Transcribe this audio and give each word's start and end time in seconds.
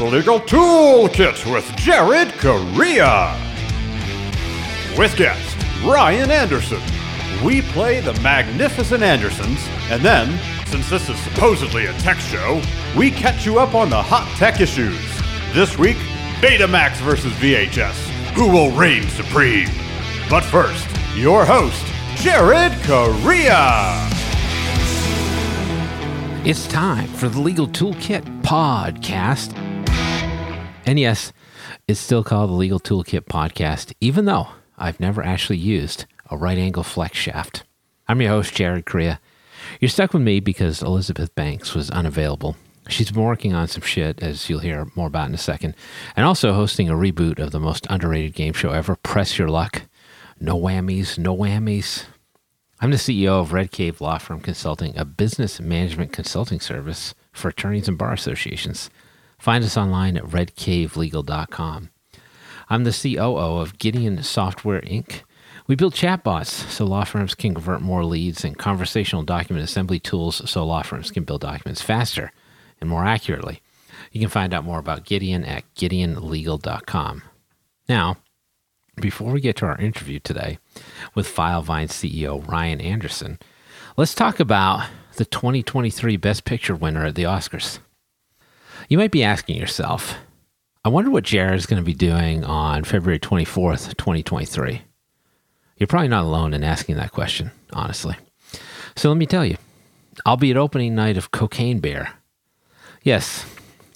the 0.00 0.06
Legal 0.06 0.40
Toolkit 0.40 1.52
with 1.52 1.76
Jared 1.76 2.32
Correa. 2.38 3.36
With 4.96 5.14
guest 5.14 5.58
Ryan 5.84 6.30
Anderson. 6.30 6.80
We 7.44 7.60
play 7.60 8.00
the 8.00 8.14
Magnificent 8.22 9.02
Andersons, 9.02 9.60
and 9.90 10.00
then, 10.00 10.40
since 10.64 10.88
this 10.88 11.10
is 11.10 11.18
supposedly 11.18 11.84
a 11.84 11.92
tech 11.98 12.16
show, 12.16 12.62
we 12.96 13.10
catch 13.10 13.44
you 13.44 13.58
up 13.58 13.74
on 13.74 13.90
the 13.90 14.00
hot 14.00 14.26
tech 14.38 14.62
issues. 14.62 14.98
This 15.52 15.76
week, 15.76 15.98
Betamax 16.40 16.96
versus 17.02 17.34
VHS. 17.34 17.92
Who 18.32 18.48
will 18.48 18.70
reign 18.70 19.06
supreme? 19.10 19.68
But 20.30 20.44
first, 20.44 20.88
your 21.14 21.44
host, 21.44 21.84
Jared 22.14 22.72
Correa. 22.84 24.08
It's 26.46 26.66
time 26.68 27.08
for 27.08 27.28
the 27.28 27.38
Legal 27.38 27.68
Toolkit 27.68 28.22
podcast. 28.40 29.69
And 30.90 30.98
yes, 30.98 31.32
it's 31.86 32.00
still 32.00 32.24
called 32.24 32.50
the 32.50 32.54
Legal 32.54 32.80
Toolkit 32.80 33.26
podcast, 33.26 33.92
even 34.00 34.24
though 34.24 34.48
I've 34.76 34.98
never 34.98 35.24
actually 35.24 35.58
used 35.58 36.04
a 36.28 36.36
right 36.36 36.58
angle 36.58 36.82
flex 36.82 37.16
shaft. 37.16 37.62
I'm 38.08 38.20
your 38.20 38.30
host, 38.30 38.52
Jared 38.56 38.86
Correa. 38.86 39.20
You're 39.78 39.88
stuck 39.88 40.12
with 40.12 40.22
me 40.22 40.40
because 40.40 40.82
Elizabeth 40.82 41.32
Banks 41.36 41.76
was 41.76 41.92
unavailable. 41.92 42.56
She's 42.88 43.12
been 43.12 43.22
working 43.22 43.54
on 43.54 43.68
some 43.68 43.82
shit, 43.82 44.20
as 44.20 44.50
you'll 44.50 44.58
hear 44.58 44.88
more 44.96 45.06
about 45.06 45.28
in 45.28 45.34
a 45.36 45.38
second, 45.38 45.76
and 46.16 46.26
also 46.26 46.54
hosting 46.54 46.90
a 46.90 46.94
reboot 46.94 47.38
of 47.38 47.52
the 47.52 47.60
most 47.60 47.86
underrated 47.88 48.34
game 48.34 48.52
show 48.52 48.72
ever, 48.72 48.96
Press 48.96 49.38
Your 49.38 49.48
Luck. 49.48 49.82
No 50.40 50.58
whammies, 50.58 51.18
no 51.18 51.36
whammies. 51.36 52.06
I'm 52.80 52.90
the 52.90 52.96
CEO 52.96 53.40
of 53.40 53.52
Red 53.52 53.70
Cave 53.70 54.00
Law 54.00 54.18
Firm 54.18 54.40
Consulting, 54.40 54.98
a 54.98 55.04
business 55.04 55.60
management 55.60 56.12
consulting 56.12 56.58
service 56.58 57.14
for 57.30 57.46
attorneys 57.46 57.86
and 57.86 57.96
bar 57.96 58.12
associations. 58.12 58.90
Find 59.40 59.64
us 59.64 59.76
online 59.78 60.18
at 60.18 60.24
redcavelegal.com. 60.24 61.90
I'm 62.68 62.84
the 62.84 62.92
COO 62.92 63.58
of 63.58 63.78
Gideon 63.78 64.22
Software 64.22 64.82
Inc. 64.82 65.22
We 65.66 65.76
build 65.76 65.94
chatbots 65.94 66.68
so 66.68 66.84
law 66.84 67.04
firms 67.04 67.34
can 67.34 67.54
convert 67.54 67.80
more 67.80 68.04
leads 68.04 68.44
and 68.44 68.58
conversational 68.58 69.22
document 69.22 69.64
assembly 69.64 69.98
tools 69.98 70.48
so 70.48 70.64
law 70.64 70.82
firms 70.82 71.10
can 71.10 71.24
build 71.24 71.40
documents 71.40 71.80
faster 71.80 72.32
and 72.80 72.90
more 72.90 73.06
accurately. 73.06 73.62
You 74.12 74.20
can 74.20 74.28
find 74.28 74.52
out 74.52 74.64
more 74.64 74.78
about 74.78 75.06
Gideon 75.06 75.44
at 75.44 75.64
gideonlegal.com. 75.74 77.22
Now, 77.88 78.18
before 79.00 79.32
we 79.32 79.40
get 79.40 79.56
to 79.56 79.66
our 79.66 79.78
interview 79.78 80.18
today 80.18 80.58
with 81.14 81.26
Filevine 81.26 81.88
CEO 81.88 82.46
Ryan 82.46 82.80
Anderson, 82.80 83.38
let's 83.96 84.14
talk 84.14 84.38
about 84.38 84.86
the 85.16 85.24
2023 85.24 86.18
Best 86.18 86.44
Picture 86.44 86.76
winner 86.76 87.06
at 87.06 87.14
the 87.14 87.22
Oscars. 87.22 87.78
You 88.90 88.98
might 88.98 89.12
be 89.12 89.22
asking 89.22 89.56
yourself, 89.56 90.16
I 90.84 90.88
wonder 90.88 91.12
what 91.12 91.22
Jared 91.22 91.54
is 91.54 91.66
going 91.66 91.80
to 91.80 91.86
be 91.86 91.94
doing 91.94 92.42
on 92.42 92.82
February 92.82 93.20
24th, 93.20 93.96
2023. 93.96 94.82
You're 95.76 95.86
probably 95.86 96.08
not 96.08 96.24
alone 96.24 96.52
in 96.54 96.64
asking 96.64 96.96
that 96.96 97.12
question, 97.12 97.52
honestly. 97.72 98.16
So 98.96 99.08
let 99.08 99.16
me 99.16 99.26
tell 99.26 99.44
you, 99.44 99.58
I'll 100.26 100.36
be 100.36 100.50
at 100.50 100.56
opening 100.56 100.96
night 100.96 101.16
of 101.16 101.30
Cocaine 101.30 101.78
Bear. 101.78 102.14
Yes, 103.04 103.46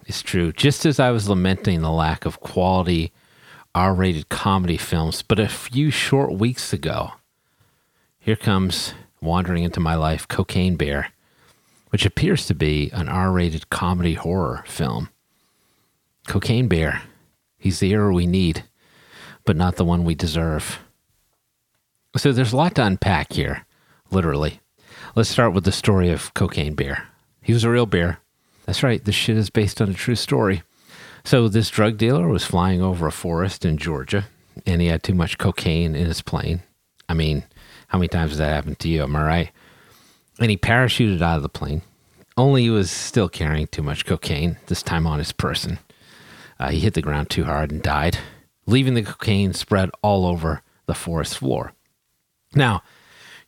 it's 0.06 0.22
true. 0.22 0.52
Just 0.52 0.86
as 0.86 1.00
I 1.00 1.10
was 1.10 1.28
lamenting 1.28 1.82
the 1.82 1.90
lack 1.90 2.24
of 2.24 2.38
quality 2.38 3.12
R 3.74 3.92
rated 3.92 4.28
comedy 4.28 4.76
films, 4.76 5.22
but 5.22 5.40
a 5.40 5.48
few 5.48 5.90
short 5.90 6.34
weeks 6.34 6.72
ago, 6.72 7.14
here 8.20 8.36
comes 8.36 8.94
wandering 9.20 9.64
into 9.64 9.80
my 9.80 9.96
life 9.96 10.28
Cocaine 10.28 10.76
Bear, 10.76 11.08
which 11.94 12.04
appears 12.04 12.44
to 12.44 12.54
be 12.56 12.90
an 12.92 13.08
R 13.08 13.30
rated 13.30 13.70
comedy 13.70 14.14
horror 14.14 14.64
film. 14.66 15.10
Cocaine 16.26 16.66
Bear, 16.66 17.02
he's 17.56 17.78
the 17.78 17.90
hero 17.90 18.12
we 18.12 18.26
need, 18.26 18.64
but 19.44 19.56
not 19.56 19.76
the 19.76 19.84
one 19.84 20.02
we 20.02 20.16
deserve. 20.16 20.80
So 22.16 22.32
there's 22.32 22.52
a 22.52 22.56
lot 22.56 22.74
to 22.74 22.84
unpack 22.84 23.34
here, 23.34 23.64
literally. 24.10 24.60
Let's 25.14 25.28
start 25.28 25.52
with 25.52 25.62
the 25.62 25.70
story 25.70 26.10
of 26.10 26.34
Cocaine 26.34 26.74
Bear. 26.74 27.06
He 27.40 27.52
was 27.52 27.62
a 27.62 27.70
real 27.70 27.86
bear. 27.86 28.18
That's 28.66 28.82
right, 28.82 29.04
this 29.04 29.14
shit 29.14 29.36
is 29.36 29.48
based 29.48 29.80
on 29.80 29.88
a 29.88 29.94
true 29.94 30.16
story. 30.16 30.64
So 31.22 31.46
this 31.46 31.70
drug 31.70 31.96
dealer 31.96 32.26
was 32.26 32.44
flying 32.44 32.82
over 32.82 33.06
a 33.06 33.12
forest 33.12 33.64
in 33.64 33.78
Georgia 33.78 34.24
and 34.66 34.80
he 34.80 34.88
had 34.88 35.04
too 35.04 35.14
much 35.14 35.38
cocaine 35.38 35.94
in 35.94 36.06
his 36.06 36.22
plane. 36.22 36.64
I 37.08 37.14
mean, 37.14 37.44
how 37.86 37.98
many 37.98 38.08
times 38.08 38.32
has 38.32 38.38
that 38.38 38.52
happened 38.52 38.80
to 38.80 38.88
you? 38.88 39.04
Am 39.04 39.14
I 39.14 39.24
right? 39.24 39.50
And 40.40 40.50
he 40.50 40.56
parachuted 40.56 41.22
out 41.22 41.36
of 41.36 41.42
the 41.42 41.48
plane. 41.48 41.82
Only 42.36 42.62
he 42.62 42.70
was 42.70 42.90
still 42.90 43.28
carrying 43.28 43.66
too 43.66 43.82
much 43.82 44.04
cocaine, 44.04 44.58
this 44.66 44.82
time 44.82 45.06
on 45.06 45.18
his 45.18 45.32
person. 45.32 45.78
Uh, 46.58 46.70
he 46.70 46.80
hit 46.80 46.94
the 46.94 47.02
ground 47.02 47.30
too 47.30 47.44
hard 47.44 47.70
and 47.70 47.82
died, 47.82 48.18
leaving 48.66 48.94
the 48.94 49.02
cocaine 49.02 49.52
spread 49.52 49.90
all 50.02 50.26
over 50.26 50.62
the 50.86 50.94
forest 50.94 51.38
floor. 51.38 51.72
Now, 52.54 52.82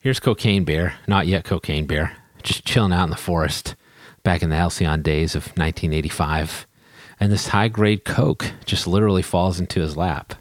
here's 0.01 0.21
Cocaine 0.21 0.65
Bear, 0.65 0.95
not 1.07 1.27
yet 1.27 1.45
Cocaine 1.45 1.87
Bear, 1.87 2.17
just 2.43 2.65
chilling 2.65 2.93
out 2.93 3.05
in 3.05 3.11
the 3.11 3.17
forest 3.17 3.77
back 4.23 4.43
in 4.43 4.51
the 4.51 4.57
halcyon 4.57 5.03
days 5.03 5.35
of 5.35 5.47
1985 5.57 6.67
and 7.19 7.33
this 7.33 7.49
high 7.49 7.69
grade 7.69 8.05
coke 8.05 8.53
just 8.65 8.87
literally 8.87 9.23
falls 9.23 9.59
into 9.59 9.81
his 9.81 9.97
lap. 9.97 10.35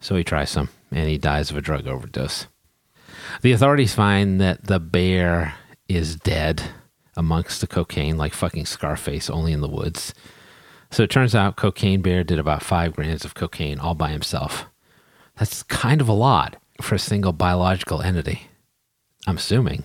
So 0.00 0.16
he 0.16 0.24
tries 0.24 0.50
some 0.50 0.68
and 0.90 1.08
he 1.08 1.18
dies 1.18 1.50
of 1.50 1.56
a 1.56 1.60
drug 1.60 1.86
overdose. 1.86 2.46
The 3.42 3.52
authorities 3.52 3.94
find 3.94 4.40
that 4.40 4.64
the 4.64 4.80
bear 4.80 5.54
is 5.88 6.16
dead 6.16 6.62
amongst 7.18 7.60
the 7.60 7.66
cocaine, 7.66 8.16
like 8.16 8.32
fucking 8.32 8.64
Scarface, 8.64 9.28
only 9.28 9.52
in 9.52 9.60
the 9.60 9.68
woods. 9.68 10.14
So 10.90 11.02
it 11.02 11.10
turns 11.10 11.34
out 11.34 11.56
Cocaine 11.56 12.00
Bear 12.00 12.24
did 12.24 12.38
about 12.38 12.62
five 12.62 12.94
grams 12.94 13.24
of 13.24 13.34
cocaine 13.34 13.78
all 13.78 13.94
by 13.94 14.08
himself. 14.10 14.64
That's 15.36 15.62
kind 15.64 16.00
of 16.00 16.08
a 16.08 16.14
lot 16.14 16.56
for 16.80 16.94
a 16.94 16.98
single 16.98 17.32
biological 17.32 18.00
entity. 18.00 18.48
I'm 19.26 19.36
assuming, 19.36 19.84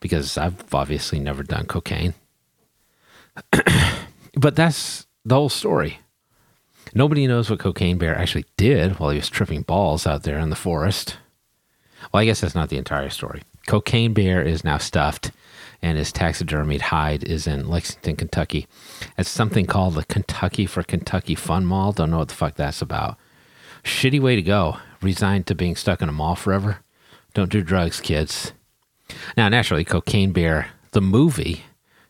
because 0.00 0.38
I've 0.38 0.72
obviously 0.72 1.18
never 1.18 1.42
done 1.42 1.66
cocaine. 1.66 2.14
but 4.34 4.54
that's 4.54 5.06
the 5.24 5.34
whole 5.34 5.48
story. 5.48 5.98
Nobody 6.94 7.26
knows 7.26 7.50
what 7.50 7.58
Cocaine 7.58 7.98
Bear 7.98 8.16
actually 8.16 8.44
did 8.56 9.00
while 9.00 9.10
he 9.10 9.16
was 9.18 9.28
tripping 9.28 9.62
balls 9.62 10.06
out 10.06 10.22
there 10.22 10.38
in 10.38 10.50
the 10.50 10.56
forest. 10.56 11.16
Well, 12.12 12.20
I 12.20 12.26
guess 12.26 12.42
that's 12.42 12.54
not 12.54 12.68
the 12.68 12.78
entire 12.78 13.10
story. 13.10 13.42
Cocaine 13.66 14.12
Bear 14.12 14.42
is 14.42 14.62
now 14.62 14.78
stuffed, 14.78 15.32
and 15.84 15.98
his 15.98 16.10
taxidermied 16.10 16.80
hide 16.80 17.22
is 17.24 17.46
in 17.46 17.68
Lexington, 17.68 18.16
Kentucky, 18.16 18.66
at 19.18 19.26
something 19.26 19.66
called 19.66 19.92
the 19.94 20.04
Kentucky 20.04 20.64
for 20.64 20.82
Kentucky 20.82 21.34
Fun 21.34 21.66
Mall. 21.66 21.92
Don't 21.92 22.10
know 22.10 22.20
what 22.20 22.28
the 22.28 22.34
fuck 22.34 22.54
that's 22.54 22.80
about. 22.80 23.18
Shitty 23.82 24.18
way 24.18 24.34
to 24.34 24.40
go. 24.40 24.78
Resigned 25.02 25.46
to 25.46 25.54
being 25.54 25.76
stuck 25.76 26.00
in 26.00 26.08
a 26.08 26.12
mall 26.12 26.36
forever. 26.36 26.78
Don't 27.34 27.52
do 27.52 27.60
drugs, 27.60 28.00
kids. 28.00 28.54
Now, 29.36 29.50
naturally, 29.50 29.84
Cocaine 29.84 30.32
Bear, 30.32 30.68
the 30.92 31.02
movie, 31.02 31.64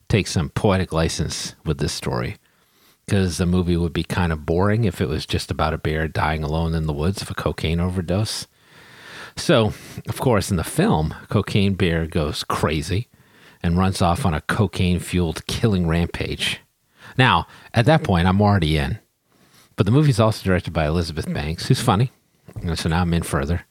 takes 0.08 0.30
some 0.30 0.50
poetic 0.50 0.92
license 0.92 1.56
with 1.64 1.78
this 1.78 1.92
story 1.92 2.36
because 3.06 3.38
the 3.38 3.46
movie 3.46 3.76
would 3.76 3.92
be 3.92 4.04
kind 4.04 4.32
of 4.32 4.46
boring 4.46 4.84
if 4.84 5.00
it 5.00 5.08
was 5.08 5.26
just 5.26 5.50
about 5.50 5.74
a 5.74 5.78
bear 5.78 6.06
dying 6.06 6.44
alone 6.44 6.74
in 6.74 6.86
the 6.86 6.92
woods 6.92 7.22
of 7.22 7.28
a 7.28 7.34
cocaine 7.34 7.80
overdose. 7.80 8.46
So, 9.36 9.72
of 10.08 10.20
course, 10.20 10.52
in 10.52 10.58
the 10.58 10.62
film, 10.62 11.12
Cocaine 11.28 11.74
Bear 11.74 12.06
goes 12.06 12.44
crazy 12.44 13.08
and 13.64 13.78
runs 13.78 14.02
off 14.02 14.26
on 14.26 14.34
a 14.34 14.42
cocaine 14.42 15.00
fueled 15.00 15.46
killing 15.46 15.88
rampage. 15.88 16.60
Now, 17.16 17.46
at 17.72 17.86
that 17.86 18.04
point, 18.04 18.28
I'm 18.28 18.42
already 18.42 18.76
in. 18.76 18.98
But 19.74 19.86
the 19.86 19.92
movie's 19.92 20.20
also 20.20 20.44
directed 20.44 20.74
by 20.74 20.86
Elizabeth 20.86 21.32
Banks, 21.32 21.66
who's 21.66 21.80
funny. 21.80 22.12
So 22.74 22.90
now 22.90 23.00
I'm 23.00 23.14
in 23.14 23.22
further. 23.22 23.62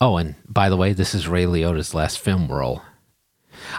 Oh, 0.00 0.16
and 0.16 0.34
by 0.48 0.68
the 0.68 0.76
way, 0.76 0.92
this 0.92 1.14
is 1.14 1.28
Ray 1.28 1.44
Liotta's 1.44 1.94
last 1.94 2.18
film 2.18 2.48
role. 2.48 2.82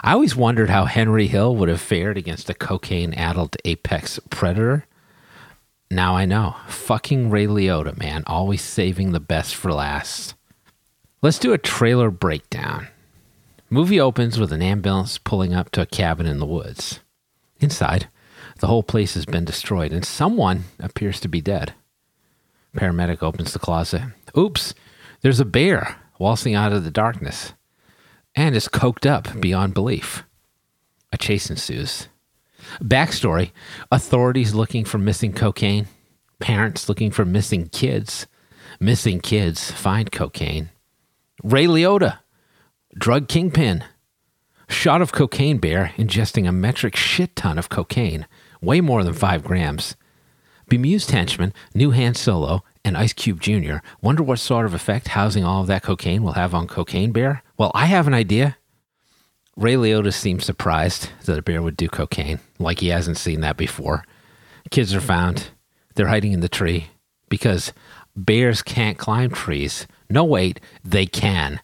I 0.02 0.14
always 0.14 0.34
wondered 0.34 0.70
how 0.70 0.86
Henry 0.86 1.26
Hill 1.26 1.54
would 1.54 1.68
have 1.68 1.82
fared 1.82 2.16
against 2.16 2.48
a 2.48 2.54
cocaine 2.54 3.12
addled 3.12 3.58
apex 3.66 4.18
predator. 4.30 4.86
Now 5.90 6.16
I 6.16 6.24
know. 6.24 6.56
Fucking 6.66 7.28
Ray 7.28 7.46
Liotta, 7.46 7.98
man. 7.98 8.24
Always 8.26 8.62
saving 8.62 9.12
the 9.12 9.20
best 9.20 9.54
for 9.54 9.70
last. 9.70 10.34
Let's 11.20 11.38
do 11.38 11.52
a 11.52 11.58
trailer 11.58 12.10
breakdown. 12.10 12.88
Movie 13.68 13.98
opens 13.98 14.38
with 14.38 14.52
an 14.52 14.62
ambulance 14.62 15.18
pulling 15.18 15.52
up 15.52 15.70
to 15.72 15.82
a 15.82 15.86
cabin 15.86 16.26
in 16.26 16.38
the 16.38 16.46
woods. 16.46 17.00
Inside, 17.58 18.08
the 18.60 18.68
whole 18.68 18.84
place 18.84 19.14
has 19.14 19.26
been 19.26 19.44
destroyed 19.44 19.92
and 19.92 20.04
someone 20.04 20.64
appears 20.78 21.18
to 21.20 21.28
be 21.28 21.40
dead. 21.40 21.74
Paramedic 22.76 23.22
opens 23.22 23.52
the 23.52 23.58
closet. 23.58 24.02
Oops, 24.36 24.72
there's 25.22 25.40
a 25.40 25.44
bear 25.44 25.96
waltzing 26.18 26.54
out 26.54 26.72
of 26.72 26.84
the 26.84 26.90
darkness 26.92 27.54
and 28.36 28.54
is 28.54 28.68
coked 28.68 29.04
up 29.04 29.40
beyond 29.40 29.74
belief. 29.74 30.22
A 31.12 31.18
chase 31.18 31.50
ensues. 31.50 32.08
Backstory 32.80 33.50
authorities 33.90 34.54
looking 34.54 34.84
for 34.84 34.98
missing 34.98 35.32
cocaine, 35.32 35.86
parents 36.38 36.88
looking 36.88 37.10
for 37.10 37.24
missing 37.24 37.68
kids, 37.68 38.26
missing 38.78 39.20
kids 39.20 39.72
find 39.72 40.12
cocaine. 40.12 40.70
Ray 41.42 41.66
Liotta, 41.66 42.18
drug 42.98 43.28
kingpin, 43.28 43.84
shot 44.68 45.02
of 45.02 45.12
cocaine 45.12 45.58
bear 45.58 45.92
ingesting 45.98 46.48
a 46.48 46.52
metric 46.52 46.96
shit 46.96 47.36
ton 47.36 47.58
of 47.58 47.68
cocaine, 47.68 48.26
way 48.62 48.80
more 48.80 49.04
than 49.04 49.12
five 49.12 49.44
grams. 49.44 49.96
Bemused 50.68 51.10
henchman, 51.10 51.52
new 51.74 51.90
Han 51.92 52.14
Solo, 52.14 52.64
and 52.84 52.96
Ice 52.96 53.12
Cube 53.12 53.40
Jr. 53.40 53.76
wonder 54.00 54.22
what 54.22 54.38
sort 54.38 54.66
of 54.66 54.74
effect 54.74 55.08
housing 55.08 55.44
all 55.44 55.60
of 55.60 55.66
that 55.66 55.82
cocaine 55.82 56.22
will 56.22 56.32
have 56.32 56.54
on 56.54 56.66
Cocaine 56.66 57.12
Bear? 57.12 57.42
Well, 57.56 57.70
I 57.74 57.86
have 57.86 58.06
an 58.06 58.14
idea. 58.14 58.56
Ray 59.56 59.74
Liotta 59.74 60.12
seems 60.12 60.44
surprised 60.44 61.10
that 61.24 61.38
a 61.38 61.42
bear 61.42 61.62
would 61.62 61.76
do 61.76 61.88
cocaine, 61.88 62.40
like 62.58 62.80
he 62.80 62.88
hasn't 62.88 63.18
seen 63.18 63.40
that 63.42 63.56
before. 63.56 64.04
Kids 64.70 64.94
are 64.94 65.00
found. 65.00 65.48
They're 65.94 66.08
hiding 66.08 66.32
in 66.32 66.40
the 66.40 66.48
tree 66.48 66.88
because 67.28 67.72
bears 68.16 68.62
can't 68.62 68.98
climb 68.98 69.30
trees. 69.30 69.86
No, 70.10 70.24
wait, 70.24 70.60
they 70.84 71.06
can. 71.06 71.60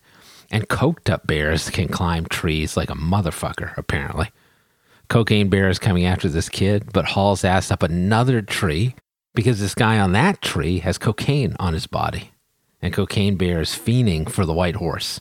And 0.52 0.68
coked 0.68 1.10
up 1.10 1.26
bears 1.26 1.70
can 1.70 1.88
climb 1.88 2.26
trees 2.26 2.76
like 2.76 2.90
a 2.90 2.94
motherfucker, 2.94 3.76
apparently. 3.76 4.30
Cocaine 5.08 5.48
Bear 5.48 5.68
is 5.68 5.78
coming 5.78 6.06
after 6.06 6.28
this 6.28 6.48
kid, 6.48 6.92
but 6.92 7.06
hauls 7.06 7.42
ass 7.42 7.70
up 7.70 7.82
another 7.82 8.40
tree 8.42 8.94
because 9.34 9.60
this 9.60 9.74
guy 9.74 9.98
on 9.98 10.12
that 10.12 10.40
tree 10.42 10.78
has 10.78 10.98
cocaine 10.98 11.56
on 11.58 11.72
his 11.72 11.86
body. 11.86 12.30
And 12.80 12.92
Cocaine 12.92 13.36
Bear 13.36 13.60
is 13.60 13.70
fiending 13.70 14.28
for 14.28 14.44
the 14.44 14.52
white 14.52 14.76
horse. 14.76 15.20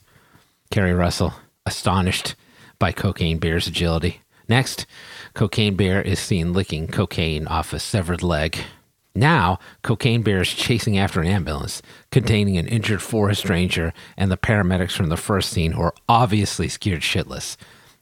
Keri 0.69 0.93
Russell, 0.93 1.33
astonished 1.65 2.35
by 2.79 2.91
Cocaine 2.91 3.37
Bear's 3.37 3.67
agility. 3.67 4.21
Next, 4.49 4.85
Cocaine 5.33 5.75
Bear 5.75 6.01
is 6.01 6.19
seen 6.19 6.53
licking 6.53 6.87
cocaine 6.87 7.47
off 7.47 7.71
a 7.71 7.79
severed 7.79 8.23
leg. 8.23 8.57
Now, 9.13 9.59
Cocaine 9.81 10.21
Bear 10.21 10.41
is 10.41 10.49
chasing 10.49 10.97
after 10.97 11.19
an 11.19 11.27
ambulance 11.27 11.81
containing 12.11 12.57
an 12.57 12.67
injured 12.67 13.01
forest 13.01 13.49
ranger 13.49 13.93
and 14.15 14.31
the 14.31 14.37
paramedics 14.37 14.95
from 14.95 15.09
the 15.09 15.17
first 15.17 15.49
scene 15.49 15.73
who 15.73 15.81
are 15.81 15.93
obviously 16.07 16.69
scared 16.69 17.01
shitless. 17.01 17.57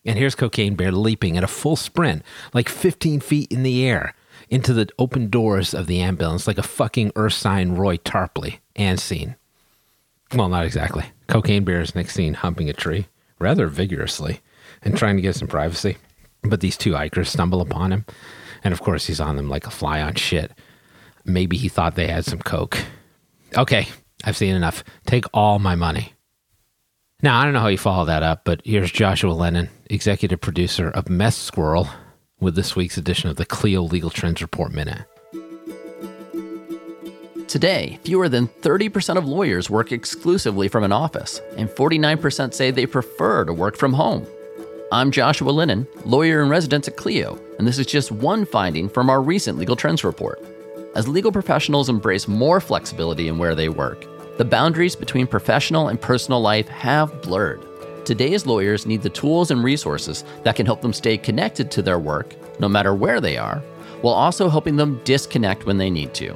And 0.06 0.18
here's 0.18 0.36
Cocaine 0.36 0.76
Bear 0.76 0.92
leaping 0.92 1.36
at 1.36 1.44
a 1.44 1.48
full 1.48 1.76
sprint, 1.76 2.24
like 2.54 2.70
15 2.70 3.20
feet 3.22 3.52
in 3.52 3.64
the 3.64 3.86
air, 3.86 4.14
into 4.50 4.72
the 4.72 4.88
open 5.00 5.30
doors 5.30 5.74
of 5.74 5.88
the 5.88 6.00
ambulance 6.00 6.48
like 6.48 6.58
a 6.58 6.64
fucking 6.64 7.12
sign 7.30 7.72
Roy 7.72 7.98
Tarpley. 7.98 8.60
And 8.76 8.98
scene. 8.98 9.36
Well, 10.34 10.48
not 10.48 10.64
exactly. 10.64 11.06
Cocaine 11.28 11.66
Bear 11.66 11.82
is 11.82 11.96
next 11.96 12.14
seen 12.14 12.36
humping 12.36 12.70
a 12.70 12.74
tree, 12.74 13.08
rather 13.40 13.68
vigorously, 13.68 14.40
and 14.82 14.96
trying 14.96 15.18
to 15.18 15.22
get 15.22 15.36
some 15.36 15.50
privacy. 15.50 15.98
But 16.44 16.62
these 16.62 16.78
two 16.78 16.94
Ikers 16.94 17.28
stumble 17.28 17.60
upon 17.60 17.92
him, 17.92 18.06
and 18.64 18.72
of 18.72 18.82
course 18.82 19.08
he's 19.08 19.20
on 19.20 19.36
them 19.36 19.50
like 19.50 19.68
a 19.68 19.72
fly 19.72 20.02
on 20.02 20.16
shit. 20.16 20.54
Maybe 21.30 21.58
he 21.58 21.70
thought 21.70 21.96
they 21.96 22.08
had 22.08 22.26
some 22.26 22.40
coke. 22.40 22.78
Okay, 23.56 23.88
I've 24.24 24.36
seen 24.36 24.56
enough. 24.56 24.84
Take 25.06 25.26
all 25.34 25.60
my 25.60 25.76
money. 25.76 26.14
Now, 27.22 27.40
I 27.40 27.44
don't 27.44 27.54
know 27.54 27.60
how 27.60 27.68
you 27.68 27.78
follow 27.78 28.06
that 28.06 28.24
up, 28.24 28.46
but 28.46 28.62
here's 28.66 28.92
Joshua 28.92 29.34
Lennon, 29.34 29.70
executive 29.90 30.42
producer 30.42 30.90
of 30.90 31.10
Mess 31.10 31.38
Squirrel, 31.38 31.88
with 32.40 32.56
this 32.56 32.76
week's 32.76 32.98
edition 32.98 33.30
of 33.30 33.36
the 33.36 33.46
Clio 33.46 33.82
Legal 33.82 34.10
Trends 34.10 34.42
Report 34.42 34.72
Minute. 34.72 35.06
Today, 37.48 38.00
fewer 38.04 38.30
than 38.30 38.48
30% 38.48 39.18
of 39.18 39.28
lawyers 39.28 39.70
work 39.70 39.92
exclusively 39.92 40.68
from 40.68 40.84
an 40.84 40.92
office, 40.92 41.42
and 41.58 41.70
49% 41.70 42.54
say 42.54 42.72
they 42.72 42.86
prefer 42.86 43.44
to 43.46 43.54
work 43.54 43.76
from 43.76 43.94
home. 43.94 44.26
I'm 44.92 45.12
Joshua 45.12 45.52
Lennon, 45.52 45.88
lawyer 46.06 46.42
in 46.42 46.50
residence 46.50 46.88
at 46.88 46.98
Clio, 46.98 47.40
and 47.60 47.68
this 47.68 47.78
is 47.78 47.86
just 47.86 48.12
one 48.12 48.46
finding 48.46 48.90
from 48.90 49.10
our 49.10 49.22
recent 49.22 49.58
Legal 49.60 49.76
Trends 49.76 50.04
Report. 50.04 50.40
As 50.96 51.08
legal 51.08 51.32
professionals 51.32 51.88
embrace 51.88 52.28
more 52.28 52.60
flexibility 52.60 53.28
in 53.28 53.38
where 53.38 53.54
they 53.54 53.70
work, 53.70 54.06
the 54.38 54.46
boundaries 54.46 54.96
between 54.96 55.28
professional 55.28 55.90
and 55.90 56.02
personal 56.02 56.42
life 56.42 56.68
have 56.68 57.22
blurred. 57.22 57.64
Today's 58.06 58.48
lawyers 58.48 58.88
need 58.88 59.04
the 59.04 59.10
tools 59.10 59.52
and 59.52 59.64
resources 59.64 60.24
that 60.44 60.56
can 60.56 60.66
help 60.66 60.82
them 60.82 60.94
stay 60.94 61.16
connected 61.16 61.70
to 61.72 61.84
their 61.84 62.00
work, 62.00 62.36
no 62.60 62.68
matter 62.68 62.96
where 62.96 63.22
they 63.22 63.38
are, 63.38 63.60
while 64.02 64.16
also 64.16 64.50
helping 64.50 64.78
them 64.78 65.00
disconnect 65.04 65.68
when 65.68 65.78
they 65.78 65.92
need 65.92 66.16
to. 66.16 66.36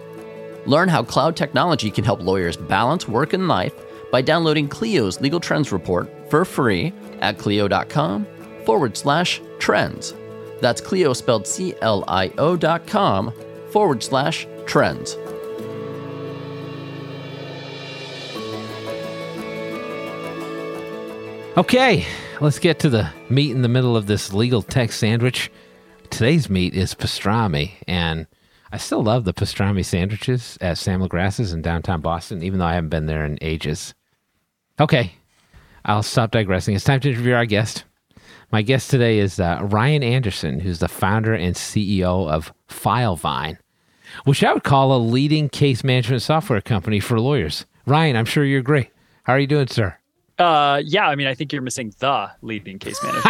Learn 0.67 0.87
how 0.87 1.01
cloud 1.01 1.35
technology 1.35 1.89
can 1.89 2.03
help 2.03 2.21
lawyers 2.21 2.55
balance 2.55 3.07
work 3.07 3.33
and 3.33 3.47
life 3.47 3.73
by 4.11 4.21
downloading 4.21 4.67
Clio's 4.67 5.19
Legal 5.19 5.39
Trends 5.39 5.71
Report 5.71 6.07
for 6.29 6.45
free 6.45 6.93
at 7.21 7.39
clio.com 7.39 8.27
forward 8.65 8.95
slash 8.95 9.41
trends. 9.57 10.13
That's 10.61 10.79
Clio 10.79 11.13
spelled 11.13 11.47
C 11.47 11.73
L 11.81 12.03
I 12.07 12.31
O 12.37 12.55
dot 12.55 12.85
com 12.85 13.33
forward 13.73 14.03
slash 14.03 14.47
trends. 14.65 15.17
Okay, 21.57 22.05
let's 22.39 22.59
get 22.59 22.79
to 22.79 22.89
the 22.89 23.09
meat 23.29 23.51
in 23.51 23.61
the 23.61 23.67
middle 23.67 23.97
of 23.97 24.07
this 24.07 24.33
legal 24.33 24.61
tech 24.61 24.91
sandwich. 24.91 25.51
Today's 26.09 26.49
meat 26.49 26.73
is 26.73 26.95
pastrami, 26.95 27.73
and 27.87 28.27
I 28.71 28.77
still 28.77 29.03
love 29.03 29.23
the 29.23 29.33
pastrami 29.33 29.83
sandwiches 29.83 30.57
at 30.61 30.77
Sam 30.77 31.01
LaGrassa's 31.01 31.53
in 31.53 31.61
downtown 31.61 32.01
Boston, 32.01 32.41
even 32.43 32.59
though 32.59 32.65
I 32.65 32.73
haven't 32.73 32.89
been 32.89 33.07
there 33.07 33.25
in 33.25 33.37
ages. 33.41 33.93
Okay, 34.79 35.13
I'll 35.85 36.01
stop 36.01 36.31
digressing. 36.31 36.75
It's 36.75 36.83
time 36.83 36.99
to 37.01 37.09
interview 37.09 37.33
our 37.33 37.45
guest. 37.45 37.85
My 38.51 38.61
guest 38.61 38.89
today 38.89 39.19
is 39.19 39.39
uh, 39.39 39.59
Ryan 39.63 40.03
Anderson, 40.03 40.59
who's 40.59 40.79
the 40.79 40.87
founder 40.87 41.33
and 41.33 41.55
CEO 41.55 42.29
of 42.29 42.53
FileVine, 42.67 43.57
which 44.25 44.43
I 44.43 44.53
would 44.53 44.63
call 44.63 44.95
a 44.95 44.99
leading 44.99 45.49
case 45.49 45.83
management 45.83 46.21
software 46.21 46.61
company 46.61 46.99
for 46.99 47.19
lawyers. 47.19 47.65
Ryan, 47.85 48.15
I'm 48.15 48.25
sure 48.25 48.43
you're 48.45 48.61
great. 48.61 48.89
How 49.23 49.33
are 49.33 49.39
you 49.39 49.47
doing, 49.47 49.67
sir? 49.67 49.97
Uh, 50.39 50.81
yeah, 50.83 51.07
I 51.07 51.15
mean, 51.15 51.27
I 51.27 51.35
think 51.35 51.53
you're 51.53 51.61
missing 51.61 51.93
the 51.99 52.29
leading 52.41 52.79
case 52.79 53.01
lawyers. 53.03 53.23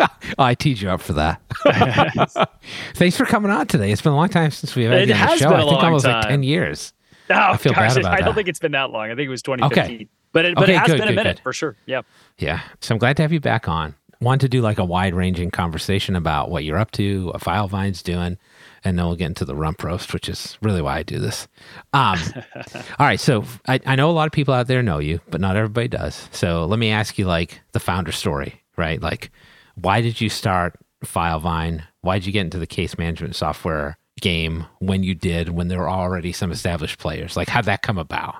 oh, 0.00 0.18
I 0.38 0.54
teed 0.54 0.80
you 0.80 0.88
up 0.90 1.00
for 1.02 1.12
that. 1.14 1.40
Thanks 2.94 3.16
for 3.16 3.26
coming 3.26 3.50
on 3.50 3.66
today. 3.66 3.90
It's 3.92 4.02
been 4.02 4.12
a 4.12 4.16
long 4.16 4.28
time 4.28 4.50
since 4.50 4.74
we've 4.74 4.88
had 4.90 5.02
It 5.02 5.08
you 5.08 5.14
on 5.14 5.20
the 5.28 5.36
show. 5.36 5.50
been 5.50 5.60
a 5.60 5.62
I 5.62 5.68
think 5.68 5.72
long 5.72 5.84
almost 5.84 6.04
like 6.06 6.22
time. 6.22 6.30
ten 6.30 6.42
years. 6.42 6.92
Oh, 7.28 7.34
I 7.34 7.56
feel 7.56 7.72
gosh, 7.72 7.94
bad 7.94 7.98
about 8.02 8.12
I 8.12 8.16
don't 8.18 8.26
that. 8.28 8.34
think 8.34 8.48
it's 8.48 8.58
been 8.58 8.72
that 8.72 8.90
long. 8.90 9.06
I 9.10 9.14
think 9.14 9.26
it 9.26 9.30
was 9.30 9.42
2015. 9.42 9.94
Okay. 9.96 10.08
But 10.32 10.44
it, 10.44 10.54
but 10.54 10.64
Okay, 10.64 10.74
it 10.74 10.78
has 10.78 10.86
good, 10.86 10.98
been 10.98 11.02
a 11.02 11.10
good, 11.10 11.16
minute 11.16 11.36
good. 11.38 11.42
for 11.42 11.52
sure. 11.52 11.76
Yeah. 11.86 12.02
Yeah. 12.38 12.60
So 12.80 12.94
I'm 12.94 12.98
glad 12.98 13.16
to 13.16 13.22
have 13.22 13.32
you 13.32 13.40
back 13.40 13.68
on. 13.68 13.94
Want 14.20 14.40
to 14.42 14.48
do 14.48 14.60
like 14.62 14.78
a 14.78 14.84
wide 14.84 15.12
ranging 15.14 15.50
conversation 15.50 16.14
about 16.16 16.50
what 16.50 16.64
you're 16.64 16.78
up 16.78 16.92
to, 16.92 17.26
what 17.26 17.40
FileVine's 17.42 18.02
doing, 18.02 18.38
and 18.86 18.96
then 18.96 19.04
we'll 19.04 19.16
get 19.16 19.26
into 19.26 19.44
the 19.44 19.56
rump 19.56 19.82
roast, 19.82 20.14
which 20.14 20.28
is 20.28 20.56
really 20.62 20.80
why 20.80 20.98
I 20.98 21.02
do 21.02 21.18
this. 21.18 21.48
Um, 21.92 22.20
all 22.64 23.06
right. 23.06 23.18
So 23.18 23.44
I, 23.66 23.80
I 23.84 23.96
know 23.96 24.08
a 24.08 24.12
lot 24.12 24.26
of 24.26 24.32
people 24.32 24.54
out 24.54 24.68
there 24.68 24.80
know 24.80 25.00
you, 25.00 25.20
but 25.28 25.40
not 25.40 25.56
everybody 25.56 25.88
does. 25.88 26.28
So 26.30 26.64
let 26.66 26.78
me 26.78 26.90
ask 26.90 27.18
you 27.18 27.26
like 27.26 27.60
the 27.72 27.80
founder 27.80 28.12
story, 28.12 28.62
right? 28.76 29.02
Like, 29.02 29.32
why 29.74 30.02
did 30.02 30.20
you 30.20 30.28
start 30.28 30.78
FileVine? 31.04 31.82
Why 32.02 32.20
did 32.20 32.26
you 32.26 32.32
get 32.32 32.42
into 32.42 32.60
the 32.60 32.66
case 32.66 32.96
management 32.96 33.34
software 33.34 33.98
game 34.20 34.66
when 34.78 35.02
you 35.02 35.16
did, 35.16 35.48
when 35.48 35.66
there 35.66 35.80
were 35.80 35.90
already 35.90 36.30
some 36.30 36.52
established 36.52 37.00
players? 37.00 37.36
Like, 37.36 37.48
how'd 37.48 37.64
that 37.64 37.82
come 37.82 37.98
about? 37.98 38.36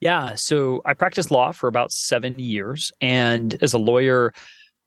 Yeah. 0.00 0.34
So 0.34 0.82
I 0.84 0.92
practiced 0.92 1.30
law 1.30 1.52
for 1.52 1.68
about 1.68 1.90
seven 1.90 2.38
years. 2.38 2.92
And 3.00 3.56
as 3.62 3.72
a 3.72 3.78
lawyer, 3.78 4.34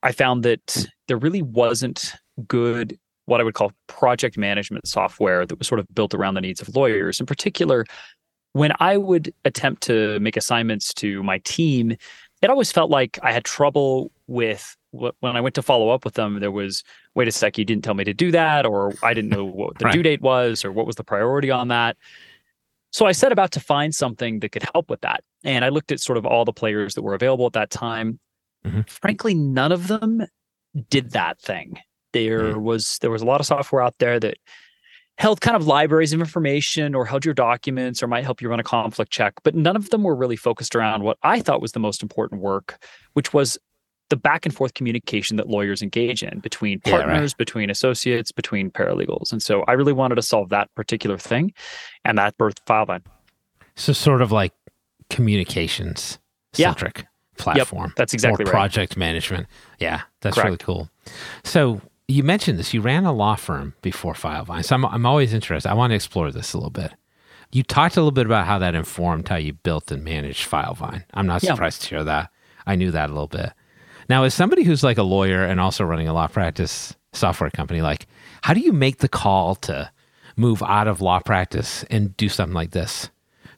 I 0.04 0.12
found 0.12 0.44
that 0.44 0.86
there 1.08 1.18
really 1.18 1.42
wasn't 1.42 2.14
good, 2.46 2.96
what 3.30 3.40
I 3.40 3.44
would 3.44 3.54
call 3.54 3.70
project 3.86 4.36
management 4.36 4.88
software 4.88 5.46
that 5.46 5.56
was 5.56 5.68
sort 5.68 5.78
of 5.78 5.86
built 5.94 6.14
around 6.14 6.34
the 6.34 6.40
needs 6.40 6.60
of 6.60 6.74
lawyers. 6.74 7.20
In 7.20 7.26
particular, 7.26 7.86
when 8.54 8.72
I 8.80 8.96
would 8.96 9.32
attempt 9.44 9.82
to 9.84 10.18
make 10.18 10.36
assignments 10.36 10.92
to 10.94 11.22
my 11.22 11.38
team, 11.44 11.92
it 12.42 12.50
always 12.50 12.72
felt 12.72 12.90
like 12.90 13.20
I 13.22 13.30
had 13.32 13.44
trouble 13.44 14.10
with 14.26 14.76
when 14.90 15.36
I 15.36 15.40
went 15.40 15.54
to 15.54 15.62
follow 15.62 15.90
up 15.90 16.04
with 16.04 16.14
them. 16.14 16.40
There 16.40 16.50
was, 16.50 16.82
wait 17.14 17.28
a 17.28 17.30
sec, 17.32 17.56
you 17.56 17.64
didn't 17.64 17.84
tell 17.84 17.94
me 17.94 18.02
to 18.02 18.12
do 18.12 18.32
that, 18.32 18.66
or 18.66 18.92
I 19.04 19.14
didn't 19.14 19.30
know 19.30 19.44
what 19.44 19.78
the 19.78 19.84
Right. 19.86 19.94
due 19.94 20.02
date 20.02 20.20
was, 20.22 20.64
or 20.64 20.72
what 20.72 20.84
was 20.86 20.96
the 20.96 21.04
priority 21.04 21.52
on 21.52 21.68
that. 21.68 21.96
So 22.90 23.06
I 23.06 23.12
set 23.12 23.30
about 23.30 23.52
to 23.52 23.60
find 23.60 23.94
something 23.94 24.40
that 24.40 24.50
could 24.50 24.64
help 24.74 24.90
with 24.90 25.02
that. 25.02 25.22
And 25.44 25.64
I 25.64 25.68
looked 25.68 25.92
at 25.92 26.00
sort 26.00 26.18
of 26.18 26.26
all 26.26 26.44
the 26.44 26.52
players 26.52 26.94
that 26.96 27.02
were 27.02 27.14
available 27.14 27.46
at 27.46 27.52
that 27.52 27.70
time. 27.70 28.18
Mhm. 28.66 28.90
Frankly, 28.90 29.34
none 29.34 29.70
of 29.70 29.86
them 29.86 30.26
did 30.88 31.12
that 31.12 31.40
thing. 31.40 31.78
There 32.12 32.52
mm-hmm. 32.52 32.62
was 32.62 32.98
there 33.00 33.10
was 33.10 33.22
a 33.22 33.26
lot 33.26 33.40
of 33.40 33.46
software 33.46 33.82
out 33.82 33.94
there 33.98 34.18
that 34.20 34.38
held 35.18 35.42
kind 35.42 35.54
of 35.54 35.66
libraries 35.66 36.14
of 36.14 36.20
information 36.20 36.94
or 36.94 37.04
held 37.04 37.26
your 37.26 37.34
documents 37.34 38.02
or 38.02 38.06
might 38.06 38.24
help 38.24 38.40
you 38.40 38.48
run 38.48 38.58
a 38.58 38.64
conflict 38.64 39.12
check, 39.12 39.34
but 39.42 39.54
none 39.54 39.76
of 39.76 39.90
them 39.90 40.02
were 40.02 40.14
really 40.16 40.36
focused 40.36 40.74
around 40.74 41.02
what 41.02 41.18
I 41.22 41.40
thought 41.40 41.60
was 41.60 41.72
the 41.72 41.78
most 41.78 42.02
important 42.02 42.40
work, 42.40 42.82
which 43.12 43.34
was 43.34 43.58
the 44.08 44.16
back 44.16 44.46
and 44.46 44.54
forth 44.54 44.72
communication 44.72 45.36
that 45.36 45.46
lawyers 45.46 45.82
engage 45.82 46.22
in 46.22 46.40
between 46.40 46.80
Yeah, 46.84 46.96
right. 46.96 47.04
partners, 47.06 47.34
between 47.34 47.68
associates, 47.68 48.32
between 48.32 48.70
paralegals. 48.70 49.30
And 49.30 49.42
so 49.42 49.62
I 49.68 49.72
really 49.72 49.92
wanted 49.92 50.14
to 50.16 50.22
solve 50.22 50.48
that 50.48 50.74
particular 50.74 51.18
thing. 51.18 51.52
And 52.04 52.16
that 52.16 52.36
birthed 52.38 52.64
FileVine. 52.66 53.02
So 53.76 53.92
sort 53.92 54.22
of 54.22 54.32
like 54.32 54.52
communications 55.10 56.18
Yeah. 56.56 56.68
centric 56.68 57.06
platform. 57.36 57.92
that's 57.96 58.12
exactly 58.12 58.44
or 58.44 58.46
right. 58.46 58.52
project 58.52 58.96
management. 58.96 59.46
Yeah, 59.78 60.02
that's 60.22 60.34
Correct. 60.34 60.46
really 60.46 60.58
cool. 60.58 60.90
So 61.44 61.80
you 62.10 62.22
mentioned 62.22 62.58
this. 62.58 62.74
You 62.74 62.80
ran 62.80 63.04
a 63.04 63.12
law 63.12 63.34
firm 63.36 63.74
before 63.82 64.14
FileVine. 64.14 64.64
So 64.64 64.74
I'm, 64.74 64.84
I'm 64.86 65.06
always 65.06 65.32
interested. 65.32 65.68
I 65.70 65.74
want 65.74 65.90
to 65.90 65.94
explore 65.94 66.30
this 66.30 66.52
a 66.52 66.56
little 66.58 66.70
bit. 66.70 66.92
You 67.52 67.62
talked 67.62 67.96
a 67.96 68.00
little 68.00 68.12
bit 68.12 68.26
about 68.26 68.46
how 68.46 68.58
that 68.60 68.74
informed 68.74 69.28
how 69.28 69.36
you 69.36 69.52
built 69.54 69.90
and 69.90 70.04
managed 70.04 70.48
FileVine. 70.48 71.04
I'm 71.14 71.26
not 71.26 71.42
Yeah. 71.42 71.50
surprised 71.52 71.82
to 71.82 71.88
hear 71.88 72.04
that. 72.04 72.30
I 72.66 72.76
knew 72.76 72.90
that 72.92 73.10
a 73.10 73.12
little 73.12 73.26
bit. 73.28 73.52
Now, 74.08 74.24
as 74.24 74.34
somebody 74.34 74.62
who's 74.64 74.82
like 74.84 74.98
a 74.98 75.02
lawyer 75.02 75.44
and 75.44 75.60
also 75.60 75.84
running 75.84 76.08
a 76.08 76.12
law 76.12 76.26
practice 76.28 76.94
software 77.12 77.50
company, 77.50 77.80
like 77.82 78.06
how 78.42 78.54
do 78.54 78.60
you 78.60 78.72
make 78.72 78.98
the 78.98 79.08
call 79.08 79.54
to 79.56 79.90
move 80.36 80.62
out 80.62 80.86
of 80.88 81.00
law 81.00 81.18
practice 81.20 81.84
and 81.90 82.16
do 82.16 82.28
something 82.28 82.54
like 82.54 82.70
this 82.70 83.10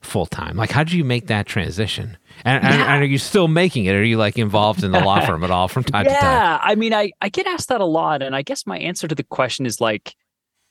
full 0.02 0.26
time? 0.26 0.56
Like, 0.56 0.70
how 0.70 0.84
did 0.84 0.92
you 0.92 1.04
make 1.04 1.26
that 1.28 1.46
transition? 1.46 2.16
And, 2.44 2.64
and, 2.64 2.74
and 2.74 3.02
are 3.02 3.06
you 3.06 3.18
still 3.18 3.48
making 3.48 3.84
it? 3.86 3.92
Are 3.92 4.04
you 4.04 4.16
like 4.16 4.38
involved 4.38 4.84
in 4.84 4.92
the 4.92 5.00
law 5.00 5.20
firm 5.26 5.44
at 5.44 5.50
all 5.50 5.68
from 5.68 5.84
time 5.84 6.06
yeah, 6.06 6.14
to 6.14 6.20
time? 6.20 6.32
Yeah, 6.32 6.58
I 6.62 6.74
mean, 6.74 6.94
I 6.94 7.12
I 7.20 7.28
get 7.28 7.46
asked 7.46 7.68
that 7.68 7.80
a 7.80 7.86
lot, 7.86 8.22
and 8.22 8.34
I 8.34 8.42
guess 8.42 8.66
my 8.66 8.78
answer 8.78 9.08
to 9.08 9.14
the 9.14 9.24
question 9.24 9.66
is 9.66 9.80
like, 9.80 10.14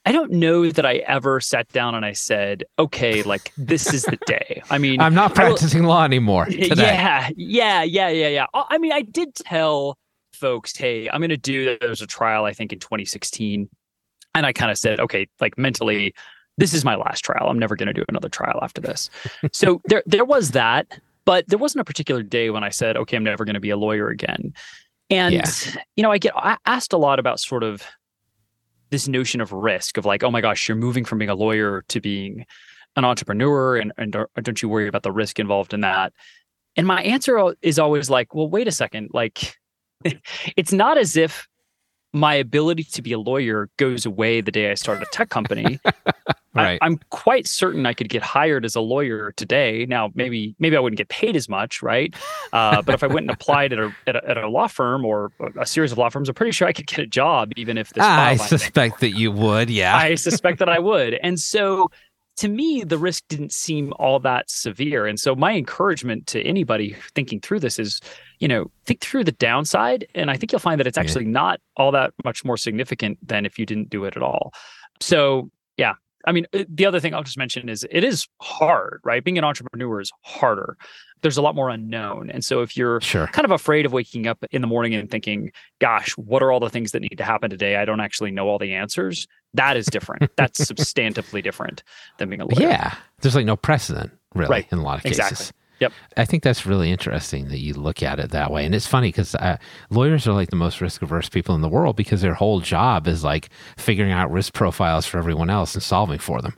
I 0.04 0.10
don't 0.10 0.32
know 0.32 0.70
that 0.70 0.84
I 0.84 0.96
ever 0.96 1.40
sat 1.40 1.68
down 1.68 1.94
and 1.94 2.04
I 2.04 2.12
said, 2.12 2.64
okay, 2.78 3.22
like 3.22 3.52
this 3.56 3.94
is 3.94 4.02
the 4.02 4.18
day. 4.26 4.62
I 4.70 4.78
mean, 4.78 5.00
I'm 5.00 5.14
not 5.14 5.34
practicing 5.34 5.82
will, 5.82 5.90
law 5.90 6.04
anymore. 6.04 6.46
Today. 6.46 6.68
Yeah, 6.76 7.30
yeah, 7.36 7.82
yeah, 7.84 8.08
yeah, 8.08 8.28
yeah. 8.28 8.46
Oh, 8.52 8.64
I 8.68 8.78
mean, 8.78 8.92
I 8.92 9.02
did 9.02 9.34
tell 9.34 9.96
folks, 10.32 10.76
hey, 10.76 11.08
I'm 11.08 11.20
going 11.20 11.30
to 11.30 11.36
do, 11.36 11.78
there 11.78 11.88
was 11.88 12.02
a 12.02 12.06
trial, 12.06 12.44
I 12.44 12.52
think 12.52 12.72
in 12.72 12.80
2016. 12.80 13.68
And 14.34 14.46
I 14.46 14.52
kind 14.52 14.72
of 14.72 14.78
said, 14.78 14.98
okay, 14.98 15.28
like 15.40 15.56
mentally, 15.56 16.14
this 16.58 16.74
is 16.74 16.84
my 16.84 16.94
last 16.94 17.24
trial. 17.24 17.48
I'm 17.48 17.58
never 17.58 17.76
going 17.76 17.86
to 17.86 17.92
do 17.92 18.04
another 18.08 18.28
trial 18.28 18.60
after 18.62 18.80
this. 18.80 19.10
so 19.52 19.80
there, 19.86 20.02
there 20.06 20.24
was 20.24 20.50
that, 20.52 20.98
but 21.24 21.46
there 21.48 21.58
wasn't 21.58 21.80
a 21.80 21.84
particular 21.84 22.22
day 22.22 22.50
when 22.50 22.64
I 22.64 22.68
said, 22.68 22.96
okay, 22.96 23.16
I'm 23.16 23.24
never 23.24 23.44
going 23.44 23.54
to 23.54 23.60
be 23.60 23.70
a 23.70 23.76
lawyer 23.76 24.08
again. 24.08 24.52
And, 25.10 25.34
yeah. 25.34 25.50
you 25.96 26.02
know, 26.02 26.10
I 26.10 26.18
get 26.18 26.34
asked 26.66 26.92
a 26.92 26.98
lot 26.98 27.18
about 27.18 27.38
sort 27.40 27.62
of 27.62 27.82
this 28.90 29.08
notion 29.08 29.40
of 29.40 29.52
risk 29.52 29.98
of 29.98 30.04
like, 30.04 30.22
oh 30.22 30.30
my 30.30 30.40
gosh, 30.40 30.68
you're 30.68 30.76
moving 30.76 31.04
from 31.04 31.18
being 31.18 31.30
a 31.30 31.34
lawyer 31.34 31.84
to 31.88 32.00
being 32.00 32.46
an 32.96 33.04
entrepreneur 33.04 33.76
and, 33.76 33.92
and 33.96 34.16
don't 34.42 34.62
you 34.62 34.68
worry 34.68 34.86
about 34.86 35.02
the 35.02 35.12
risk 35.12 35.38
involved 35.38 35.72
in 35.72 35.80
that. 35.80 36.12
And 36.76 36.86
my 36.86 37.02
answer 37.02 37.54
is 37.62 37.78
always 37.78 38.10
like, 38.10 38.34
well, 38.34 38.48
wait 38.48 38.68
a 38.68 38.72
second. 38.72 39.10
Like, 39.12 39.58
it's 40.56 40.72
not 40.72 40.98
as 40.98 41.16
if 41.16 41.48
my 42.12 42.34
ability 42.34 42.84
to 42.84 43.02
be 43.02 43.12
a 43.12 43.18
lawyer 43.18 43.70
goes 43.78 44.04
away 44.04 44.40
the 44.40 44.52
day 44.52 44.70
I 44.70 44.74
start 44.74 45.02
a 45.02 45.06
tech 45.12 45.30
company. 45.30 45.80
right. 46.54 46.78
I, 46.82 46.86
am 46.86 46.98
quite 47.10 47.46
certain 47.46 47.86
I 47.86 47.94
could 47.94 48.10
get 48.10 48.22
hired 48.22 48.64
as 48.64 48.76
a 48.76 48.80
lawyer 48.80 49.32
today. 49.32 49.86
Now, 49.86 50.10
maybe 50.14 50.54
maybe 50.58 50.76
I 50.76 50.80
wouldn't 50.80 50.98
get 50.98 51.08
paid 51.08 51.36
as 51.36 51.48
much, 51.48 51.82
right? 51.82 52.14
Uh, 52.52 52.82
but 52.82 52.94
if 52.94 53.02
I 53.02 53.06
went 53.06 53.20
and 53.20 53.30
applied 53.30 53.72
at 53.72 53.78
a, 53.78 53.94
at 54.06 54.16
a, 54.16 54.30
at 54.30 54.36
a 54.36 54.48
law 54.48 54.66
firm 54.66 55.04
or 55.04 55.32
a 55.58 55.64
series 55.64 55.92
of 55.92 55.98
law 55.98 56.10
firms, 56.10 56.28
I'm 56.28 56.34
pretty 56.34 56.52
sure 56.52 56.68
I 56.68 56.72
could 56.72 56.86
get 56.86 56.98
a 56.98 57.06
job 57.06 57.52
even 57.56 57.78
if 57.78 57.90
this. 57.94 58.04
I 58.04 58.36
suspect 58.36 59.00
that 59.00 59.12
you 59.12 59.32
would. 59.32 59.70
Yeah, 59.70 59.96
I 59.96 60.14
suspect 60.16 60.58
that 60.58 60.68
I 60.68 60.78
would, 60.78 61.14
and 61.14 61.40
so 61.40 61.90
to 62.36 62.48
me, 62.48 62.82
the 62.82 62.98
risk 62.98 63.24
didn't 63.28 63.52
seem 63.52 63.92
all 63.98 64.18
that 64.20 64.50
severe. 64.50 65.06
And 65.06 65.18
so 65.18 65.34
my 65.34 65.52
encouragement 65.52 66.26
to 66.28 66.42
anybody 66.42 66.96
thinking 67.14 67.40
through 67.40 67.60
this 67.60 67.78
is, 67.78 68.00
you 68.38 68.48
know, 68.48 68.70
think 68.86 69.00
through 69.00 69.24
the 69.24 69.32
downside. 69.32 70.06
And 70.14 70.30
I 70.30 70.36
think 70.36 70.50
you'll 70.50 70.58
find 70.58 70.80
that 70.80 70.86
it's 70.86 70.98
actually 70.98 71.24
yeah. 71.24 71.32
not 71.32 71.60
all 71.76 71.92
that 71.92 72.14
much 72.24 72.44
more 72.44 72.56
significant 72.56 73.18
than 73.26 73.44
if 73.44 73.58
you 73.58 73.66
didn't 73.66 73.90
do 73.90 74.04
it 74.04 74.16
at 74.16 74.22
all. 74.22 74.52
So 75.00 75.50
yeah. 75.76 75.94
I 76.26 76.32
mean, 76.32 76.46
uh, 76.52 76.64
the 76.68 76.86
other 76.86 77.00
thing 77.00 77.14
I'll 77.14 77.22
just 77.22 77.38
mention 77.38 77.68
is 77.68 77.86
it 77.90 78.04
is 78.04 78.28
hard, 78.40 79.00
right? 79.04 79.22
Being 79.22 79.38
an 79.38 79.44
entrepreneur 79.44 80.00
is 80.00 80.10
harder 80.22 80.76
there's 81.22 81.36
a 81.36 81.42
lot 81.42 81.54
more 81.54 81.70
unknown. 81.70 82.30
And 82.30 82.44
so 82.44 82.60
if 82.60 82.76
you're 82.76 83.00
sure. 83.00 83.28
kind 83.28 83.44
of 83.44 83.52
afraid 83.52 83.86
of 83.86 83.92
waking 83.92 84.26
up 84.26 84.44
in 84.50 84.60
the 84.60 84.66
morning 84.66 84.94
and 84.94 85.10
thinking, 85.10 85.52
gosh, 85.80 86.12
what 86.18 86.42
are 86.42 86.52
all 86.52 86.60
the 86.60 86.68
things 86.68 86.92
that 86.92 87.00
need 87.00 87.16
to 87.16 87.24
happen 87.24 87.48
today? 87.48 87.76
I 87.76 87.84
don't 87.84 88.00
actually 88.00 88.32
know 88.32 88.48
all 88.48 88.58
the 88.58 88.74
answers. 88.74 89.26
That 89.54 89.76
is 89.76 89.86
different. 89.86 90.30
That's 90.36 90.60
substantively 90.60 91.42
different 91.42 91.82
than 92.18 92.28
being 92.28 92.40
a 92.40 92.46
lawyer. 92.46 92.68
Yeah. 92.68 92.94
There's 93.20 93.36
like 93.36 93.46
no 93.46 93.56
precedent 93.56 94.12
really 94.34 94.50
right. 94.50 94.66
in 94.70 94.78
a 94.78 94.82
lot 94.82 94.98
of 94.98 95.04
cases. 95.04 95.52
Yep. 95.82 95.92
I 96.16 96.24
think 96.24 96.42
that's 96.42 96.64
really 96.64 96.90
interesting 96.90 97.48
that 97.48 97.58
you 97.58 97.74
look 97.74 98.02
at 98.02 98.20
it 98.20 98.30
that 98.30 98.50
way. 98.50 98.64
And 98.64 98.74
it's 98.74 98.86
funny 98.86 99.08
because 99.08 99.34
uh, 99.34 99.56
lawyers 99.90 100.26
are 100.26 100.32
like 100.32 100.50
the 100.50 100.56
most 100.56 100.80
risk 100.80 101.02
averse 101.02 101.28
people 101.28 101.54
in 101.54 101.60
the 101.60 101.68
world 101.68 101.96
because 101.96 102.22
their 102.22 102.34
whole 102.34 102.60
job 102.60 103.08
is 103.08 103.24
like 103.24 103.50
figuring 103.76 104.12
out 104.12 104.30
risk 104.30 104.52
profiles 104.54 105.06
for 105.06 105.18
everyone 105.18 105.50
else 105.50 105.74
and 105.74 105.82
solving 105.82 106.18
for 106.18 106.40
them. 106.40 106.56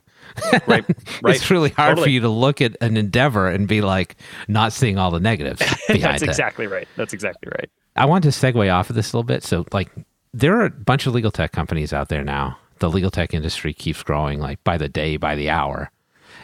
right, 0.67 0.67
right. 1.23 1.35
It's 1.35 1.49
really 1.49 1.69
hard 1.71 1.91
totally. 1.91 2.05
for 2.05 2.09
you 2.11 2.19
to 2.21 2.29
look 2.29 2.61
at 2.61 2.75
an 2.81 2.97
endeavor 2.97 3.49
and 3.49 3.67
be 3.67 3.81
like 3.81 4.15
not 4.47 4.73
seeing 4.73 4.97
all 4.97 5.11
the 5.11 5.19
negatives. 5.19 5.59
That's 5.87 6.21
exactly 6.21 6.67
right. 6.67 6.87
That's 6.95 7.13
exactly 7.13 7.51
right. 7.57 7.69
I 7.95 8.05
want 8.05 8.23
to 8.25 8.29
segue 8.29 8.73
off 8.73 8.89
of 8.89 8.95
this 8.95 9.11
a 9.11 9.17
little 9.17 9.23
bit. 9.23 9.43
So, 9.43 9.65
like, 9.71 9.89
there 10.33 10.59
are 10.59 10.65
a 10.65 10.69
bunch 10.69 11.07
of 11.07 11.13
legal 11.13 11.31
tech 11.31 11.51
companies 11.51 11.93
out 11.93 12.09
there 12.09 12.23
now. 12.23 12.57
The 12.79 12.89
legal 12.89 13.09
tech 13.09 13.33
industry 13.33 13.73
keeps 13.73 14.03
growing 14.03 14.39
like 14.39 14.63
by 14.63 14.77
the 14.77 14.89
day, 14.89 15.17
by 15.17 15.35
the 15.35 15.49
hour. 15.49 15.91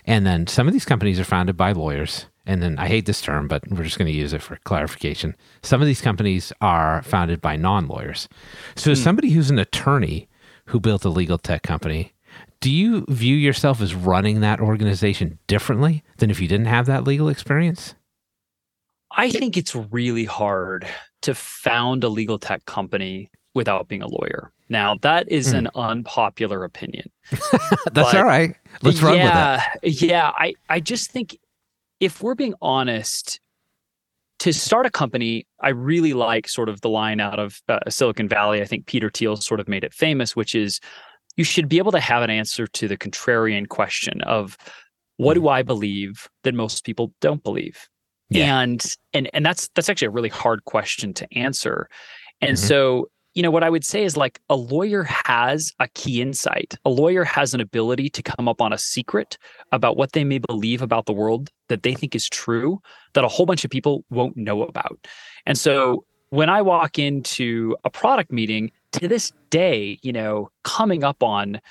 And 0.05 0.25
then 0.25 0.47
some 0.47 0.67
of 0.67 0.73
these 0.73 0.85
companies 0.85 1.19
are 1.19 1.25
founded 1.25 1.57
by 1.57 1.73
lawyers. 1.73 2.25
And 2.45 2.61
then 2.61 2.79
I 2.79 2.87
hate 2.87 3.05
this 3.05 3.21
term, 3.21 3.47
but 3.47 3.63
we're 3.69 3.83
just 3.83 3.97
going 3.97 4.11
to 4.11 4.17
use 4.17 4.33
it 4.33 4.41
for 4.41 4.57
clarification. 4.63 5.35
Some 5.61 5.81
of 5.81 5.87
these 5.87 6.01
companies 6.01 6.51
are 6.59 7.03
founded 7.03 7.41
by 7.41 7.55
non 7.55 7.87
lawyers. 7.87 8.27
So, 8.75 8.91
mm. 8.91 8.97
somebody 8.97 9.29
who's 9.29 9.51
an 9.51 9.59
attorney 9.59 10.27
who 10.65 10.79
built 10.79 11.05
a 11.05 11.09
legal 11.09 11.37
tech 11.37 11.61
company, 11.61 12.13
do 12.59 12.71
you 12.71 13.05
view 13.09 13.35
yourself 13.35 13.81
as 13.81 13.93
running 13.93 14.41
that 14.41 14.59
organization 14.59 15.37
differently 15.47 16.03
than 16.17 16.31
if 16.31 16.39
you 16.39 16.47
didn't 16.47 16.67
have 16.67 16.87
that 16.87 17.03
legal 17.03 17.29
experience? 17.29 17.95
I 19.11 19.29
think 19.29 19.57
it's 19.57 19.75
really 19.75 20.25
hard 20.25 20.87
to 21.23 21.35
found 21.35 22.03
a 22.03 22.09
legal 22.09 22.39
tech 22.39 22.65
company 22.65 23.29
without 23.53 23.87
being 23.87 24.01
a 24.01 24.07
lawyer. 24.07 24.51
Now, 24.69 24.95
that 25.01 25.29
is 25.29 25.53
mm. 25.53 25.59
an 25.59 25.69
unpopular 25.75 26.63
opinion. 26.63 27.11
That's 27.91 28.13
all 28.13 28.23
right. 28.23 28.55
Let's 28.81 29.01
run 29.01 29.17
yeah, 29.17 29.63
with 29.83 30.01
it. 30.01 30.01
Yeah, 30.01 30.31
I, 30.33 30.53
I 30.69 30.79
just 30.79 31.11
think 31.11 31.37
if 32.01 32.21
we're 32.21 32.35
being 32.35 32.55
honest, 32.61 33.39
to 34.39 34.51
start 34.51 34.87
a 34.87 34.89
company, 34.89 35.45
I 35.61 35.69
really 35.69 36.13
like 36.13 36.49
sort 36.49 36.67
of 36.67 36.81
the 36.81 36.89
line 36.89 37.19
out 37.19 37.39
of 37.39 37.61
uh, 37.69 37.79
Silicon 37.87 38.27
Valley. 38.27 38.59
I 38.59 38.65
think 38.65 38.87
Peter 38.87 39.09
Thiel 39.09 39.37
sort 39.37 39.59
of 39.59 39.69
made 39.69 39.83
it 39.83 39.93
famous, 39.93 40.35
which 40.35 40.55
is 40.55 40.79
you 41.37 41.43
should 41.43 41.69
be 41.69 41.77
able 41.77 41.91
to 41.91 41.99
have 41.99 42.23
an 42.23 42.31
answer 42.31 42.65
to 42.65 42.87
the 42.87 42.97
contrarian 42.97 43.69
question 43.69 44.21
of 44.23 44.57
what 45.17 45.35
do 45.35 45.41
mm-hmm. 45.41 45.49
I 45.49 45.61
believe 45.61 46.27
that 46.43 46.55
most 46.55 46.83
people 46.83 47.13
don't 47.21 47.43
believe? 47.43 47.87
Yeah. 48.29 48.61
And 48.61 48.83
and 49.13 49.29
and 49.33 49.45
that's 49.45 49.69
that's 49.75 49.89
actually 49.89 50.07
a 50.07 50.11
really 50.11 50.29
hard 50.29 50.65
question 50.65 51.13
to 51.13 51.31
answer. 51.37 51.87
And 52.41 52.57
mm-hmm. 52.57 52.67
so, 52.67 53.10
you 53.33 53.41
know, 53.41 53.51
what 53.51 53.63
I 53.63 53.69
would 53.69 53.85
say 53.85 54.03
is 54.03 54.17
like 54.17 54.39
a 54.49 54.55
lawyer 54.55 55.03
has 55.03 55.73
a 55.79 55.87
key 55.89 56.21
insight. 56.21 56.75
A 56.85 56.89
lawyer 56.89 57.23
has 57.23 57.53
an 57.53 57.61
ability 57.61 58.09
to 58.09 58.21
come 58.21 58.47
up 58.47 58.61
on 58.61 58.73
a 58.73 58.77
secret 58.77 59.37
about 59.71 59.95
what 59.95 60.11
they 60.11 60.23
may 60.23 60.39
believe 60.39 60.81
about 60.81 61.05
the 61.05 61.13
world 61.13 61.49
that 61.69 61.83
they 61.83 61.93
think 61.93 62.15
is 62.15 62.27
true 62.27 62.81
that 63.13 63.23
a 63.23 63.29
whole 63.29 63.45
bunch 63.45 63.63
of 63.63 63.71
people 63.71 64.03
won't 64.09 64.35
know 64.35 64.63
about. 64.63 65.07
And 65.45 65.57
so 65.57 66.05
when 66.29 66.49
I 66.49 66.61
walk 66.61 66.99
into 66.99 67.75
a 67.83 67.89
product 67.89 68.31
meeting, 68.31 68.71
to 68.93 69.07
this 69.07 69.31
day, 69.49 69.97
you 70.01 70.11
know, 70.11 70.49
coming 70.63 71.03
up 71.03 71.23
on 71.23 71.61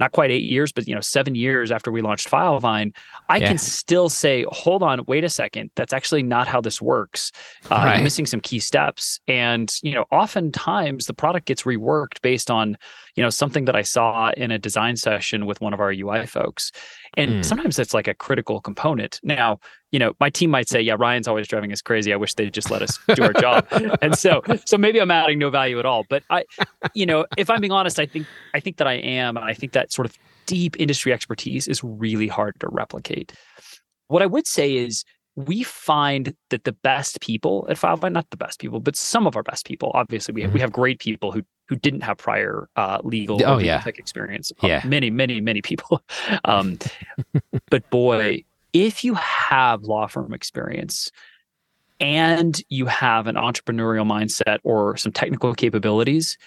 not 0.00 0.12
quite 0.12 0.30
eight 0.30 0.42
years, 0.42 0.72
but 0.72 0.88
you 0.88 0.94
know, 0.94 1.00
seven 1.00 1.36
years 1.36 1.70
after 1.70 1.92
we 1.92 2.00
launched 2.00 2.28
Filevine, 2.28 2.92
I 3.28 3.36
yeah. 3.36 3.48
can 3.48 3.58
still 3.58 4.08
say, 4.08 4.44
hold 4.48 4.82
on, 4.82 5.04
wait 5.06 5.22
a 5.22 5.28
second, 5.28 5.70
that's 5.76 5.92
actually 5.92 6.22
not 6.24 6.48
how 6.48 6.60
this 6.60 6.82
works. 6.82 7.30
Uh, 7.70 7.76
right. 7.76 7.94
You're 7.96 8.04
missing 8.04 8.26
some 8.26 8.40
key 8.40 8.58
steps, 8.58 9.20
and 9.28 9.72
you 9.82 9.92
know, 9.92 10.06
oftentimes 10.10 11.06
the 11.06 11.14
product 11.14 11.46
gets 11.46 11.62
reworked 11.62 12.20
based 12.22 12.50
on 12.50 12.76
you 13.16 13.22
know 13.22 13.30
something 13.30 13.64
that 13.66 13.76
I 13.76 13.82
saw 13.82 14.30
in 14.36 14.50
a 14.50 14.58
design 14.58 14.96
session 14.96 15.46
with 15.46 15.60
one 15.60 15.74
of 15.74 15.80
our 15.80 15.92
UI 15.92 16.26
folks, 16.26 16.72
and 17.16 17.30
mm. 17.30 17.44
sometimes 17.44 17.76
that's 17.76 17.94
like 17.94 18.08
a 18.08 18.14
critical 18.14 18.60
component. 18.60 19.20
Now, 19.22 19.58
you 19.92 19.98
know, 19.98 20.12
my 20.20 20.30
team 20.30 20.50
might 20.50 20.68
say, 20.68 20.80
yeah, 20.80 20.94
Ryan's 20.98 21.26
always 21.26 21.48
driving 21.48 21.72
us 21.72 21.82
crazy. 21.82 22.12
I 22.12 22.16
wish 22.16 22.34
they'd 22.34 22.54
just 22.54 22.70
let 22.70 22.82
us 22.82 22.98
do 23.14 23.22
our 23.24 23.32
job. 23.32 23.66
and 24.02 24.16
so, 24.16 24.42
so 24.64 24.78
maybe 24.78 25.00
I'm 25.00 25.10
adding 25.10 25.38
no 25.38 25.50
value 25.50 25.78
at 25.78 25.86
all. 25.86 26.04
But 26.08 26.22
I, 26.30 26.44
you 26.94 27.06
know, 27.06 27.26
if 27.36 27.50
I'm 27.50 27.60
being 27.60 27.72
honest, 27.72 27.98
I 27.98 28.06
think, 28.06 28.26
I 28.54 28.60
think 28.60 28.76
that 28.76 28.86
I 28.86 28.94
am. 28.94 29.36
And 29.36 29.44
I 29.44 29.54
think 29.54 29.72
that 29.72 29.92
sort 29.92 30.06
of 30.06 30.16
deep 30.46 30.78
industry 30.78 31.12
expertise 31.12 31.66
is 31.66 31.82
really 31.82 32.28
hard 32.28 32.58
to 32.60 32.68
replicate. 32.68 33.32
What 34.06 34.22
I 34.22 34.26
would 34.26 34.46
say 34.46 34.76
is 34.76 35.04
we 35.46 35.62
find 35.62 36.34
that 36.50 36.64
the 36.64 36.72
best 36.72 37.20
people 37.20 37.66
at 37.68 37.76
Filevine, 37.76 38.12
not 38.12 38.28
the 38.30 38.36
best 38.36 38.60
people, 38.60 38.80
but 38.80 38.96
some 38.96 39.26
of 39.26 39.36
our 39.36 39.42
best 39.42 39.66
people, 39.66 39.90
obviously 39.94 40.32
we 40.32 40.42
have, 40.42 40.48
mm-hmm. 40.48 40.54
we 40.54 40.60
have 40.60 40.72
great 40.72 40.98
people 40.98 41.32
who 41.32 41.42
who 41.68 41.76
didn't 41.76 42.00
have 42.00 42.18
prior 42.18 42.68
uh, 42.74 42.98
legal 43.04 43.40
oh, 43.46 43.58
yeah. 43.58 43.80
tech 43.80 43.96
experience. 43.96 44.50
Yeah. 44.60 44.82
many, 44.84 45.08
many, 45.08 45.40
many 45.40 45.62
people. 45.62 46.02
Um, 46.44 46.78
but 47.70 47.88
boy, 47.90 48.44
if 48.72 49.04
you 49.04 49.14
have 49.14 49.82
law 49.82 50.06
firm 50.06 50.32
experience 50.32 51.10
and 52.00 52.60
you 52.68 52.86
have 52.86 53.26
an 53.26 53.36
entrepreneurial 53.36 54.06
mindset 54.06 54.58
or 54.64 54.96
some 54.96 55.12
technical 55.12 55.54
capabilities, 55.54 56.38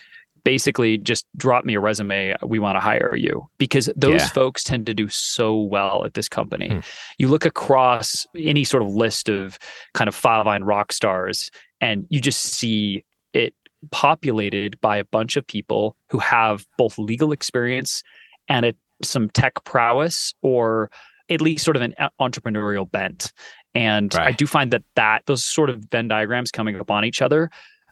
basically 0.44 0.98
just 0.98 1.26
drop 1.38 1.66
me 1.66 1.76
a 1.76 1.80
resume. 1.80 2.36
We 2.44 2.60
want 2.60 2.76
to 2.76 2.80
hire 2.80 3.16
you 3.16 3.48
because 3.58 3.90
those 3.96 4.22
yeah. 4.22 4.28
folks 4.28 4.64
tend 4.64 4.86
to 4.88 4.94
do 4.94 5.08
so 5.10 5.60
well 5.60 6.04
at 6.06 6.14
this 6.14 6.28
company. 6.28 6.70
Hmm. 6.70 6.80
You 7.18 7.28
look 7.28 7.46
across 7.46 8.26
any 8.38 8.64
sort 8.64 8.84
of 8.84 8.90
list 8.90 9.30
of 9.30 9.58
kind 9.94 10.08
of 10.08 10.16
Filevine 10.16 10.66
rock 10.66 10.92
stars 10.92 11.50
and 11.82 12.06
you 12.10 12.20
just 12.20 12.42
see 12.42 13.04
it 13.34 13.54
populated 13.92 14.80
by 14.82 14.98
a 14.98 15.06
bunch 15.06 15.36
of 15.36 15.46
people 15.46 15.96
who 16.10 16.20
have 16.20 16.66
both 16.78 16.98
legal 16.98 17.32
experience 17.32 18.04
and 18.48 18.66
a, 18.66 18.74
some 19.02 19.30
tech 19.30 19.64
prowess 19.64 20.34
or 20.42 20.90
at 21.30 21.42
least 21.42 21.64
sort 21.64 21.76
of 21.76 21.82
an 21.82 21.94
entrepreneurial 22.20 22.90
bent. 22.90 23.32
And 23.76 24.14
right. 24.14 24.28
I 24.28 24.32
do 24.32 24.46
find 24.46 24.72
that 24.72 24.84
that 24.96 25.26
those 25.26 25.44
sort 25.44 25.70
of 25.70 25.86
Venn 25.92 26.08
diagrams 26.08 26.52
coming 26.52 26.80
up 26.80 26.92
on 26.92 27.06
each 27.06 27.22
other, 27.22 27.50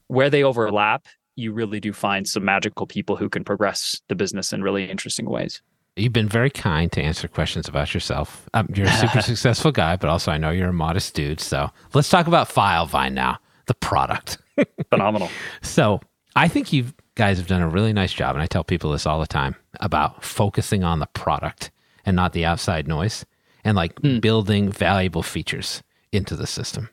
where 0.08 0.29
they 0.29 0.43
overlap, 0.43 1.08
you 1.41 1.51
really 1.51 1.79
do 1.79 1.91
find 1.91 2.27
some 2.27 2.45
magical 2.45 2.88
people 2.88 3.15
who 3.15 3.29
can 3.29 3.43
progress 3.43 4.01
the 4.07 4.15
business 4.15 4.53
in 4.53 4.62
really 4.62 4.89
interesting 4.89 5.29
ways. 5.29 5.62
You've 5.98 6.13
been 6.13 6.29
very 6.29 6.50
kind 6.50 6.89
to 6.93 7.01
answer 7.01 7.27
questions 7.27 7.67
about 7.67 7.93
yourself. 7.93 8.48
Um, 8.53 8.69
you're 8.74 8.88
a 8.88 8.93
super 8.93 9.21
successful 9.21 9.71
guy, 9.71 9.98
but 9.98 10.10
also 10.10 10.31
I 10.31 10.38
know 10.38 10.50
you're 10.50 10.69
a 10.69 10.74
modest 10.74 11.13
dude. 11.13 11.41
So 11.41 11.69
let's 11.93 12.10
talk 12.10 12.27
about 12.27 12.48
FileVine 12.48 13.13
now, 13.13 13.39
the 13.65 13.74
product. 13.74 14.38
Phenomenal. 14.89 15.29
So 15.62 16.00
I 16.36 16.48
think 16.48 16.71
you 16.71 16.86
guys 17.15 17.38
have 17.38 17.48
done 17.48 17.62
a 17.62 17.67
really 17.67 17.91
nice 17.91 18.13
job, 18.13 18.36
and 18.36 18.41
I 18.41 18.45
tell 18.45 18.63
people 18.63 18.91
this 18.91 19.05
all 19.05 19.19
the 19.19 19.27
time 19.27 19.55
about 19.81 20.24
focusing 20.24 20.83
on 20.83 21.00
the 21.00 21.07
product 21.07 21.71
and 22.05 22.15
not 22.15 22.33
the 22.33 22.45
outside 22.45 22.88
noise, 22.88 23.25
and 23.63 23.75
like 23.75 23.93
building 24.21 24.71
valuable 24.71 25.24
features 25.24 25.83
into 26.12 26.36
the 26.36 26.48
system. 26.48 26.89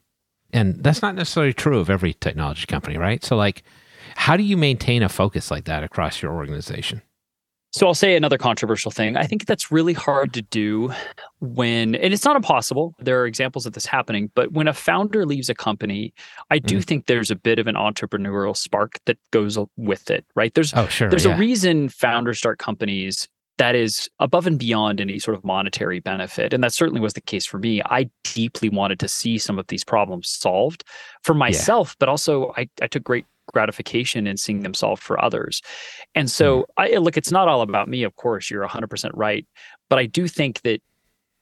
And 0.52 0.82
that's 0.82 1.02
not 1.02 1.14
necessarily 1.14 1.52
true 1.52 1.78
of 1.78 1.90
every 1.90 2.14
technology 2.14 2.66
company, 2.66 2.96
right? 2.96 3.22
So, 3.24 3.36
like, 3.36 3.62
how 4.16 4.36
do 4.36 4.42
you 4.42 4.56
maintain 4.56 5.02
a 5.02 5.08
focus 5.08 5.50
like 5.50 5.64
that 5.64 5.82
across 5.82 6.22
your 6.22 6.32
organization? 6.32 7.02
So 7.70 7.86
I'll 7.86 7.94
say 7.94 8.16
another 8.16 8.38
controversial 8.38 8.90
thing. 8.90 9.16
I 9.16 9.26
think 9.26 9.44
that's 9.44 9.70
really 9.70 9.92
hard 9.92 10.32
to 10.32 10.42
do 10.42 10.90
when, 11.40 11.94
and 11.96 12.14
it's 12.14 12.24
not 12.24 12.34
impossible. 12.34 12.94
There 12.98 13.20
are 13.20 13.26
examples 13.26 13.66
of 13.66 13.74
this 13.74 13.84
happening, 13.84 14.30
but 14.34 14.52
when 14.52 14.68
a 14.68 14.72
founder 14.72 15.26
leaves 15.26 15.50
a 15.50 15.54
company, 15.54 16.14
I 16.50 16.60
do 16.60 16.76
mm-hmm. 16.76 16.82
think 16.82 17.06
there's 17.06 17.30
a 17.30 17.36
bit 17.36 17.58
of 17.58 17.66
an 17.66 17.74
entrepreneurial 17.74 18.56
spark 18.56 18.98
that 19.04 19.18
goes 19.32 19.58
with 19.76 20.10
it, 20.10 20.24
right? 20.34 20.52
There's 20.54 20.72
Oh, 20.74 20.86
sure. 20.86 21.10
there's 21.10 21.26
yeah. 21.26 21.36
a 21.36 21.38
reason 21.38 21.90
founders 21.90 22.38
start 22.38 22.58
companies 22.58 23.28
that 23.58 23.74
is 23.74 24.08
above 24.18 24.46
and 24.46 24.58
beyond 24.58 25.00
any 25.00 25.18
sort 25.18 25.36
of 25.36 25.44
monetary 25.44 26.00
benefit. 26.00 26.54
And 26.54 26.64
that 26.64 26.72
certainly 26.72 27.00
was 27.00 27.12
the 27.12 27.20
case 27.20 27.44
for 27.44 27.58
me. 27.58 27.82
I 27.84 28.08
deeply 28.24 28.70
wanted 28.70 28.98
to 29.00 29.08
see 29.08 29.36
some 29.36 29.58
of 29.58 29.66
these 29.66 29.84
problems 29.84 30.28
solved 30.28 30.84
for 31.22 31.34
myself, 31.34 31.96
but 31.98 32.08
also 32.08 32.52
I, 32.56 32.68
I 32.80 32.86
took 32.86 33.02
great 33.02 33.26
gratification 33.52 34.26
in 34.26 34.36
seeing 34.36 34.62
them 34.62 34.74
solved 34.74 35.02
for 35.02 35.22
others. 35.22 35.62
And 36.14 36.26
hmm. 36.26 36.28
so 36.28 36.66
I 36.76 36.96
look, 36.96 37.16
it's 37.16 37.32
not 37.32 37.48
all 37.48 37.62
about 37.62 37.88
me, 37.88 38.02
of 38.02 38.16
course, 38.16 38.50
you're 38.50 38.66
100% 38.66 39.10
right. 39.14 39.46
But 39.88 39.98
I 39.98 40.06
do 40.06 40.28
think 40.28 40.60
that 40.62 40.80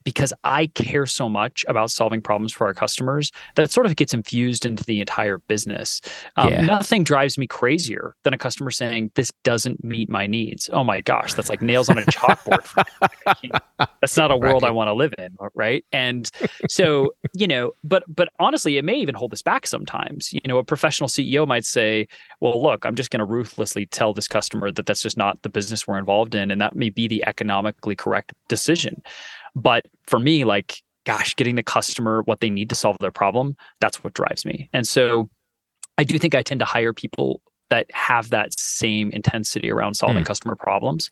because 0.06 0.32
I 0.44 0.68
care 0.68 1.04
so 1.04 1.28
much 1.28 1.64
about 1.66 1.90
solving 1.90 2.22
problems 2.22 2.52
for 2.52 2.68
our 2.68 2.72
customers, 2.72 3.32
that 3.56 3.72
sort 3.72 3.86
of 3.86 3.96
gets 3.96 4.14
infused 4.14 4.64
into 4.64 4.84
the 4.84 5.00
entire 5.00 5.38
business. 5.38 6.00
Um, 6.36 6.52
Yeah. 6.52 6.60
Nothing 6.60 7.02
drives 7.02 7.36
me 7.36 7.48
crazier 7.48 8.14
than 8.22 8.32
a 8.32 8.38
customer 8.38 8.70
saying, 8.70 9.10
This 9.16 9.32
doesn't 9.42 9.82
meet 9.82 10.08
my 10.08 10.28
needs. 10.28 10.70
Oh 10.72 10.84
my 10.84 11.00
gosh, 11.00 11.34
that's 11.34 11.50
like 11.50 11.60
nails 11.60 11.88
on 11.90 11.98
a 11.98 12.02
chalkboard. 12.02 12.62
for 12.62 12.84
that's 14.00 14.16
not 14.16 14.30
a 14.30 14.36
world 14.36 14.62
I 14.62 14.70
want 14.70 14.86
to 14.86 14.92
live 14.92 15.12
in. 15.18 15.36
Right. 15.56 15.84
And 15.90 16.30
so, 16.68 17.12
you 17.34 17.48
know, 17.48 17.72
but 17.82 18.04
but 18.06 18.28
honestly, 18.38 18.78
it 18.78 18.84
may 18.84 18.94
even 18.94 19.16
hold 19.16 19.32
us 19.32 19.42
back 19.42 19.66
sometimes. 19.66 20.32
You 20.32 20.40
know, 20.46 20.58
a 20.58 20.64
professional 20.64 21.08
CEO 21.08 21.48
might 21.48 21.64
say, 21.64 22.06
Well, 22.38 22.62
look, 22.62 22.86
I'm 22.86 22.94
just 22.94 23.10
going 23.10 23.18
to 23.18 23.24
ruthlessly 23.24 23.86
tell 23.86 24.14
this 24.14 24.28
customer 24.28 24.70
that 24.70 24.86
that's 24.86 25.02
just 25.02 25.16
not 25.16 25.42
the 25.42 25.48
business 25.48 25.84
we're 25.84 25.98
involved 25.98 26.36
in. 26.36 26.52
And 26.52 26.60
that 26.60 26.76
may 26.76 26.90
be 26.90 27.08
the 27.08 27.26
economically 27.26 27.96
correct 27.96 28.32
decision. 28.46 29.02
But 29.56 29.86
for 30.06 30.18
me, 30.20 30.44
like, 30.44 30.80
gosh, 31.04 31.34
getting 31.34 31.56
the 31.56 31.62
customer 31.64 32.22
what 32.26 32.40
they 32.40 32.50
need 32.50 32.68
to 32.68 32.74
solve 32.76 32.96
their 33.00 33.10
problem, 33.10 33.56
that's 33.80 34.04
what 34.04 34.12
drives 34.14 34.44
me. 34.44 34.68
And 34.72 34.86
so 34.86 35.28
I 35.98 36.04
do 36.04 36.18
think 36.18 36.34
I 36.34 36.42
tend 36.42 36.60
to 36.60 36.66
hire 36.66 36.92
people 36.92 37.40
that 37.70 37.86
have 37.92 38.30
that 38.30 38.56
same 38.56 39.10
intensity 39.10 39.72
around 39.72 39.94
solving 39.94 40.18
Hmm. 40.18 40.24
customer 40.24 40.54
problems. 40.54 41.10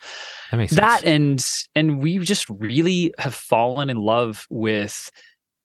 that 0.53 0.57
makes 0.59 0.73
That 0.75 1.01
sense. 1.01 1.67
and 1.75 1.91
and 1.91 1.99
we 2.03 2.19
just 2.21 2.49
really 2.51 3.13
have 3.19 3.35
fallen 3.35 3.91
in 3.91 3.97
love 3.97 4.47
with 4.51 5.11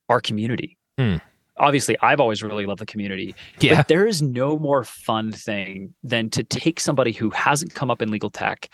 our 0.07 0.19
community. 0.21 0.77
Hmm. 0.97 1.17
Obviously, 1.57 1.97
I've 2.01 2.21
always 2.21 2.41
really 2.41 2.65
loved 2.65 2.79
the 2.79 2.85
community. 2.85 3.35
yeah. 3.59 3.75
But 3.75 3.89
there 3.89 4.07
is 4.07 4.21
no 4.21 4.57
more 4.57 4.83
fun 4.85 5.31
thing 5.33 5.93
than 6.01 6.29
to 6.29 6.43
take 6.43 6.79
somebody 6.79 7.11
who 7.11 7.29
hasn't 7.31 7.75
come 7.75 7.91
up 7.91 8.01
in 8.01 8.09
legal 8.09 8.29
tech 8.29 8.69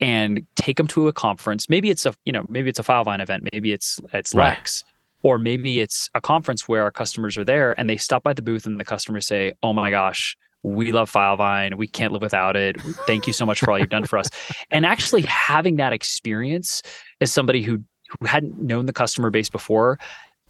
and 0.00 0.46
take 0.56 0.76
them 0.76 0.86
to 0.88 1.08
a 1.08 1.12
conference. 1.12 1.68
Maybe 1.68 1.90
it's 1.90 2.04
a, 2.06 2.14
you 2.24 2.32
know, 2.32 2.44
maybe 2.48 2.68
it's 2.68 2.78
a 2.78 2.82
FileVine 2.82 3.20
event, 3.22 3.48
maybe 3.52 3.72
it's 3.72 4.00
it's 4.12 4.34
Right. 4.34 4.50
Lex, 4.50 4.84
or 5.22 5.38
maybe 5.38 5.80
it's 5.80 6.10
a 6.14 6.20
conference 6.20 6.68
where 6.68 6.82
our 6.82 6.90
customers 6.90 7.36
are 7.38 7.44
there 7.44 7.78
and 7.78 7.88
they 7.88 7.96
stop 7.96 8.22
by 8.22 8.32
the 8.32 8.42
booth 8.42 8.66
and 8.66 8.78
the 8.78 8.84
customers 8.84 9.26
say, 9.26 9.54
"Oh 9.62 9.72
my 9.72 9.90
gosh, 9.90 10.36
we 10.62 10.92
love 10.92 11.10
FileVine. 11.10 11.76
We 11.76 11.86
can't 11.88 12.12
live 12.12 12.22
without 12.22 12.56
it. 12.56 12.80
Thank 13.06 13.26
you 13.26 13.32
so 13.32 13.46
much 13.46 13.60
for 13.60 13.70
all 13.70 13.78
you've 13.78 13.88
done 13.88 14.04
for 14.04 14.18
us." 14.18 14.28
And 14.70 14.84
actually 14.84 15.22
having 15.22 15.76
that 15.76 15.92
experience 15.92 16.82
as 17.20 17.32
somebody 17.32 17.62
who 17.62 17.82
who 18.20 18.26
hadn't 18.26 18.60
known 18.60 18.86
the 18.86 18.92
customer 18.92 19.30
base 19.30 19.48
before, 19.48 19.98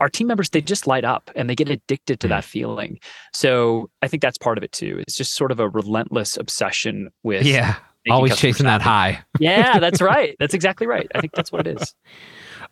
our 0.00 0.11
team 0.11 0.26
members 0.26 0.50
they 0.50 0.61
just 0.61 0.87
light 0.87 1.04
up 1.04 1.30
and 1.35 1.48
they 1.48 1.54
get 1.54 1.70
addicted 1.70 2.20
to 2.20 2.26
Mm. 2.26 2.30
that 2.30 2.44
feeling. 2.44 2.98
So 3.32 3.88
I 4.02 4.09
think 4.09 4.22
that's 4.22 4.37
part 4.37 4.59
of 4.59 4.64
it 4.64 4.72
too. 4.72 4.98
It's 5.00 5.16
just 5.16 5.35
sort 5.35 5.50
of 5.52 5.59
a 5.61 5.68
relentless 5.70 6.37
obsession 6.37 7.09
with 7.22 7.46
Yeah. 7.46 7.76
Always 8.11 8.37
chasing 8.37 8.66
that 8.66 8.83
high. 8.83 9.25
Yeah, 9.38 9.79
that's 9.81 10.01
right. 10.01 10.37
That's 10.38 10.55
exactly 10.55 10.87
right. 10.87 11.11
I 11.14 11.21
think 11.21 11.35
that's 11.35 11.53
what 11.53 11.66
it 11.66 11.81
is. 11.81 11.95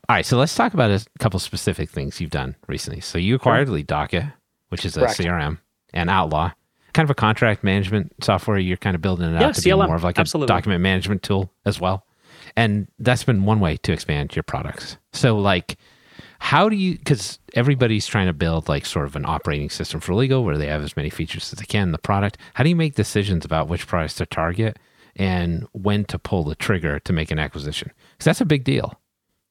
All 0.09 0.17
right, 0.17 0.27
so 0.27 0.37
let's 0.37 0.55
talk 0.55 0.75
about 0.75 0.91
a 0.91 1.05
couple 1.19 1.41
specific 1.41 1.89
things 1.91 2.21
you've 2.21 2.31
done 2.31 2.57
recently. 2.69 3.01
So 3.01 3.17
you 3.19 3.35
acquired 3.35 3.69
Lead 3.69 3.87
Docket, 3.87 4.25
which 4.69 4.85
is 4.85 4.97
a 4.97 5.01
Correct. 5.01 5.19
CRM, 5.19 5.59
and 5.95 6.11
Outlaw, 6.11 6.53
kind 6.93 7.07
of 7.07 7.11
a 7.11 7.15
contract 7.15 7.65
management 7.65 8.13
software. 8.23 8.59
You're 8.59 8.77
kind 8.77 8.95
of 8.95 9.01
building 9.01 9.35
it 9.35 9.41
Yeah, 9.41 9.49
out 9.49 9.55
to 9.55 9.63
be 9.63 9.71
CLM, 9.71 9.87
more 9.87 9.97
of 9.97 10.05
like 10.05 10.19
a 10.19 10.25
document 10.25 10.83
management 10.83 11.23
tool 11.23 11.51
as 11.65 11.81
well. 11.81 12.05
And 12.57 12.89
that's 12.99 13.25
been 13.25 13.45
one 13.45 13.61
way 13.61 13.77
to 13.79 13.93
expand 13.93 14.37
your 14.37 14.43
products. 14.43 14.99
So 15.13 15.39
like 15.39 15.79
how 16.39 16.69
do 16.69 16.77
you 16.77 16.99
because 16.99 17.39
everybody's 17.55 18.07
trying 18.07 18.27
to 18.27 18.35
build 18.35 18.69
like 18.69 18.85
sort 18.85 19.07
of 19.07 19.17
an 19.17 19.25
operating 19.25 19.71
system 19.71 19.99
for 19.99 20.15
legal 20.15 20.45
where 20.45 20.59
they 20.59 20.67
have 20.67 20.83
as 20.83 20.95
many 20.97 21.09
features 21.09 21.51
as 21.53 21.59
they 21.59 21.65
can 21.65 21.85
in 21.85 21.93
the 21.93 21.99
product. 21.99 22.37
How 22.53 22.65
do 22.65 22.69
you 22.69 22.77
make 22.77 22.95
decisions 22.95 23.47
about 23.47 23.67
which 23.69 23.87
products 23.87 24.15
to 24.17 24.27
target 24.27 24.79
and 25.17 25.67
when 25.73 26.05
to 26.07 26.19
pull 26.19 26.45
the 26.45 26.55
trigger 26.55 26.99
to 27.01 27.13
make 27.13 27.31
an 27.31 27.39
acquisition? 27.39 27.91
Because 28.13 28.25
that's 28.27 28.41
a 28.41 28.45
big 28.47 28.65
deal. 28.65 29.01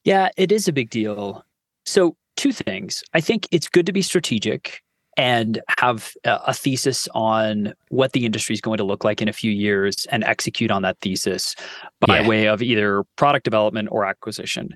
Yeah, 0.04 0.30
it 0.38 0.52
is 0.52 0.68
a 0.68 0.74
big 0.74 0.90
deal. 0.90 1.46
So, 1.86 2.16
two 2.36 2.52
things. 2.52 3.04
I 3.14 3.22
think 3.22 3.48
it's 3.52 3.70
good 3.70 3.86
to 3.86 3.94
be 3.94 4.02
strategic 4.02 4.82
and 5.16 5.62
have 5.78 6.14
a 6.24 6.54
thesis 6.54 7.08
on 7.14 7.74
what 7.90 8.14
the 8.14 8.26
industry 8.26 8.54
is 8.54 8.62
going 8.62 8.80
to 8.80 8.84
look 8.84 9.04
like 9.04 9.22
in 9.22 9.28
a 9.28 9.34
few 9.34 9.52
years 9.52 10.08
and 10.12 10.24
execute 10.24 10.72
on 10.72 10.82
that 10.82 10.98
thesis 11.02 11.56
by 12.00 12.22
Yeah. 12.22 12.28
way 12.28 12.48
of 12.48 12.64
either 12.64 13.04
product 13.16 13.44
development 13.44 13.90
or 13.92 14.06
acquisition. 14.06 14.70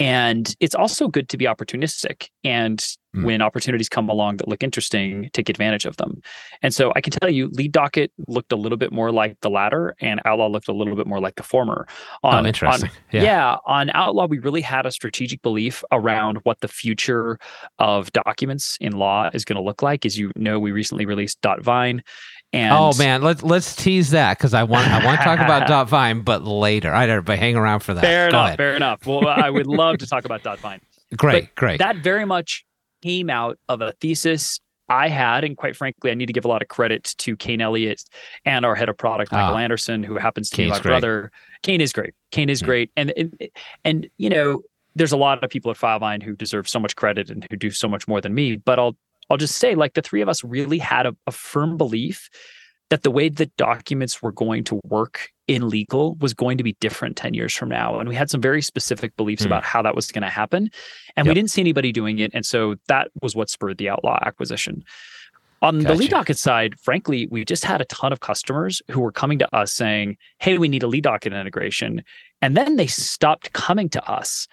And 0.00 0.54
it's 0.60 0.74
also 0.74 1.08
good 1.08 1.28
to 1.30 1.36
be 1.36 1.44
opportunistic 1.46 2.28
and 2.44 2.84
Mm. 3.16 3.24
when 3.24 3.40
opportunities 3.40 3.88
come 3.88 4.10
along 4.10 4.36
that 4.36 4.48
look 4.48 4.62
interesting, 4.62 5.30
take 5.32 5.48
advantage 5.48 5.86
of 5.86 5.96
them. 5.96 6.20
And 6.62 6.74
so 6.74 6.92
I 6.94 7.00
can 7.00 7.10
tell 7.10 7.30
you, 7.30 7.48
Lead 7.54 7.72
Docket 7.72 8.12
looked 8.26 8.52
a 8.52 8.56
little 8.56 8.76
bit 8.76 8.92
more 8.92 9.10
like 9.10 9.38
the 9.40 9.48
latter, 9.48 9.94
and 10.02 10.20
Outlaw 10.26 10.48
looked 10.48 10.68
a 10.68 10.74
little 10.74 10.94
bit 10.94 11.06
more 11.06 11.18
like 11.18 11.36
the 11.36 11.42
former. 11.42 11.86
oh, 12.22 12.44
interesting. 12.44 12.90
yeah. 13.10 13.22
Yeah. 13.22 13.56
on 13.66 13.88
Outlaw, 13.94 14.26
we 14.26 14.38
really 14.40 14.60
had 14.60 14.84
a 14.84 14.90
strategic 14.90 15.40
belief 15.40 15.82
around 15.90 16.40
what 16.42 16.60
the 16.60 16.68
future 16.68 17.38
of 17.78 18.12
documents 18.12 18.76
in 18.78 18.92
law 18.92 19.30
is 19.32 19.46
going 19.46 19.56
to 19.56 19.62
look 19.62 19.80
like. 19.82 20.04
As 20.04 20.18
you 20.18 20.30
know, 20.36 20.58
we 20.60 20.70
recently 20.70 21.06
released 21.06 21.40
Dot 21.40 21.62
Vine. 21.62 22.02
And 22.52 22.72
oh 22.72 22.92
man, 22.96 23.20
let's 23.22 23.42
let's 23.42 23.76
tease 23.76 24.10
that 24.12 24.38
because 24.38 24.54
I 24.54 24.62
want 24.62 24.88
I 24.88 25.04
want 25.04 25.18
to 25.18 25.24
talk 25.24 25.38
about 25.38 25.66
Dot 25.68 25.88
Vine, 25.88 26.22
but 26.22 26.44
later. 26.44 26.88
All 26.88 26.94
right, 26.94 27.08
everybody, 27.08 27.38
hang 27.38 27.56
around 27.56 27.80
for 27.80 27.92
that. 27.94 28.00
fair 28.00 28.30
Go 28.30 28.36
enough, 28.38 28.46
ahead. 28.46 28.56
fair 28.56 28.74
enough. 28.76 29.06
Well, 29.06 29.28
I 29.28 29.50
would 29.50 29.66
love 29.66 29.98
to 29.98 30.06
talk 30.06 30.24
about 30.24 30.42
Dot 30.42 30.58
Vine. 30.60 30.80
Great, 31.16 31.54
great. 31.54 31.78
That 31.78 31.96
very 31.96 32.24
much 32.26 32.64
came 33.02 33.30
out 33.30 33.58
of 33.68 33.80
a 33.80 33.92
thesis 34.00 34.60
I 34.90 35.08
had, 35.08 35.44
and 35.44 35.56
quite 35.56 35.76
frankly, 35.76 36.10
I 36.10 36.14
need 36.14 36.26
to 36.26 36.32
give 36.32 36.44
a 36.46 36.48
lot 36.48 36.60
of 36.62 36.68
credit 36.68 37.14
to 37.18 37.36
Cain 37.36 37.60
Elliott 37.60 38.02
and 38.46 38.64
our 38.66 38.74
head 38.74 38.88
of 38.88 38.96
product, 38.96 39.30
Michael 39.32 39.54
Ah. 39.56 39.58
Anderson, 39.58 40.02
who 40.02 40.16
happens 40.16 40.48
to 40.50 40.56
be 40.56 40.62
Cain's 40.64 40.70
my 40.76 40.80
great. 40.80 40.90
brother. 40.92 41.30
Cain 41.62 41.80
is 41.82 41.92
great. 41.92 42.14
Cain 42.30 42.48
is 42.48 42.62
Mm. 42.62 42.64
great, 42.66 42.90
and 42.96 43.12
and 43.16 43.38
and 43.84 44.08
you 44.16 44.30
know, 44.30 44.62
there's 44.96 45.12
a 45.12 45.16
lot 45.16 45.42
of 45.44 45.50
people 45.50 45.70
at 45.70 45.76
Filevine 45.76 46.22
who 46.22 46.34
deserve 46.34 46.66
so 46.68 46.78
much 46.80 46.96
credit 46.96 47.28
and 47.30 47.46
who 47.50 47.56
do 47.56 47.70
so 47.70 47.88
much 47.88 48.08
more 48.08 48.20
than 48.22 48.34
me. 48.34 48.56
But 48.56 48.78
I'll 48.78 48.96
I'll 49.30 49.36
just 49.36 49.56
say, 49.56 49.74
like 49.74 49.94
the 49.94 50.02
three 50.02 50.20
of 50.22 50.28
us 50.28 50.42
really 50.44 50.78
had 50.78 51.06
a, 51.06 51.16
a 51.26 51.32
firm 51.32 51.76
belief 51.76 52.28
that 52.90 53.02
the 53.02 53.10
way 53.10 53.28
that 53.28 53.54
documents 53.56 54.22
were 54.22 54.32
going 54.32 54.64
to 54.64 54.80
work 54.84 55.28
in 55.46 55.68
legal 55.68 56.14
was 56.16 56.32
going 56.32 56.56
to 56.56 56.64
be 56.64 56.74
different 56.80 57.16
10 57.16 57.34
years 57.34 57.54
from 57.54 57.68
now. 57.68 57.98
And 57.98 58.08
we 58.08 58.14
had 58.14 58.30
some 58.30 58.40
very 58.40 58.62
specific 58.62 59.14
beliefs 59.16 59.42
Hmm. 59.42 59.48
about 59.48 59.64
how 59.64 59.82
that 59.82 59.94
was 59.94 60.10
going 60.10 60.22
to 60.22 60.30
happen. 60.30 60.70
And 61.16 61.26
we 61.26 61.34
didn't 61.34 61.50
see 61.50 61.60
anybody 61.60 61.92
doing 61.92 62.18
it. 62.18 62.30
And 62.32 62.46
so 62.46 62.76
that 62.88 63.10
was 63.20 63.36
what 63.36 63.50
spurred 63.50 63.76
the 63.78 63.90
Outlaw 63.90 64.18
acquisition. 64.24 64.84
On 65.60 65.78
the 65.78 65.84
Gotcha. 65.84 65.98
lead 65.98 66.10
docket 66.10 66.38
side, 66.38 66.78
frankly, 66.80 67.26
we 67.30 67.44
just 67.44 67.64
had 67.64 67.80
a 67.80 67.84
ton 67.86 68.12
of 68.12 68.20
customers 68.20 68.80
who 68.90 69.00
were 69.00 69.10
coming 69.12 69.38
to 69.40 69.54
us 69.54 69.72
saying, 69.74 70.16
Hey, 70.38 70.56
we 70.56 70.68
need 70.68 70.82
a 70.82 70.86
lead 70.86 71.02
docket 71.04 71.32
integration. 71.32 72.02
And 72.40 72.56
then 72.56 72.76
they 72.76 72.86
stopped 72.86 73.52
coming 73.52 73.88
to 73.90 74.10
us 74.10 74.46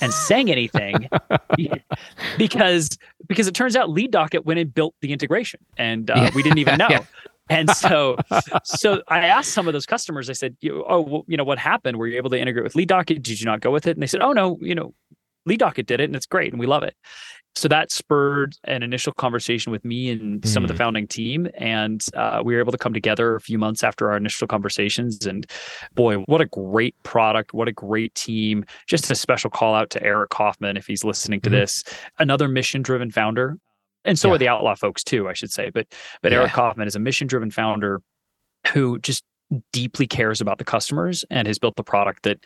and 0.00 0.12
saying 0.12 0.50
anything 0.50 1.08
because 2.38 2.88
because 3.26 3.46
it 3.46 3.54
turns 3.54 3.76
out 3.76 3.90
lead 3.90 4.10
docket 4.10 4.44
went 4.44 4.58
and 4.60 4.72
built 4.72 4.94
the 5.00 5.12
integration 5.12 5.60
and 5.76 6.10
uh, 6.10 6.14
Yeah. 6.16 6.30
we 6.34 6.42
didn't 6.42 6.58
even 6.58 6.78
know. 6.78 6.88
Yeah. 6.90 7.04
And 7.50 7.70
so, 7.70 8.18
so 8.64 9.02
I 9.08 9.20
asked 9.26 9.52
some 9.52 9.66
of 9.66 9.72
those 9.72 9.86
customers. 9.86 10.28
I 10.28 10.34
said, 10.34 10.56
"Oh, 10.64 11.00
well, 11.00 11.24
you 11.26 11.38
know 11.38 11.44
what 11.44 11.58
happened? 11.58 11.96
Were 11.96 12.06
you 12.06 12.18
able 12.18 12.28
to 12.28 12.38
integrate 12.38 12.62
with 12.64 12.76
Lead 12.76 12.88
Docket? 12.88 13.22
Did 13.22 13.40
you 13.40 13.46
not 13.46 13.60
go 13.60 13.70
with 13.70 13.86
it?" 13.86 13.92
And 13.96 14.02
they 14.02 14.06
said, 14.06 14.20
"Oh 14.20 14.32
no, 14.32 14.58
you 14.60 14.74
know, 14.74 14.92
Lead 15.46 15.60
Docket 15.60 15.86
did 15.86 15.98
it, 15.98 16.04
and 16.04 16.14
it's 16.14 16.26
great, 16.26 16.52
and 16.52 16.60
we 16.60 16.66
love 16.66 16.82
it." 16.82 16.94
So 17.58 17.66
that 17.66 17.90
spurred 17.90 18.56
an 18.64 18.84
initial 18.84 19.12
conversation 19.12 19.72
with 19.72 19.84
me 19.84 20.10
and 20.10 20.46
some 20.46 20.62
of 20.62 20.68
the 20.68 20.74
Mm. 20.74 20.78
founding 20.78 21.06
team 21.08 21.48
and 21.58 22.04
uh, 22.14 22.40
we 22.44 22.54
were 22.54 22.60
able 22.60 22.70
to 22.70 22.78
come 22.78 22.94
together 22.94 23.34
a 23.34 23.40
few 23.40 23.58
months 23.58 23.82
after 23.82 24.08
our 24.10 24.16
initial 24.16 24.46
conversations 24.46 25.26
and 25.26 25.44
boy 25.94 26.16
what 26.26 26.40
a 26.40 26.46
great 26.46 26.94
product 27.02 27.52
what 27.54 27.66
a 27.66 27.72
great 27.72 28.14
team 28.14 28.64
just 28.86 29.10
a 29.10 29.14
special 29.16 29.50
call 29.50 29.74
out 29.74 29.90
to 29.90 30.00
eric 30.02 30.30
kaufman 30.30 30.76
if 30.76 30.86
he's 30.86 31.02
listening 31.04 31.40
to 31.40 31.50
Mhm. 31.50 31.52
this 31.54 31.84
another 32.20 32.46
mission 32.46 32.80
driven 32.82 33.10
founder 33.10 33.58
and 34.04 34.18
so 34.18 34.28
Yeah. 34.28 34.34
are 34.34 34.38
the 34.38 34.48
outlaw 34.48 34.74
folks 34.76 35.02
too 35.02 35.28
i 35.28 35.32
should 35.32 35.50
say 35.50 35.70
but 35.70 35.86
but 36.22 36.30
Yeah. 36.30 36.38
eric 36.38 36.52
kaufman 36.52 36.86
is 36.86 36.94
a 36.94 37.00
mission 37.00 37.26
driven 37.26 37.50
founder 37.50 38.00
who 38.72 38.98
just 39.00 39.24
deeply 39.72 40.06
cares 40.06 40.40
about 40.40 40.58
the 40.58 40.64
customers 40.64 41.24
and 41.30 41.48
has 41.48 41.58
built 41.58 41.74
the 41.76 41.82
product 41.82 42.22
that 42.22 42.38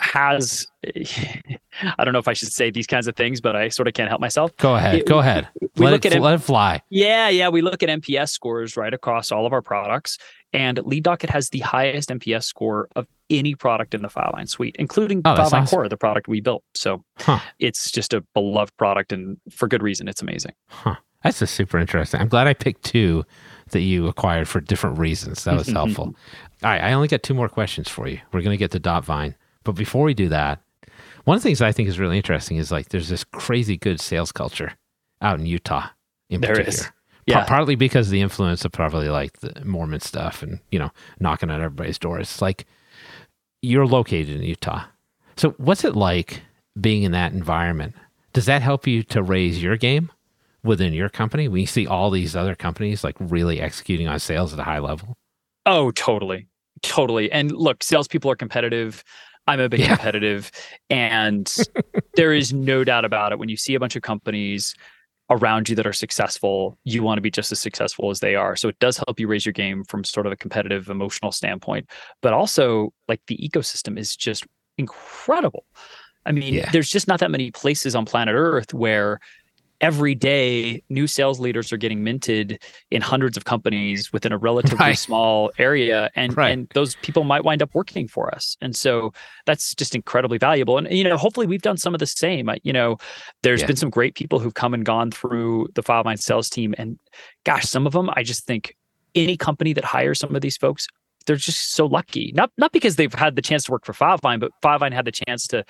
has 0.00 0.66
i 0.96 2.04
don't 2.04 2.12
know 2.12 2.18
if 2.18 2.26
i 2.28 2.32
should 2.32 2.50
say 2.52 2.70
these 2.70 2.86
kinds 2.86 3.06
of 3.06 3.14
things 3.14 3.40
but 3.40 3.54
i 3.54 3.68
sort 3.68 3.86
of 3.86 3.94
can't 3.94 4.08
help 4.08 4.20
myself 4.20 4.54
Go 4.56 4.74
ahead. 4.74 4.96
It- 4.96 5.06
Go 5.06 5.18
ahead. 5.20 5.48
we 5.76 5.84
let, 5.84 5.90
look 5.92 6.04
it, 6.04 6.12
at 6.12 6.18
it- 6.18 6.22
let 6.22 6.34
it 6.34 6.38
fly. 6.42 6.82
yeah, 6.90 7.28
yeah. 7.28 7.48
We 7.48 7.62
look 7.62 7.82
at 7.82 7.88
NPS 7.88 8.30
scores 8.30 8.76
right 8.76 8.92
across 8.92 9.30
all 9.32 9.46
of 9.46 9.52
our 9.52 9.62
products, 9.62 10.18
and 10.52 10.78
Lead 10.84 11.04
Docket 11.04 11.30
has 11.30 11.48
the 11.50 11.60
highest 11.60 12.08
NPS 12.10 12.44
score 12.44 12.88
of 12.96 13.06
any 13.30 13.54
product 13.54 13.94
in 13.94 14.02
the 14.02 14.08
Filevine 14.08 14.48
suite, 14.48 14.76
including 14.78 15.22
Oh, 15.24 15.34
Filevine 15.34 15.38
awesome. 15.62 15.66
Core, 15.66 15.88
the 15.88 15.96
product 15.96 16.28
we 16.28 16.40
built. 16.40 16.62
So 16.74 17.02
Huh. 17.18 17.38
it's 17.58 17.90
just 17.90 18.12
a 18.12 18.20
beloved 18.34 18.76
product, 18.76 19.12
and 19.12 19.38
for 19.50 19.66
good 19.68 19.82
reason. 19.82 20.08
It's 20.08 20.20
amazing. 20.22 20.52
Huh. 20.68 20.96
That's 21.22 21.38
just 21.38 21.54
super 21.54 21.78
interesting. 21.78 22.20
I'm 22.20 22.28
glad 22.28 22.46
I 22.48 22.54
picked 22.54 22.84
two 22.84 23.24
that 23.70 23.80
you 23.80 24.08
acquired 24.08 24.48
for 24.48 24.60
different 24.60 24.98
reasons. 24.98 25.44
That 25.44 25.54
was 25.54 25.68
mm-hmm, 25.68 25.76
mm-hmm. 25.76 25.86
helpful. 25.86 26.04
All 26.64 26.70
right, 26.70 26.82
I 26.82 26.92
only 26.92 27.08
got 27.08 27.22
two 27.22 27.34
more 27.34 27.48
questions 27.48 27.88
for 27.88 28.08
you. 28.08 28.20
We're 28.32 28.42
going 28.42 28.50
to 28.54 28.58
get 28.58 28.72
to 28.72 28.78
Dot 28.78 29.04
Vine, 29.04 29.34
but 29.64 29.72
before 29.72 30.04
we 30.04 30.14
do 30.14 30.28
that, 30.28 30.60
one 31.24 31.36
of 31.36 31.42
the 31.42 31.48
things 31.48 31.62
I 31.62 31.72
think 31.72 31.88
is 31.88 31.98
really 31.98 32.16
interesting 32.16 32.56
is 32.56 32.72
like 32.72 32.88
there's 32.88 33.08
this 33.08 33.24
crazy 33.24 33.76
good 33.76 34.00
sales 34.00 34.32
culture 34.32 34.72
out 35.20 35.38
in 35.38 35.46
Utah. 35.46 35.88
In 36.30 36.40
There 36.40 36.50
particular. 36.54 36.68
is. 36.78 36.90
Yeah. 37.26 37.44
partly 37.44 37.76
because 37.76 38.08
of 38.08 38.12
the 38.12 38.20
influence 38.20 38.64
of 38.64 38.72
probably 38.72 39.08
like 39.08 39.38
the 39.40 39.64
Mormon 39.64 40.00
stuff 40.00 40.42
and 40.42 40.58
you 40.72 40.78
know 40.78 40.90
knocking 41.20 41.50
on 41.50 41.60
everybody's 41.60 41.98
doors. 41.98 42.28
It's 42.30 42.42
like 42.42 42.66
you're 43.62 43.86
located 43.86 44.30
in 44.30 44.42
Utah, 44.42 44.84
so 45.36 45.50
what's 45.58 45.84
it 45.84 45.94
like 45.94 46.42
being 46.80 47.04
in 47.04 47.12
that 47.12 47.32
environment? 47.32 47.94
Does 48.32 48.46
that 48.46 48.62
help 48.62 48.86
you 48.88 49.02
to 49.04 49.22
raise 49.22 49.62
your 49.62 49.76
game 49.76 50.10
within 50.64 50.92
your 50.94 51.08
company 51.08 51.46
when 51.48 51.60
you 51.60 51.66
see 51.66 51.86
all 51.86 52.10
these 52.10 52.34
other 52.34 52.54
companies 52.56 53.04
like 53.04 53.14
really 53.20 53.60
executing 53.60 54.08
on 54.08 54.18
sales 54.18 54.52
at 54.52 54.58
a 54.58 54.64
high 54.64 54.78
level? 54.80 55.16
Oh, 55.66 55.90
totally. 55.92 56.48
Totally. 56.82 57.30
And 57.30 57.52
look, 57.52 57.84
salespeople 57.84 58.30
are 58.32 58.36
competitive. 58.36 59.04
I'm 59.46 59.60
a 59.60 59.68
bit 59.68 59.80
Yeah. 59.80 59.88
competitive. 59.88 60.50
And 60.90 61.52
there 62.14 62.32
is 62.32 62.52
no 62.52 62.84
doubt 62.84 63.04
about 63.04 63.32
it. 63.32 63.38
When 63.38 63.48
you 63.48 63.56
see 63.56 63.74
a 63.74 63.80
bunch 63.80 63.96
of 63.96 64.02
companies 64.02 64.74
around 65.30 65.68
you 65.68 65.74
that 65.76 65.86
are 65.86 65.92
successful, 65.92 66.78
you 66.84 67.02
want 67.02 67.16
to 67.18 67.22
be 67.22 67.30
just 67.30 67.50
as 67.52 67.58
successful 67.60 68.10
as 68.10 68.20
they 68.20 68.34
are. 68.34 68.54
So 68.54 68.68
it 68.68 68.78
does 68.80 68.98
help 68.98 69.18
you 69.18 69.26
raise 69.28 69.46
your 69.46 69.52
game 69.52 69.82
from 69.84 70.04
sort 70.04 70.26
of 70.26 70.32
a 70.32 70.36
competitive, 70.36 70.88
emotional 70.90 71.32
standpoint. 71.32 71.88
But 72.20 72.32
also, 72.34 72.92
like 73.08 73.20
the 73.28 73.36
ecosystem 73.38 73.98
is 73.98 74.14
just 74.14 74.44
incredible. 74.78 75.64
I 76.26 76.32
mean, 76.32 76.54
Yeah. 76.54 76.70
there's 76.70 76.90
just 76.90 77.08
not 77.08 77.18
that 77.20 77.30
many 77.30 77.50
places 77.50 77.96
on 77.96 78.04
planet 78.04 78.34
Earth 78.36 78.72
where 78.74 79.18
every 79.82 80.14
day 80.14 80.80
new 80.88 81.06
sales 81.08 81.40
leaders 81.40 81.72
are 81.72 81.76
getting 81.76 82.04
minted 82.04 82.62
in 82.92 83.02
hundreds 83.02 83.36
of 83.36 83.44
companies 83.44 84.12
within 84.12 84.32
a 84.32 84.38
relatively 84.38 84.78
Right. 84.78 84.98
small 84.98 85.50
area 85.58 86.08
and 86.14 86.36
Right. 86.36 86.50
and 86.52 86.68
those 86.72 86.94
people 86.96 87.24
might 87.24 87.44
wind 87.44 87.60
up 87.62 87.74
working 87.74 88.06
for 88.08 88.32
us 88.34 88.56
and 88.62 88.74
so 88.76 89.12
that's 89.44 89.74
just 89.74 89.94
incredibly 89.94 90.38
valuable 90.38 90.78
and 90.78 90.88
you 90.90 91.02
know 91.04 91.16
hopefully 91.16 91.46
we've 91.46 91.62
done 91.62 91.76
some 91.76 91.94
of 91.94 91.98
the 92.00 92.06
same 92.06 92.48
you 92.62 92.72
know 92.72 92.96
there's 93.42 93.60
Yeah. 93.60 93.66
been 93.66 93.76
some 93.76 93.90
great 93.90 94.14
people 94.14 94.38
who've 94.38 94.54
come 94.54 94.72
and 94.72 94.84
gone 94.86 95.10
through 95.10 95.68
the 95.74 95.82
Filevine 95.82 96.18
sales 96.18 96.48
team 96.48 96.74
and 96.78 96.98
gosh 97.44 97.64
some 97.64 97.86
of 97.86 97.92
them 97.92 98.08
i 98.14 98.22
just 98.22 98.46
think 98.46 98.76
any 99.14 99.36
company 99.36 99.72
that 99.74 99.84
hires 99.84 100.18
some 100.20 100.34
of 100.34 100.40
these 100.42 100.56
folks 100.56 100.86
they're 101.26 101.36
just 101.36 101.74
so 101.74 101.86
lucky 101.86 102.32
not 102.36 102.50
not 102.56 102.70
because 102.72 102.96
they've 102.96 103.12
had 103.14 103.34
the 103.36 103.42
chance 103.42 103.64
to 103.64 103.72
work 103.72 103.84
for 103.84 103.92
Filevine, 103.92 104.38
but 104.40 104.52
Filevine 104.62 104.92
had 104.92 105.04
the 105.04 105.12
chance 105.12 105.46
to 105.48 105.64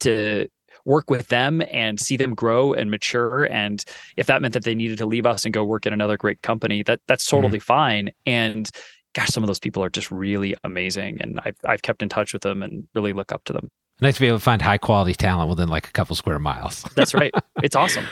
to 0.00 0.48
work 0.84 1.10
with 1.10 1.28
them 1.28 1.62
and 1.70 2.00
see 2.00 2.16
them 2.16 2.34
grow 2.34 2.72
and 2.72 2.90
mature 2.90 3.44
and 3.44 3.84
if 4.16 4.26
that 4.26 4.42
meant 4.42 4.54
that 4.54 4.64
they 4.64 4.74
needed 4.74 4.98
to 4.98 5.06
leave 5.06 5.26
us 5.26 5.44
and 5.44 5.54
go 5.54 5.64
work 5.64 5.86
at 5.86 5.92
another 5.92 6.16
great 6.16 6.42
company 6.42 6.82
that 6.82 7.00
that's 7.06 7.26
mm-hmm. 7.26 7.36
totally 7.36 7.58
fine 7.58 8.10
and 8.26 8.70
gosh 9.14 9.28
some 9.28 9.42
of 9.42 9.46
those 9.46 9.58
people 9.58 9.82
are 9.82 9.90
just 9.90 10.10
really 10.10 10.54
amazing 10.64 11.20
and 11.20 11.40
I've, 11.44 11.56
I've 11.64 11.82
kept 11.82 12.02
in 12.02 12.08
touch 12.08 12.32
with 12.32 12.42
them 12.42 12.62
and 12.62 12.86
really 12.94 13.12
look 13.12 13.32
up 13.32 13.44
to 13.44 13.52
them 13.52 13.70
Nice 14.00 14.16
to 14.16 14.20
be 14.20 14.26
able 14.26 14.38
to 14.38 14.44
find 14.44 14.60
high 14.60 14.78
quality 14.78 15.14
talent 15.14 15.48
within 15.48 15.68
like 15.68 15.86
a 15.88 15.92
couple 15.92 16.16
square 16.16 16.38
miles. 16.38 16.84
that's 16.96 17.14
right 17.14 17.32
it's 17.62 17.76
awesome 17.76 18.06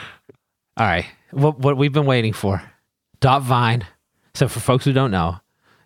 All 0.77 0.87
right. 0.87 1.05
What 1.31 1.59
what 1.59 1.77
we've 1.77 1.93
been 1.93 2.05
waiting 2.05 2.33
for. 2.33 2.61
Dot 3.19 3.43
Vine. 3.43 3.85
So 4.33 4.47
for 4.47 4.59
folks 4.59 4.85
who 4.85 4.93
don't 4.93 5.11
know, 5.11 5.37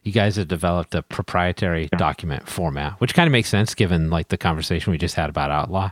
you 0.04 0.14
guys 0.14 0.38
have 0.38 0.48
developed 0.48 0.96
a 0.96 1.04
proprietary 1.04 1.90
document 1.98 2.48
format, 2.48 2.94
which 3.02 3.14
kind 3.14 3.28
of 3.28 3.34
makes 3.34 3.50
sense 3.50 3.76
given 3.76 4.10
like 4.10 4.30
the 4.30 4.38
conversation 4.38 4.92
we 4.92 4.98
just 4.98 5.16
had 5.16 5.30
about 5.30 5.52
Outlaw. 5.52 5.92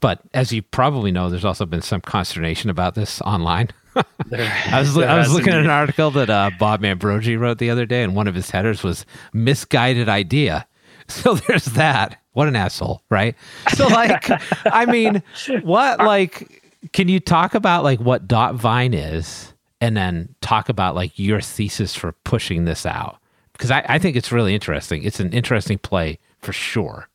But 0.00 0.20
as 0.34 0.52
you 0.52 0.62
probably 0.62 1.10
know, 1.10 1.28
there's 1.28 1.44
also 1.44 1.66
been 1.66 1.82
some 1.82 2.00
consternation 2.00 2.70
about 2.70 2.94
this 2.94 3.20
online. 3.22 3.68
There- 4.26 4.52
I 4.66 4.78
was 4.78 4.96
I 4.96 5.18
was 5.18 5.32
looking 5.32 5.52
at 5.52 5.58
an 5.60 5.70
article 5.70 6.12
that 6.12 6.30
uh, 6.30 6.50
Bob 6.58 6.82
Ambrogi 6.84 7.36
wrote 7.36 7.58
the 7.58 7.68
other 7.70 7.84
day, 7.84 8.04
and 8.04 8.14
one 8.14 8.28
of 8.28 8.34
his 8.36 8.48
headers 8.50 8.84
was 8.84 9.04
"misguided 9.32 10.08
idea." 10.08 10.66
So 11.10 11.34
there's 11.36 11.64
that. 11.64 12.20
What 12.32 12.48
an 12.48 12.54
asshole, 12.54 13.02
right? 13.08 13.34
So 13.74 13.86
like, 13.88 14.26
I 14.66 14.84
mean, 14.84 15.22
what 15.62 15.98
like? 16.00 16.62
Can 16.92 17.08
you 17.08 17.18
talk 17.18 17.54
about 17.54 17.82
like 17.82 17.98
what 17.98 18.28
Dot 18.28 18.56
Vine 18.56 18.92
is, 18.92 19.54
and 19.80 19.96
then 19.96 20.34
talk 20.42 20.68
about 20.68 20.94
like 20.94 21.18
your 21.18 21.40
thesis 21.40 21.94
for 21.96 22.12
pushing 22.12 22.66
this 22.66 22.84
out? 22.84 23.16
Because 23.54 23.70
I, 23.70 23.84
I 23.88 23.98
think 23.98 24.16
it's 24.16 24.30
really 24.30 24.54
interesting. 24.54 25.02
It's 25.02 25.18
an 25.18 25.32
interesting 25.32 25.78
play 25.78 26.18
for 26.42 26.52
sure. 26.52 27.08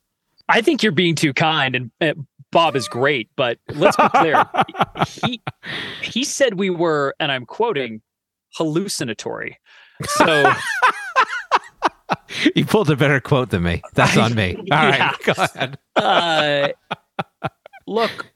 I 0.48 0.60
think 0.60 0.82
you're 0.82 0.90
being 0.92 1.14
too 1.14 1.32
kind, 1.32 1.76
and 1.76 1.90
uh, 2.00 2.20
Bob 2.54 2.74
is 2.76 2.88
great, 2.88 3.28
but 3.36 3.58
let's 3.74 3.96
be 3.98 4.08
clear. 4.10 4.46
he 5.06 5.42
he 6.02 6.24
said 6.24 6.54
we 6.54 6.70
were, 6.70 7.14
and 7.20 7.30
I'm 7.30 7.44
quoting, 7.44 8.00
hallucinatory. 8.56 9.58
So 10.06 10.50
You 12.54 12.64
pulled 12.64 12.90
a 12.90 12.96
better 12.96 13.20
quote 13.20 13.50
than 13.50 13.62
me. 13.62 13.82
That's 13.94 14.16
on 14.16 14.34
me. 14.34 14.54
All 14.70 14.78
right, 14.78 14.98
Yeah. 14.98 15.12
go 15.24 15.32
ahead. 15.36 15.78
uh, 15.96 16.68
look, 17.86 18.26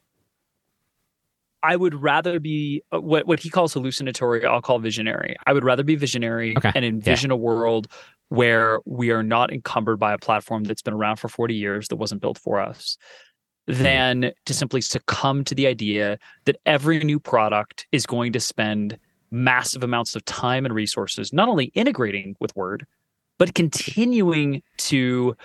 I 1.63 1.75
would 1.77 1.95
rather 1.95 2.39
be 2.41 2.83
uh, 2.93 3.01
what 3.01 3.27
what 3.27 3.41
he 3.41 3.51
calls 3.51 3.75
hallucinatory. 3.75 4.45
I'll 4.47 4.63
call 4.63 4.79
visionary. 4.79 5.37
I 5.47 5.53
would 5.53 5.65
rather 5.65 5.83
be 5.83 5.97
visionary 5.97 6.55
Okay. 6.57 6.73
and 6.75 6.85
envision 6.85 7.31
a 7.31 7.37
world 7.37 7.89
where 8.31 8.81
we 8.85 9.11
are 9.11 9.23
not 9.23 9.53
encumbered 9.53 9.99
by 9.99 10.13
a 10.13 10.19
platform 10.19 10.65
that's 10.65 10.83
been 10.83 10.95
around 10.95 11.17
for 11.17 11.29
40 11.29 11.55
years 11.55 11.89
that 11.89 11.97
wasn't 11.97 12.21
built 12.21 12.39
for 12.39 12.61
us 12.61 12.97
than 13.69 14.33
to 14.47 14.55
simply 14.55 14.81
succumb 14.81 15.45
to 15.45 15.55
the 15.55 15.67
idea 15.67 16.19
that 16.47 16.57
every 16.67 16.99
new 17.05 17.21
product 17.21 17.87
is 17.93 18.07
going 18.07 18.33
to 18.33 18.41
spend 18.41 18.99
massive 19.31 19.85
amounts 19.85 20.17
of 20.17 20.25
time 20.25 20.65
and 20.65 20.75
resources 20.75 21.33
not 21.33 21.49
only 21.49 21.67
integrating 21.75 22.35
with 22.41 22.55
word 22.57 22.87
but 23.37 23.55
continuing 23.55 24.63
to 24.79 25.37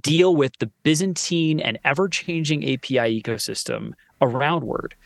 deal 0.00 0.34
with 0.34 0.52
the 0.58 0.68
Byzantine 0.82 1.60
and 1.60 1.78
ever 1.84 2.08
changing 2.08 2.64
API 2.64 3.22
ecosystem 3.22 3.92
around 4.20 4.64
Word. 4.64 4.96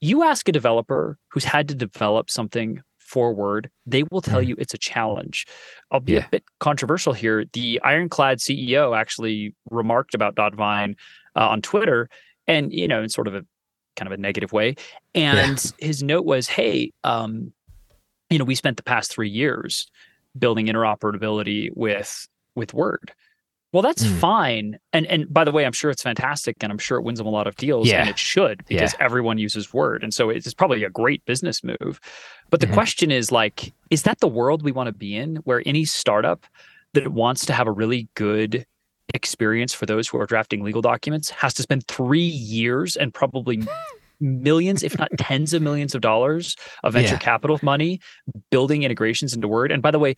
You 0.00 0.24
ask 0.24 0.48
a 0.48 0.52
developer 0.52 1.16
who's 1.28 1.44
had 1.44 1.68
to 1.68 1.74
develop 1.76 2.28
something 2.30 2.80
for 2.98 3.32
Word, 3.32 3.70
they 3.86 4.02
will 4.10 4.20
tell 4.22 4.40
Mhm. 4.40 4.48
you 4.48 4.56
it's 4.58 4.74
a 4.74 4.78
challenge. 4.78 5.46
I'll 5.92 6.00
be 6.00 6.14
Yeah. 6.14 6.26
a 6.26 6.28
bit 6.30 6.44
controversial 6.58 7.12
here. 7.12 7.44
The 7.52 7.78
Ironclad 7.84 8.40
CEO 8.40 8.94
actually 8.94 9.54
remarked 9.70 10.14
about 10.14 10.34
Dotvine 10.34 10.96
uh, 11.36 11.48
on 11.48 11.62
Twitter, 11.62 12.08
and 12.46 12.72
you 12.72 12.88
know, 12.88 13.02
in 13.02 13.08
sort 13.08 13.28
of 13.28 13.34
a 13.34 13.44
kind 13.96 14.06
of 14.10 14.12
a 14.18 14.20
negative 14.20 14.52
way. 14.52 14.74
And 15.14 15.62
his 15.78 16.02
note 16.02 16.24
was, 16.24 16.48
"Hey, 16.48 16.92
um, 17.04 17.52
you 18.30 18.38
know, 18.38 18.44
we 18.44 18.54
spent 18.54 18.76
the 18.76 18.82
past 18.82 19.10
three 19.12 19.28
years 19.28 19.86
building 20.38 20.66
interoperability 20.66 21.70
with 21.74 22.26
with 22.54 22.74
Word." 22.74 23.12
Well, 23.72 23.82
that's 23.82 24.04
Mm. 24.04 24.18
fine. 24.18 24.78
And 24.92 25.06
and 25.06 25.32
by 25.32 25.44
the 25.44 25.52
way, 25.52 25.64
I'm 25.64 25.72
sure 25.72 25.90
it's 25.90 26.02
fantastic 26.02 26.56
and 26.62 26.70
I'm 26.70 26.76
sure 26.78 26.98
it 26.98 27.04
wins 27.04 27.18
them 27.18 27.26
a 27.26 27.30
lot 27.30 27.46
of 27.46 27.56
deals 27.56 27.88
Yeah. 27.88 28.00
and 28.00 28.10
it 28.10 28.18
should 28.18 28.62
because 28.66 28.94
everyone 29.00 29.38
uses 29.38 29.72
Word. 29.72 30.02
And 30.02 30.12
so 30.12 30.28
it's 30.28 30.52
probably 30.52 30.84
a 30.84 30.90
great 30.90 31.24
business 31.24 31.64
move. 31.64 31.98
But 32.50 32.60
the 32.60 32.66
Mhm. 32.66 32.74
question 32.74 33.10
is 33.10 33.32
like, 33.32 33.72
is 33.88 34.02
that 34.02 34.20
the 34.20 34.28
world 34.28 34.62
we 34.62 34.72
want 34.72 34.88
to 34.88 34.92
be 34.92 35.16
in 35.16 35.36
where 35.44 35.62
any 35.64 35.86
startup 35.86 36.44
that 36.92 37.08
wants 37.12 37.46
to 37.46 37.54
have 37.54 37.66
a 37.66 37.72
really 37.72 38.08
good 38.14 38.66
experience 39.14 39.74
for 39.74 39.86
those 39.86 40.08
who 40.08 40.18
are 40.18 40.26
drafting 40.26 40.62
legal 40.62 40.82
documents 40.82 41.30
has 41.30 41.52
to 41.54 41.62
spend 41.62 41.86
three 41.86 42.20
years 42.20 42.96
and 42.96 43.12
probably 43.12 43.62
millions, 44.20 44.82
if 44.82 44.98
not 44.98 45.10
tens 45.18 45.52
of 45.52 45.62
millions 45.62 45.94
of 45.94 46.00
dollars 46.00 46.56
of 46.84 46.92
venture 46.94 47.14
Yeah. 47.14 47.18
capital 47.18 47.58
money 47.62 48.00
building 48.50 48.82
integrations 48.84 49.34
into 49.34 49.48
Word. 49.48 49.72
And 49.72 49.82
by 49.82 49.90
the 49.90 49.98
way, 49.98 50.14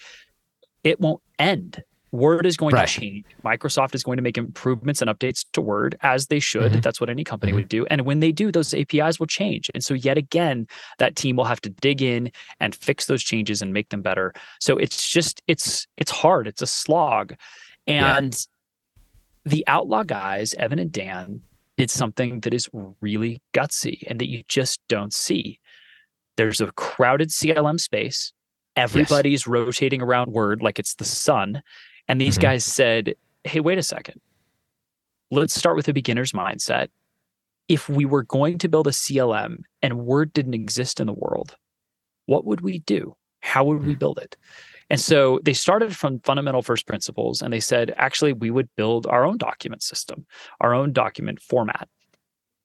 it 0.84 1.00
won't 1.00 1.22
end. 1.38 1.82
Word 2.12 2.46
is 2.46 2.56
going 2.56 2.74
Right. 2.76 2.86
to 2.86 3.00
change. 3.00 3.24
Microsoft 3.44 3.92
is 3.94 4.04
going 4.04 4.18
to 4.18 4.22
make 4.22 4.38
improvements 4.38 5.02
and 5.02 5.10
updates 5.10 5.44
to 5.54 5.60
Word 5.60 5.96
as 6.02 6.28
they 6.28 6.38
should. 6.38 6.70
Mhm. 6.70 6.82
That's 6.82 7.00
what 7.00 7.10
any 7.10 7.24
company 7.24 7.50
Mhm. 7.50 7.56
would 7.56 7.68
do. 7.68 7.86
And 7.86 8.02
when 8.02 8.20
they 8.20 8.30
do, 8.30 8.52
those 8.52 8.72
APIs 8.72 9.18
will 9.18 9.26
change. 9.26 9.68
And 9.74 9.82
so, 9.82 9.94
yet 9.94 10.16
again, 10.16 10.68
that 10.98 11.16
team 11.16 11.34
will 11.34 11.46
have 11.46 11.60
to 11.62 11.70
dig 11.70 12.02
in 12.02 12.30
and 12.60 12.72
fix 12.72 13.06
those 13.06 13.24
changes 13.24 13.62
and 13.62 13.72
make 13.72 13.88
them 13.88 14.00
better. 14.02 14.32
So 14.60 14.76
it's 14.76 15.10
just 15.10 15.42
it's 15.48 15.88
it's 15.96 16.12
hard. 16.12 16.46
It's 16.46 16.62
a 16.62 16.66
slog. 16.68 17.34
Yeah. 17.86 18.16
And 18.16 18.46
the 19.44 19.64
outlaw 19.66 20.02
guys, 20.02 20.54
Evan 20.54 20.78
and 20.78 20.92
Dan, 20.92 21.42
did 21.76 21.90
something 21.90 22.40
that 22.40 22.54
is 22.54 22.68
really 23.00 23.42
gutsy 23.52 24.02
and 24.06 24.20
that 24.20 24.28
you 24.28 24.42
just 24.48 24.80
don't 24.88 25.12
see. 25.12 25.58
There's 26.36 26.60
a 26.60 26.70
crowded 26.72 27.30
CLM 27.30 27.78
space. 27.80 28.32
Everybody's 28.76 29.46
rotating 29.46 30.00
around 30.02 30.32
Word 30.32 30.62
like 30.62 30.78
it's 30.78 30.94
the 30.94 31.04
sun. 31.04 31.62
And 32.08 32.20
these 32.20 32.38
Mhm. 32.38 32.42
guys 32.42 32.64
said, 32.64 33.14
hey, 33.44 33.60
wait 33.60 33.78
a 33.78 33.82
second. 33.82 34.20
Let's 35.30 35.54
start 35.54 35.76
with 35.76 35.88
a 35.88 35.92
beginner's 35.92 36.32
mindset. 36.32 36.88
If 37.68 37.88
we 37.88 38.04
were 38.04 38.24
going 38.24 38.58
to 38.58 38.68
build 38.68 38.86
a 38.86 38.92
CLM 38.92 39.64
and 39.82 40.04
Word 40.06 40.32
didn't 40.32 40.54
exist 40.54 41.00
in 41.00 41.06
the 41.06 41.12
world, 41.12 41.56
what 42.26 42.44
would 42.44 42.60
we 42.60 42.80
do? 42.80 43.16
How 43.40 43.64
would 43.64 43.84
we 43.84 43.94
build 43.94 44.18
it? 44.18 44.36
And 44.90 45.00
so 45.00 45.40
they 45.42 45.54
started 45.54 45.96
from 45.96 46.20
fundamental 46.20 46.62
first 46.62 46.86
principles 46.86 47.42
and 47.42 47.52
they 47.52 47.60
said, 47.60 47.94
actually, 47.96 48.32
we 48.32 48.50
would 48.50 48.68
build 48.76 49.06
our 49.06 49.24
own 49.24 49.38
document 49.38 49.82
system, 49.82 50.26
our 50.60 50.74
own 50.74 50.92
document 50.92 51.40
format. 51.40 51.88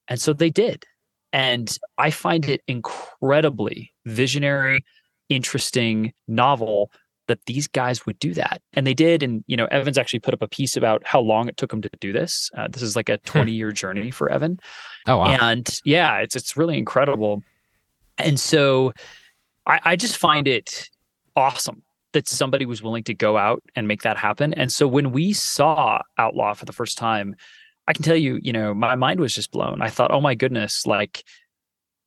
And 0.08 0.20
so 0.20 0.34
they 0.34 0.50
did. 0.50 0.86
And 1.32 1.78
I 1.98 2.10
find 2.10 2.48
it 2.50 2.62
incredibly 2.68 3.94
visionary, 4.06 4.84
interesting, 5.30 6.14
novel 6.28 6.92
that 7.28 7.46
these 7.46 7.68
guys 7.68 8.08
would 8.08 8.18
do 8.18 8.34
that. 8.34 8.62
And 8.74 8.88
they 8.88 8.96
did. 8.96 9.22
And, 9.22 9.44
you 9.46 9.56
know, 9.56 9.66
Evan's 9.66 10.00
actually 10.00 10.20
put 10.20 10.34
up 10.34 10.42
a 10.42 10.48
piece 10.48 10.76
about 10.76 11.06
how 11.06 11.20
long 11.20 11.48
it 11.48 11.58
took 11.58 11.72
him 11.72 11.82
to 11.84 11.90
do 12.00 12.12
this. 12.12 12.50
Uh, 12.58 12.68
this 12.68 12.82
is 12.82 12.96
like 12.96 13.08
a 13.08 13.20
20 13.20 13.52
year 13.52 13.72
journey 13.72 14.10
for 14.10 14.32
Evan. 14.32 14.60
Oh 15.08 15.18
wow. 15.18 15.38
And 15.40 15.80
yeah, 15.86 16.18
it's 16.18 16.36
it's 16.36 16.58
really 16.58 16.78
incredible. 16.78 17.44
And 18.18 18.40
so 18.40 18.94
I, 19.68 19.80
I 19.86 19.96
just 19.96 20.18
find 20.18 20.48
it 20.48 20.90
awesome 21.36 21.84
that 22.14 22.28
somebody 22.28 22.66
was 22.66 22.82
willing 22.82 23.04
to 23.04 23.14
go 23.14 23.38
out 23.38 23.62
and 23.76 23.88
make 23.88 24.02
that 24.02 24.18
happen. 24.18 24.54
And 24.54 24.72
so 24.72 24.88
when 24.88 25.12
we 25.12 25.34
saw 25.34 26.02
Outlaw 26.18 26.54
for 26.54 26.66
the 26.66 26.74
first 26.74 26.98
time, 26.98 27.36
I 27.88 27.94
can 27.94 28.04
tell 28.04 28.16
you, 28.16 28.40
you 28.42 28.54
know, 28.54 28.74
my 28.74 28.96
mind 28.96 29.20
was 29.20 29.34
just 29.34 29.52
blown. 29.52 29.82
I 29.82 29.90
thought, 29.90 30.12
oh 30.12 30.22
my 30.22 30.36
goodness, 30.36 30.86
like, 30.86 31.24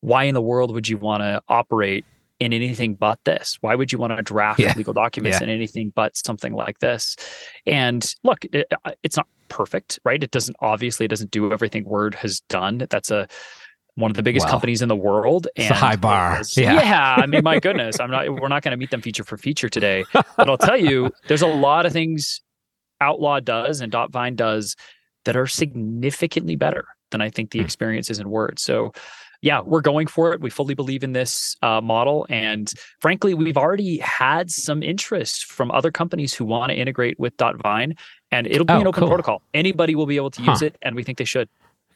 why 0.00 0.24
in 0.24 0.34
the 0.34 0.42
world 0.42 0.72
would 0.72 0.88
you 0.88 0.96
want 0.96 1.22
to 1.22 1.42
operate 1.48 2.04
in 2.40 2.52
anything 2.52 2.94
but 2.94 3.20
this? 3.24 3.58
Why 3.60 3.74
would 3.76 3.92
you 3.92 3.98
want 3.98 4.16
to 4.16 4.22
draft 4.22 4.58
Yeah. 4.58 4.74
legal 4.76 4.92
documents 4.92 5.38
Yeah. 5.38 5.44
in 5.44 5.50
anything 5.50 5.92
but 5.94 6.16
something 6.16 6.52
like 6.52 6.80
this? 6.80 7.16
And 7.66 8.04
look, 8.24 8.44
it, 8.46 8.66
uh, 8.84 8.92
it's 9.02 9.16
not 9.16 9.28
perfect, 9.48 10.00
right? 10.04 10.22
It 10.22 10.30
doesn't 10.30 10.56
obviously 10.60 11.04
it 11.04 11.10
doesn't 11.10 11.30
do 11.30 11.52
everything 11.52 11.84
Word 11.84 12.14
has 12.16 12.40
done. 12.48 12.86
That's 12.90 13.10
a 13.10 13.28
one 13.96 14.10
of 14.10 14.16
the 14.16 14.22
biggest 14.22 14.48
companies 14.48 14.80
in 14.82 14.88
the 14.88 14.96
world. 14.96 15.48
it's 15.54 15.70
a 15.70 15.74
high 15.74 15.96
bar. 15.96 16.38
was- 16.38 16.56
Yeah. 16.56 16.74
yeah. 16.74 17.14
I 17.18 17.26
mean, 17.26 17.42
my 17.44 17.60
goodness, 17.60 18.00
I'm 18.00 18.10
not. 18.10 18.28
We're 18.40 18.48
not 18.48 18.62
going 18.62 18.70
to 18.72 18.76
meet 18.78 18.90
them 18.90 19.02
feature 19.02 19.24
for 19.24 19.36
feature 19.36 19.68
today, 19.68 20.04
but 20.12 20.48
I'll 20.48 20.56
tell 20.58 20.78
you, 20.78 21.10
there's 21.28 21.42
a 21.42 21.46
lot 21.46 21.84
of 21.86 21.92
things 21.92 22.40
Outlaw 23.00 23.40
does 23.40 23.80
and 23.80 23.90
Dot-Vine 23.92 24.36
does 24.36 24.76
that 25.24 25.36
are 25.36 25.46
significantly 25.46 26.56
better 26.56 26.86
than 27.10 27.20
I 27.20 27.28
think 27.30 27.50
the 27.50 27.58
Hmm. 27.58 27.64
experience 27.64 28.08
is 28.10 28.18
in 28.18 28.30
Word. 28.30 28.58
So, 28.58 28.92
yeah, 29.42 29.60
we're 29.60 29.80
going 29.82 30.06
for 30.06 30.32
it. 30.32 30.40
We 30.40 30.50
fully 30.50 30.74
believe 30.74 31.02
in 31.04 31.12
this 31.12 31.56
uh, 31.62 31.80
model, 31.80 32.26
and 32.30 32.72
frankly, 33.00 33.34
we've 33.34 33.56
already 33.58 33.98
had 33.98 34.50
some 34.50 34.82
interest 34.82 35.44
from 35.46 35.70
other 35.72 35.90
companies 35.90 36.32
who 36.32 36.44
want 36.44 36.70
to 36.70 36.76
integrate 36.78 37.18
with 37.18 37.36
Dot-Vine, 37.36 37.96
and 38.30 38.46
it'll 38.46 38.64
be 38.64 38.72
Oh, 38.72 38.80
an 38.80 38.86
open 38.86 39.00
cool. 39.00 39.08
protocol. 39.08 39.42
Anybody 39.52 39.94
will 39.96 40.06
be 40.06 40.16
able 40.16 40.30
to 40.30 40.42
Huh. 40.42 40.52
use 40.52 40.62
it, 40.62 40.76
and 40.80 40.94
we 40.96 41.02
think 41.02 41.18
they 41.18 41.24
should. 41.24 41.48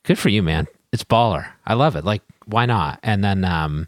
Good 0.03 0.19
for 0.19 0.29
you, 0.29 0.43
man. 0.43 0.67
It's 0.97 1.05
baller. 1.05 1.47
I 1.67 1.75
love 1.75 1.95
it. 1.95 2.07
Like, 2.07 2.23
why 2.47 2.65
not? 2.65 3.01
And 3.03 3.23
then 3.23 3.45
um, 3.45 3.87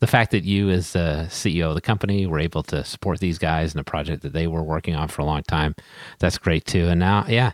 the 0.00 0.06
fact 0.06 0.30
that 0.32 0.44
you, 0.44 0.68
as 0.68 0.92
the 0.92 1.24
CEO 1.30 1.70
of 1.70 1.74
the 1.74 1.80
company, 1.80 2.26
were 2.26 2.38
able 2.38 2.62
to 2.64 2.84
support 2.84 3.18
these 3.18 3.38
guys 3.38 3.72
in 3.72 3.80
a 3.80 3.84
project 3.84 4.20
that 4.24 4.34
they 4.34 4.46
were 4.46 4.62
working 4.62 4.94
on 4.94 5.08
for 5.08 5.22
a 5.22 5.24
long 5.24 5.42
time, 5.44 5.74
that's 6.18 6.36
great 6.36 6.66
too. 6.66 6.86
And 6.88 7.00
now, 7.00 7.24
yeah, 7.26 7.52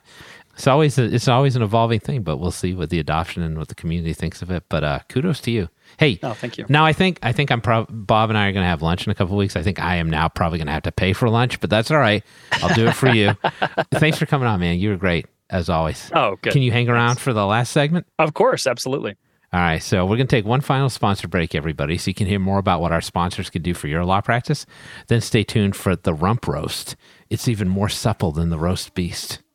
it's 0.55 0.67
always 0.67 0.99
a, 0.99 1.05
it's 1.05 1.29
always 1.29 1.55
an 1.55 1.63
evolving 1.63 2.01
thing, 2.01 2.23
but 2.23 2.39
we'll 2.39 2.51
see 2.51 2.75
what 2.75 2.91
the 2.91 2.99
adoption 2.99 3.45
and 3.45 3.57
what 3.57 3.69
the 3.69 3.77
community 3.77 4.13
thinks 4.13 4.43
of 4.43 4.51
it. 4.51 4.65
But 4.69 4.83
uh, 4.83 4.99
kudos 5.09 5.41
to 5.43 5.53
you. 5.53 5.69
Hey, 5.99 6.19
Oh, 6.25 6.33
thank 6.33 6.59
you. 6.59 6.67
now 6.69 6.85
I 6.85 6.93
think 6.93 7.21
I 7.23 7.31
think 7.31 7.53
I'm 7.53 7.61
prob- 7.61 7.87
Bob 7.89 8.29
and 8.31 8.37
I 8.37 8.49
are 8.49 8.53
going 8.53 8.65
to 8.65 8.69
have 8.69 8.83
lunch 8.83 9.07
in 9.07 9.13
a 9.13 9.15
couple 9.15 9.35
of 9.37 9.39
weeks. 9.39 9.55
I 9.55 9.63
think 9.63 9.79
I 9.81 9.97
am 9.97 10.11
now 10.11 10.29
probably 10.29 10.59
going 10.59 10.67
to 10.67 10.73
have 10.73 10.83
to 10.83 10.91
pay 10.93 11.13
for 11.13 11.29
lunch, 11.31 11.61
but 11.61 11.71
that's 11.71 11.93
all 11.93 11.99
right. 12.01 12.25
I'll 12.55 12.75
do 12.75 12.89
it 12.89 12.93
for 12.95 13.09
you. 13.09 13.37
Thanks 13.93 14.19
for 14.19 14.27
coming 14.27 14.49
on, 14.49 14.59
man. 14.59 14.81
You 14.81 14.89
were 14.91 14.97
great 14.97 15.27
as 15.51 15.69
always. 15.69 16.11
Oh, 16.15 16.37
good. 16.43 16.53
Can 16.53 16.63
you 16.63 16.73
hang 16.73 16.89
around 16.89 17.21
for 17.21 17.33
the 17.33 17.47
last 17.47 17.73
segment? 17.73 18.07
Of 18.19 18.35
course, 18.35 18.67
absolutely. 18.67 19.17
All 19.53 19.61
right, 19.61 19.83
so 19.83 20.05
we're 20.05 20.17
going 20.17 20.27
to 20.27 20.37
take 20.37 20.45
one 20.45 20.61
final 20.61 20.91
sponsor 20.91 21.29
break, 21.29 21.55
everybody, 21.55 21.97
so 21.99 22.11
you 22.11 22.15
can 22.15 22.27
hear 22.27 22.41
more 22.41 22.59
about 22.59 22.81
what 22.81 22.93
our 22.93 23.01
sponsors 23.01 23.49
can 23.49 23.63
do 23.63 23.75
for 23.75 23.87
your 23.87 24.05
law 24.05 24.21
practice. 24.21 24.67
Then 25.07 25.21
stay 25.21 25.45
tuned 25.45 25.77
for 25.77 25.95
the 25.95 26.13
rump 26.13 26.49
roast. 26.49 26.97
It's 27.31 27.49
even 27.49 27.69
more 27.69 27.89
supple 27.89 28.33
than 28.33 28.51
the 28.51 28.59
roast 28.59 28.95
beast. 28.95 29.43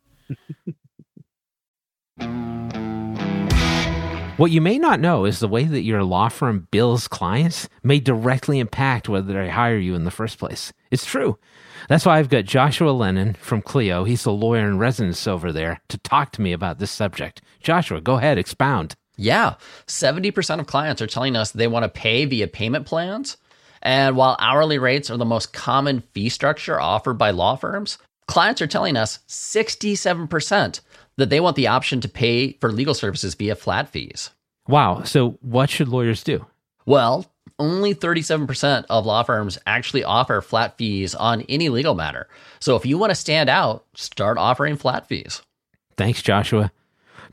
What 4.42 4.50
you 4.50 4.60
may 4.60 4.80
not 4.80 5.00
know 5.00 5.26
is 5.26 5.38
the 5.38 5.48
way 5.48 5.66
that 5.66 5.84
your 5.84 6.04
law 6.04 6.28
firm 6.28 6.68
bills 6.72 7.08
clients 7.08 7.70
may 7.84 8.00
directly 8.00 8.58
impact 8.58 9.08
whether 9.08 9.34
they 9.34 9.50
hire 9.50 9.78
you 9.78 9.94
in 9.94 10.04
the 10.04 10.10
first 10.10 10.40
place. 10.40 10.74
It's 10.90 11.06
true. 11.06 11.38
That's 11.88 12.06
why 12.06 12.20
I've 12.20 12.30
got 12.30 12.46
Joshua 12.46 12.92
Lennon 12.92 13.34
from 13.34 13.62
Clio. 13.62 14.04
He's 14.04 14.24
the 14.24 14.32
lawyer 14.32 14.68
in 14.68 14.78
residence 14.78 15.28
over 15.28 15.52
there 15.52 15.82
to 15.90 15.98
talk 15.98 16.32
to 16.34 16.42
me 16.42 16.54
about 16.54 16.80
this 16.80 16.92
subject. 16.92 17.42
Joshua, 17.62 18.02
go 18.02 18.16
ahead, 18.18 18.38
expound. 18.38 18.96
Yeah, 19.18 19.56
70% 19.88 20.60
of 20.60 20.68
clients 20.68 21.02
are 21.02 21.08
telling 21.08 21.36
us 21.36 21.52
they 21.52 21.68
want 21.68 21.84
to 21.84 21.90
pay 21.90 22.26
via 22.26 22.48
payment 22.48 22.86
plans. 22.86 23.38
And 23.82 24.16
while 24.16 24.38
hourly 24.40 24.78
rates 24.78 25.10
are 25.10 25.18
the 25.18 25.26
most 25.26 25.54
common 25.54 26.02
fee 26.14 26.30
structure 26.30 26.80
offered 26.80 27.16
by 27.16 27.32
law 27.32 27.56
firms, 27.56 27.98
clients 28.28 28.62
are 28.62 28.68
telling 28.68 28.96
us 28.96 29.20
67% 29.28 30.82
that 31.18 31.30
they 31.30 31.40
want 31.40 31.56
the 31.56 31.68
option 31.68 32.02
to 32.02 32.10
pay 32.10 32.54
for 32.54 32.72
legal 32.72 32.94
services 32.94 33.36
via 33.36 33.56
flat 33.56 33.90
fees. 33.90 34.32
Wow. 34.68 35.04
So, 35.04 35.38
what 35.42 35.70
should 35.70 35.88
lawyers 35.88 36.24
do? 36.24 36.46
Well, 36.86 37.32
only 37.62 37.94
37% 37.96 38.86
of 38.90 39.06
law 39.06 39.24
firms 39.24 39.58
actually 39.66 40.04
offer 40.04 40.42
flat 40.42 40.78
fees 40.78 41.16
on 41.16 41.44
any 41.44 41.70
legal 41.70 41.96
matter. 41.96 42.28
So 42.60 42.76
if 42.76 42.86
you 42.86 42.98
want 42.98 43.12
to 43.12 43.16
stand 43.16 43.50
out, 43.50 43.86
start 43.94 44.38
offering 44.38 44.76
flat 44.76 45.08
fees. 45.08 45.42
Thanks, 45.96 46.22
Joshua. 46.22 46.72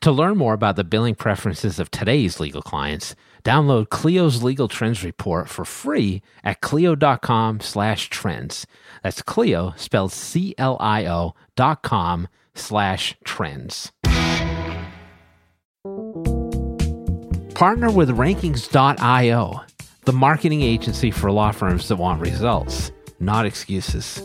To 0.03 0.13
learn 0.13 0.37
more 0.37 0.55
about 0.55 0.77
the 0.77 0.85
billing 0.85 1.17
preferences 1.17 1.81
of 1.81 1.91
today's 1.91 2.39
legal 2.39 2.63
clients, 2.63 3.17
download 3.45 3.89
Clio's 3.89 4.43
Legal 4.45 4.69
Trends 4.69 5.03
Report 5.03 5.49
for 5.49 5.65
free 5.65 6.23
at 6.45 6.61
clio.com 6.61 7.61
slash 7.61 8.09
trends. 8.11 8.67
That's 9.03 9.23
Clio, 9.23 9.73
spelled 9.77 10.13
C-L-I-O 10.13 11.35
dot 11.57 11.83
com 11.83 12.29
slash 12.55 13.17
trends. 13.25 13.91
Partner 17.55 17.91
with 17.91 18.11
Rankings.io, 18.11 19.61
the 20.09 20.13
marketing 20.15 20.63
agency 20.63 21.11
for 21.11 21.31
law 21.31 21.53
firms 21.53 21.87
that 21.89 21.97
want 21.97 22.19
results, 22.19 22.91
not 23.21 23.45
excuses. 23.45 24.23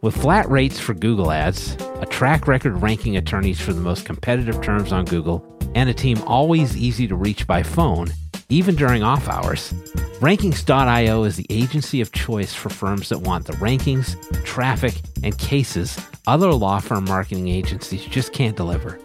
With 0.00 0.16
flat 0.16 0.48
rates 0.48 0.78
for 0.78 0.94
Google 0.94 1.32
ads, 1.32 1.74
a 2.00 2.06
track 2.06 2.46
record 2.46 2.80
ranking 2.80 3.16
attorneys 3.16 3.60
for 3.60 3.72
the 3.72 3.80
most 3.80 4.06
competitive 4.06 4.62
terms 4.62 4.92
on 4.92 5.04
Google, 5.04 5.44
and 5.74 5.90
a 5.90 5.94
team 5.94 6.22
always 6.28 6.76
easy 6.76 7.08
to 7.08 7.16
reach 7.16 7.44
by 7.44 7.64
phone, 7.64 8.06
even 8.50 8.76
during 8.76 9.02
off 9.02 9.28
hours, 9.28 9.72
Rankings.io 10.20 11.24
is 11.24 11.34
the 11.34 11.46
agency 11.50 12.00
of 12.00 12.12
choice 12.12 12.54
for 12.54 12.68
firms 12.68 13.08
that 13.08 13.18
want 13.18 13.46
the 13.46 13.54
rankings, 13.54 14.14
traffic, 14.44 14.94
and 15.24 15.36
cases 15.38 15.98
other 16.28 16.52
law 16.52 16.78
firm 16.78 17.04
marketing 17.04 17.48
agencies 17.48 18.04
just 18.04 18.32
can't 18.32 18.56
deliver. 18.56 19.00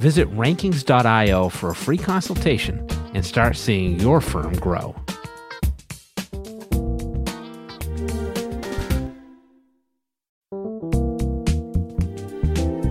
Visit 0.00 0.28
rankings.io 0.32 1.48
for 1.50 1.70
a 1.70 1.74
free 1.76 1.98
consultation 1.98 2.84
and 3.14 3.24
start 3.24 3.56
seeing 3.56 4.00
your 4.00 4.20
firm 4.20 4.52
grow. 4.54 4.96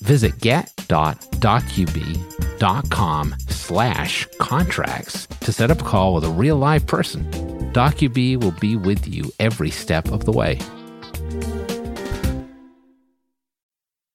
Visit 0.00 0.40
get.docubee.com 0.40 3.34
slash 3.48 4.26
contracts 4.38 5.26
to 5.40 5.52
set 5.52 5.70
up 5.70 5.80
a 5.80 5.84
call 5.84 6.14
with 6.14 6.24
a 6.24 6.30
real 6.30 6.56
live 6.56 6.86
person. 6.86 7.30
Docubee 7.72 8.42
will 8.42 8.52
be 8.52 8.76
with 8.76 9.06
you 9.06 9.30
every 9.38 9.70
step 9.70 10.10
of 10.10 10.24
the 10.24 10.32
way. 10.32 10.58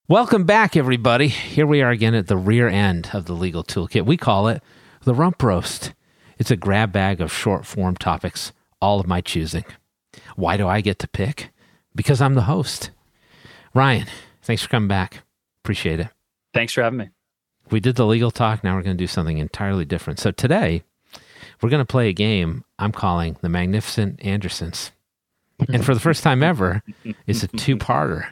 Welcome 0.10 0.44
back, 0.44 0.76
everybody. 0.76 1.28
Here 1.28 1.66
we 1.66 1.82
are 1.82 1.90
again 1.90 2.14
at 2.14 2.28
the 2.28 2.38
rear 2.38 2.68
end 2.68 3.10
of 3.14 3.26
the 3.26 3.34
legal 3.34 3.64
toolkit. 3.64 4.06
We 4.06 4.18
call 4.18 4.48
it 4.48 4.62
the 5.04 5.14
rump 5.14 5.42
roast. 5.42 5.94
It's 6.38 6.52
a 6.52 6.56
grab 6.56 6.92
bag 6.92 7.22
of 7.22 7.32
short 7.32 7.66
form 7.66 7.96
topics, 7.96 8.52
all 8.82 9.00
of 9.00 9.08
my 9.08 9.22
choosing. 9.22 9.66
Why 10.36 10.58
do 10.58 10.68
I 10.68 10.82
get 10.82 11.00
to 11.00 11.08
pick? 11.08 11.52
Because 11.96 12.22
I'm 12.22 12.34
the 12.34 12.44
host. 12.44 12.92
Ryan, 13.74 14.08
thanks 14.42 14.64
for 14.64 14.70
coming 14.70 14.90
back. 14.90 15.24
Appreciate 15.64 16.00
it. 16.00 16.08
Thanks 16.54 16.74
for 16.74 16.84
having 16.84 17.00
me. 17.00 17.10
We 17.72 17.80
did 17.80 17.96
the 17.96 18.06
legal 18.06 18.32
talk. 18.32 18.64
Now 18.64 18.76
we're 18.76 18.84
going 18.84 18.98
to 18.98 19.02
do 19.02 19.08
something 19.08 19.38
entirely 19.38 19.86
different. 19.86 20.20
So 20.20 20.32
today, 20.32 20.84
we're 21.62 21.70
going 21.70 21.82
to 21.82 21.90
play 21.90 22.10
a 22.10 22.14
game 22.14 22.66
I'm 22.78 22.92
calling 22.92 23.38
The 23.42 23.50
Magnificent 23.50 24.24
Andersons. 24.26 24.92
And 25.70 25.86
for 25.86 25.94
the 25.94 26.02
first 26.02 26.24
time 26.24 26.44
ever, 26.44 26.84
it's 27.28 27.44
a 27.44 27.48
two 27.48 27.78
parter. 27.78 28.28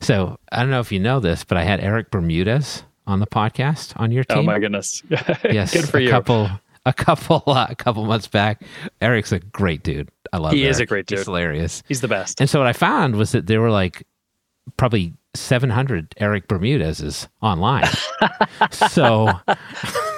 So 0.00 0.38
I 0.50 0.60
don't 0.60 0.70
know 0.70 0.80
if 0.80 0.90
you 0.90 0.98
know 0.98 1.20
this, 1.20 1.44
but 1.44 1.56
I 1.56 1.62
had 1.62 1.80
Eric 1.80 2.10
Bermudez 2.10 2.82
on 3.06 3.20
the 3.20 3.26
podcast 3.26 3.92
on 3.96 4.10
your 4.10 4.24
team. 4.24 4.38
Oh 4.38 4.42
my 4.42 4.58
goodness! 4.58 5.02
yes, 5.44 5.72
good 5.72 5.88
for 5.88 5.98
a 5.98 6.02
you. 6.02 6.10
Couple, 6.10 6.50
a 6.84 6.92
couple, 6.92 7.42
uh, 7.46 7.66
a 7.70 7.76
couple 7.76 8.04
months 8.04 8.26
back. 8.26 8.62
Eric's 9.00 9.32
a 9.32 9.38
great 9.38 9.82
dude. 9.82 10.10
I 10.32 10.38
love. 10.38 10.52
He 10.52 10.64
Eric. 10.64 10.70
is 10.70 10.80
a 10.80 10.86
great 10.86 11.06
dude. 11.06 11.18
He's 11.18 11.26
hilarious. 11.26 11.82
He's 11.86 12.00
the 12.00 12.08
best. 12.08 12.40
And 12.40 12.50
so 12.50 12.58
what 12.58 12.66
I 12.66 12.72
found 12.72 13.16
was 13.16 13.32
that 13.32 13.46
there 13.46 13.60
were 13.60 13.70
like 13.70 14.06
probably 14.76 15.14
700 15.40 16.14
Eric 16.18 16.48
Bermudez's 16.48 17.28
online. 17.42 17.88
so 18.70 19.28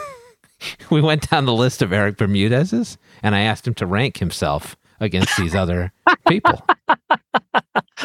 we 0.90 1.00
went 1.00 1.28
down 1.30 1.44
the 1.46 1.54
list 1.54 1.82
of 1.82 1.92
Eric 1.92 2.16
Bermudez's, 2.16 2.98
and 3.22 3.34
I 3.34 3.40
asked 3.40 3.66
him 3.66 3.74
to 3.74 3.86
rank 3.86 4.18
himself 4.18 4.76
against 5.00 5.36
these 5.36 5.54
other 5.54 5.92
people. 6.28 6.62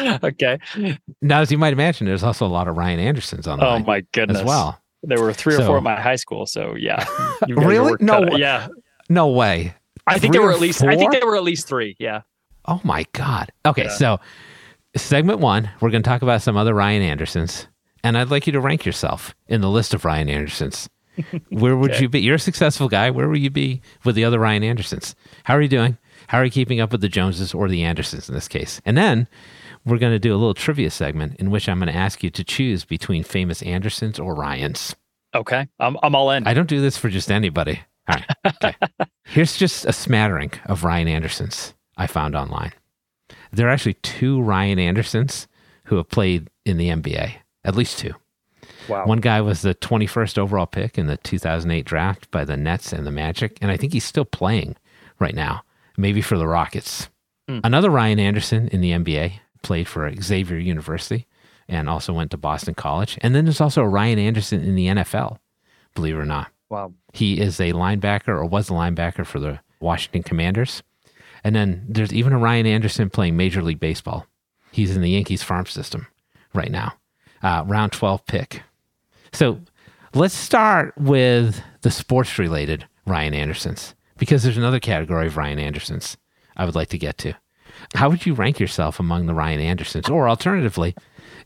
okay. 0.22 0.58
Now, 1.22 1.40
as 1.40 1.50
you 1.50 1.58
might 1.58 1.72
imagine, 1.72 2.06
there's 2.06 2.22
also 2.22 2.46
a 2.46 2.48
lot 2.48 2.68
of 2.68 2.76
Ryan 2.76 3.00
Andersons 3.00 3.46
on. 3.46 3.62
Oh 3.62 3.78
my 3.80 4.02
goodness. 4.12 4.38
as 4.38 4.44
well. 4.44 4.80
There 5.02 5.20
were 5.20 5.32
three 5.32 5.54
or 5.54 5.58
So- 5.58 5.66
four 5.66 5.76
at 5.78 5.82
my 5.82 6.00
high 6.00 6.16
school. 6.16 6.46
So 6.46 6.74
yeah. 6.76 7.04
You've 7.46 7.58
got 7.58 7.72
your 7.72 7.84
Really? 7.84 7.96
No. 8.00 8.36
Yeah. 8.36 8.68
No 9.08 9.28
way. 9.28 9.74
I 10.06 10.18
think 10.18 10.32
there 10.32 10.42
were 10.42 10.52
at 10.52 10.60
least. 10.60 10.82
I 10.82 10.96
think 10.96 11.12
there 11.12 11.26
were 11.26 11.36
at 11.36 11.42
least 11.42 11.66
three. 11.66 11.96
Yeah. 11.98 12.22
Oh 12.66 12.80
my 12.84 13.04
God. 13.12 13.50
Okay, 13.66 13.84
Yeah. 13.84 13.90
so 13.90 14.20
segment 14.96 15.40
one, 15.40 15.70
we're 15.80 15.90
going 15.90 16.02
to 16.02 16.08
talk 16.08 16.22
about 16.22 16.42
some 16.42 16.56
other 16.56 16.74
Ryan 16.74 17.02
Andersons, 17.02 17.68
and 18.02 18.16
I'd 18.18 18.30
like 18.30 18.46
you 18.46 18.52
to 18.52 18.60
rank 18.60 18.84
yourself 18.84 19.34
in 19.48 19.60
the 19.60 19.70
list 19.70 19.94
of 19.94 20.04
Ryan 20.04 20.28
Andersons. 20.28 20.88
Where 21.50 21.76
would 21.76 21.92
Okay. 21.92 22.02
you 22.02 22.08
be? 22.08 22.20
You're 22.20 22.34
a 22.36 22.40
successful 22.40 22.88
guy. 22.88 23.10
Where 23.10 23.28
will 23.28 23.38
you 23.38 23.50
be 23.50 23.80
with 24.04 24.16
the 24.16 24.24
other 24.24 24.38
Ryan 24.38 24.64
Andersons? 24.64 25.14
How 25.44 25.54
are 25.54 25.62
you 25.62 25.68
doing? 25.68 25.96
How 26.28 26.38
are 26.38 26.44
you 26.44 26.50
keeping 26.50 26.80
up 26.80 26.90
with 26.92 27.00
the 27.02 27.08
Joneses 27.08 27.54
or 27.54 27.68
the 27.68 27.82
Andersons 27.84 28.28
in 28.28 28.34
this 28.34 28.48
case? 28.48 28.80
And 28.84 28.96
then 28.96 29.28
we're 29.84 29.98
going 29.98 30.12
to 30.12 30.18
do 30.18 30.32
a 30.32 30.38
little 30.38 30.54
trivia 30.54 30.90
segment 30.90 31.36
in 31.38 31.50
which 31.50 31.68
I'm 31.68 31.78
going 31.78 31.92
to 31.92 31.96
ask 31.98 32.22
you 32.24 32.30
to 32.30 32.42
choose 32.42 32.84
between 32.84 33.22
famous 33.22 33.62
Andersons 33.62 34.18
or 34.18 34.34
Ryans. 34.34 34.96
Okay. 35.34 35.68
I'm 35.78 35.96
I'm 36.02 36.14
all 36.14 36.30
in. 36.30 36.46
I 36.46 36.54
don't 36.54 36.68
do 36.68 36.80
this 36.80 36.96
for 36.96 37.08
just 37.10 37.30
anybody. 37.30 37.80
All 38.08 38.16
right. 38.16 38.54
Okay. 38.62 38.74
Here's 39.24 39.56
just 39.56 39.84
a 39.84 39.92
smattering 39.92 40.52
of 40.66 40.82
Ryan 40.84 41.08
Andersons 41.08 41.74
I 41.96 42.06
found 42.06 42.34
online. 42.34 42.72
There 43.54 43.68
are 43.68 43.70
actually 43.70 43.94
two 43.94 44.40
Ryan 44.42 44.78
Andersons 44.78 45.46
who 45.84 45.96
have 45.96 46.08
played 46.08 46.48
in 46.64 46.76
the 46.76 46.88
NBA, 46.88 47.34
at 47.64 47.76
least 47.76 47.98
two. 47.98 48.14
wow. 48.88 49.06
One 49.06 49.20
guy 49.20 49.40
was 49.40 49.62
the 49.62 49.74
21st 49.74 50.38
overall 50.38 50.66
pick 50.66 50.98
in 50.98 51.06
the 51.06 51.16
2008 51.18 51.84
draft 51.84 52.30
by 52.30 52.44
the 52.44 52.56
Nets 52.56 52.92
and 52.92 53.06
the 53.06 53.10
Magic, 53.10 53.58
and 53.60 53.70
I 53.70 53.76
think 53.76 53.92
he's 53.92 54.04
still 54.04 54.24
playing 54.24 54.76
right 55.18 55.34
now, 55.34 55.62
maybe 55.96 56.20
for 56.20 56.38
the 56.38 56.46
Rockets. 56.46 57.08
Hmm. 57.48 57.60
Another 57.62 57.90
Ryan 57.90 58.18
Anderson 58.18 58.68
in 58.68 58.80
the 58.80 58.92
NBA 58.92 59.40
played 59.62 59.88
for 59.88 60.12
Xavier 60.20 60.58
University 60.58 61.26
and 61.68 61.88
also 61.88 62.12
went 62.12 62.30
to 62.30 62.36
Boston 62.36 62.74
College. 62.74 63.18
And 63.20 63.34
then 63.34 63.44
there's 63.44 63.60
also 63.60 63.82
a 63.82 63.88
Ryan 63.88 64.18
Anderson 64.18 64.62
in 64.62 64.74
the 64.74 64.86
NFL, 64.86 65.38
believe 65.94 66.14
it 66.14 66.18
or 66.18 66.26
not. 66.26 66.50
Wow. 66.70 66.92
He 67.12 67.40
is 67.40 67.60
a 67.60 67.72
linebacker 67.72 68.28
or 68.28 68.44
was 68.44 68.70
a 68.70 68.74
linebacker 68.74 69.26
for 69.26 69.38
the 69.38 69.60
Washington 69.80 70.22
Commanders. 70.22 70.82
And 71.44 71.54
then 71.54 71.84
there's 71.88 72.12
even 72.12 72.32
a 72.32 72.38
Ryan 72.38 72.66
Anderson 72.66 73.10
playing 73.10 73.36
Major 73.36 73.62
League 73.62 73.80
Baseball. 73.80 74.26
He's 74.72 74.96
in 74.96 75.02
the 75.02 75.10
Yankees 75.10 75.42
farm 75.42 75.66
system 75.66 76.06
right 76.54 76.70
now. 76.70 76.94
Uh, 77.42 77.62
round 77.66 77.92
12 77.92 78.24
pick. 78.26 78.62
So 79.32 79.60
let's 80.14 80.34
start 80.34 80.94
with 80.96 81.60
the 81.82 81.90
sports 81.90 82.38
related 82.38 82.86
Ryan 83.06 83.34
Andersons 83.34 83.94
because 84.16 84.42
there's 84.42 84.56
another 84.56 84.80
category 84.80 85.26
of 85.26 85.36
Ryan 85.36 85.58
Andersons 85.58 86.16
I 86.56 86.64
would 86.64 86.74
like 86.74 86.88
to 86.88 86.98
get 86.98 87.18
to. 87.18 87.34
How 87.94 88.08
would 88.08 88.24
you 88.24 88.34
rank 88.34 88.58
yourself 88.58 88.98
among 88.98 89.26
the 89.26 89.34
Ryan 89.34 89.60
Andersons? 89.60 90.08
Or 90.08 90.28
alternatively, 90.28 90.94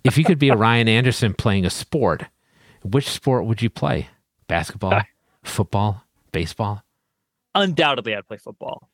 if 0.05 0.17
you 0.17 0.25
could 0.25 0.39
be 0.39 0.51
a 0.51 0.57
Ryan 0.57 0.89
Anderson 0.89 1.35
playing 1.35 1.65
a 1.65 1.71
sport, 1.71 2.25
which 2.85 3.09
sport 3.09 3.47
would 3.47 3.63
you 3.63 3.71
play? 3.71 4.09
Basketball, 4.47 5.03
football, 5.43 6.05
baseball? 6.33 6.83
Undoubtedly, 7.55 8.15
I'd 8.15 8.27
play 8.27 8.37
football. 8.37 8.89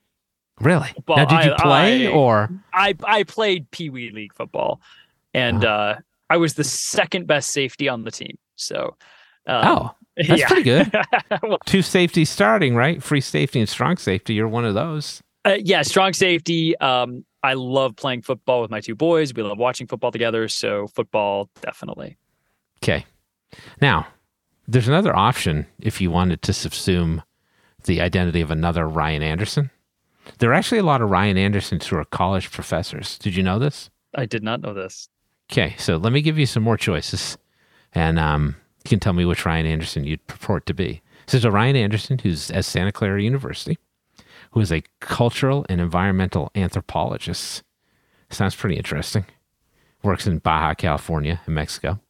Really? 0.65 0.93
Well, 1.07 1.19
now, 1.19 1.25
did 1.27 1.45
you 1.45 1.53
I- 1.53 1.63
play 1.63 2.07
I- 2.09 2.11
or? 2.11 2.51
I 2.73 2.95
I 3.05 3.23
played 3.23 3.71
Pee 3.71 3.91
Wee 3.91 4.11
League 4.11 4.35
football, 4.35 4.81
and 5.35 5.65
uh, 5.65 5.97
I 6.31 6.37
was 6.39 6.55
the 6.55 6.65
second 6.65 7.27
best 7.27 7.51
safety 7.51 7.89
on 7.89 8.03
the 8.05 8.11
team. 8.11 8.37
So. 8.57 8.97
Um, 9.47 9.63
Oh, 9.67 9.91
that's 10.17 10.41
yeah. 10.41 10.47
pretty 10.49 10.63
good. 10.63 10.93
Well, 11.43 11.59
two 11.67 11.83
safeties 11.83 12.31
starting, 12.31 12.75
right? 12.75 13.03
Free 13.03 13.21
safety 13.21 13.61
and 13.61 13.69
strong 13.69 13.99
safety. 13.99 14.33
You're 14.35 14.49
one 14.49 14.65
of 14.65 14.73
those. 14.75 15.23
Uh, 15.45 15.59
yeah, 15.63 15.83
strong 15.83 16.15
safety. 16.15 16.75
Um, 16.79 17.27
I 17.43 17.53
love 17.53 17.95
playing 17.97 18.23
football 18.23 18.63
with 18.63 18.71
my 18.71 18.81
two 18.81 18.95
boys. 18.95 19.35
We 19.35 19.43
love 19.43 19.59
watching 19.59 19.87
football 19.87 20.11
together. 20.13 20.49
So 20.49 20.87
football, 20.87 21.51
definitely. 21.61 22.17
Okay. 22.83 23.05
Now, 23.83 24.07
there's 24.67 24.89
another 24.89 25.15
option 25.15 25.67
if 25.81 26.01
you 26.01 26.11
wanted 26.11 26.41
to 26.43 26.53
subsume 26.53 27.23
the 27.85 28.01
identity 28.01 28.41
of 28.41 28.51
another 28.51 28.89
Ryan 28.89 29.23
Anderson. 29.23 29.71
There 30.39 30.51
are 30.51 30.55
actually 30.55 30.79
a 30.79 30.85
lot 30.85 31.03
of 31.03 31.11
Ryan 31.11 31.37
Andersons 31.37 31.87
who 31.87 31.97
are 31.97 32.05
college 32.05 32.51
professors. 32.51 33.19
Did 33.19 33.37
you 33.37 33.43
know 33.43 33.59
this? 33.59 33.91
I 34.15 34.27
did 34.27 34.43
not 34.43 34.61
know 34.61 34.75
this. 34.75 35.09
Okay, 35.51 35.75
so 35.79 35.97
let 35.97 36.13
me 36.13 36.23
give 36.23 36.39
you 36.39 36.47
some 36.47 36.63
more 36.63 36.77
choices, 36.77 37.37
and 37.93 38.19
um, 38.19 38.57
you 38.85 38.89
can 38.89 39.01
tell 39.01 39.13
me 39.13 39.25
which 39.25 39.45
Ryan 39.45 39.67
Anderson 39.67 40.05
you'd 40.05 40.27
purport 40.27 40.67
to 40.67 40.75
be. 40.75 41.03
So 41.27 41.37
there's 41.37 41.45
a 41.45 41.51
Ryan 41.51 41.77
Anderson 41.77 42.19
who's 42.19 42.51
at 42.51 42.65
Santa 42.65 42.93
Clara 42.93 43.23
University, 43.23 43.79
who 44.53 44.61
is 44.61 44.73
a 44.73 44.83
cultural 45.01 45.67
and 45.69 45.81
environmental 45.81 46.51
anthropologist. 46.55 47.63
Sounds 48.31 48.55
pretty 48.55 48.77
interesting. 48.77 49.27
Works 50.03 50.27
in 50.27 50.39
Baja 50.39 50.75
California 50.75 51.41
in 51.47 51.55
Mexico. 51.55 52.01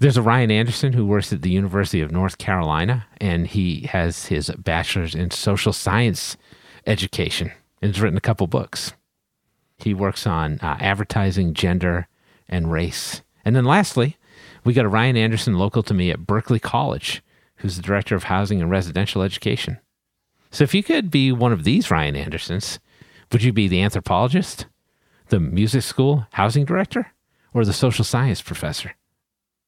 There's 0.00 0.16
a 0.16 0.22
Ryan 0.22 0.50
Anderson 0.50 0.92
who 0.92 1.06
works 1.06 1.32
at 1.32 1.42
the 1.42 1.50
University 1.50 2.00
of 2.00 2.10
North 2.10 2.38
Carolina, 2.38 3.06
and 3.20 3.46
he 3.46 3.82
has 3.82 4.26
his 4.26 4.50
bachelor's 4.58 5.14
in 5.14 5.30
social 5.30 5.72
science 5.72 6.36
education 6.86 7.52
and 7.82 7.94
has 7.94 8.00
written 8.00 8.16
a 8.16 8.22
couple 8.22 8.46
books. 8.46 8.92
He 9.78 9.92
works 9.92 10.26
on 10.26 10.58
uh, 10.60 10.76
advertising, 10.80 11.54
gender, 11.54 12.08
and 12.48 12.70
race. 12.72 13.22
And 13.44 13.54
then 13.54 13.64
lastly, 13.64 14.16
we 14.64 14.72
got 14.72 14.84
a 14.84 14.88
Ryan 14.88 15.16
Anderson 15.16 15.58
local 15.58 15.82
to 15.84 15.94
me 15.94 16.10
at 16.10 16.20
Berklee 16.20 16.62
College, 16.62 17.22
who's 17.56 17.76
the 17.76 17.82
director 17.82 18.14
of 18.14 18.24
housing 18.24 18.60
and 18.60 18.70
residential 18.70 19.22
education. 19.22 19.78
So 20.50 20.64
if 20.64 20.74
you 20.74 20.82
could 20.82 21.10
be 21.10 21.32
one 21.32 21.52
of 21.52 21.64
these 21.64 21.90
Ryan 21.90 22.16
Andersons, 22.16 22.78
would 23.32 23.42
you 23.42 23.52
be 23.52 23.68
the 23.68 23.82
anthropologist, 23.82 24.66
the 25.28 25.40
music 25.40 25.82
school 25.82 26.26
housing 26.32 26.64
director, 26.64 27.12
or 27.52 27.64
the 27.64 27.72
social 27.72 28.04
science 28.04 28.40
professor? 28.40 28.94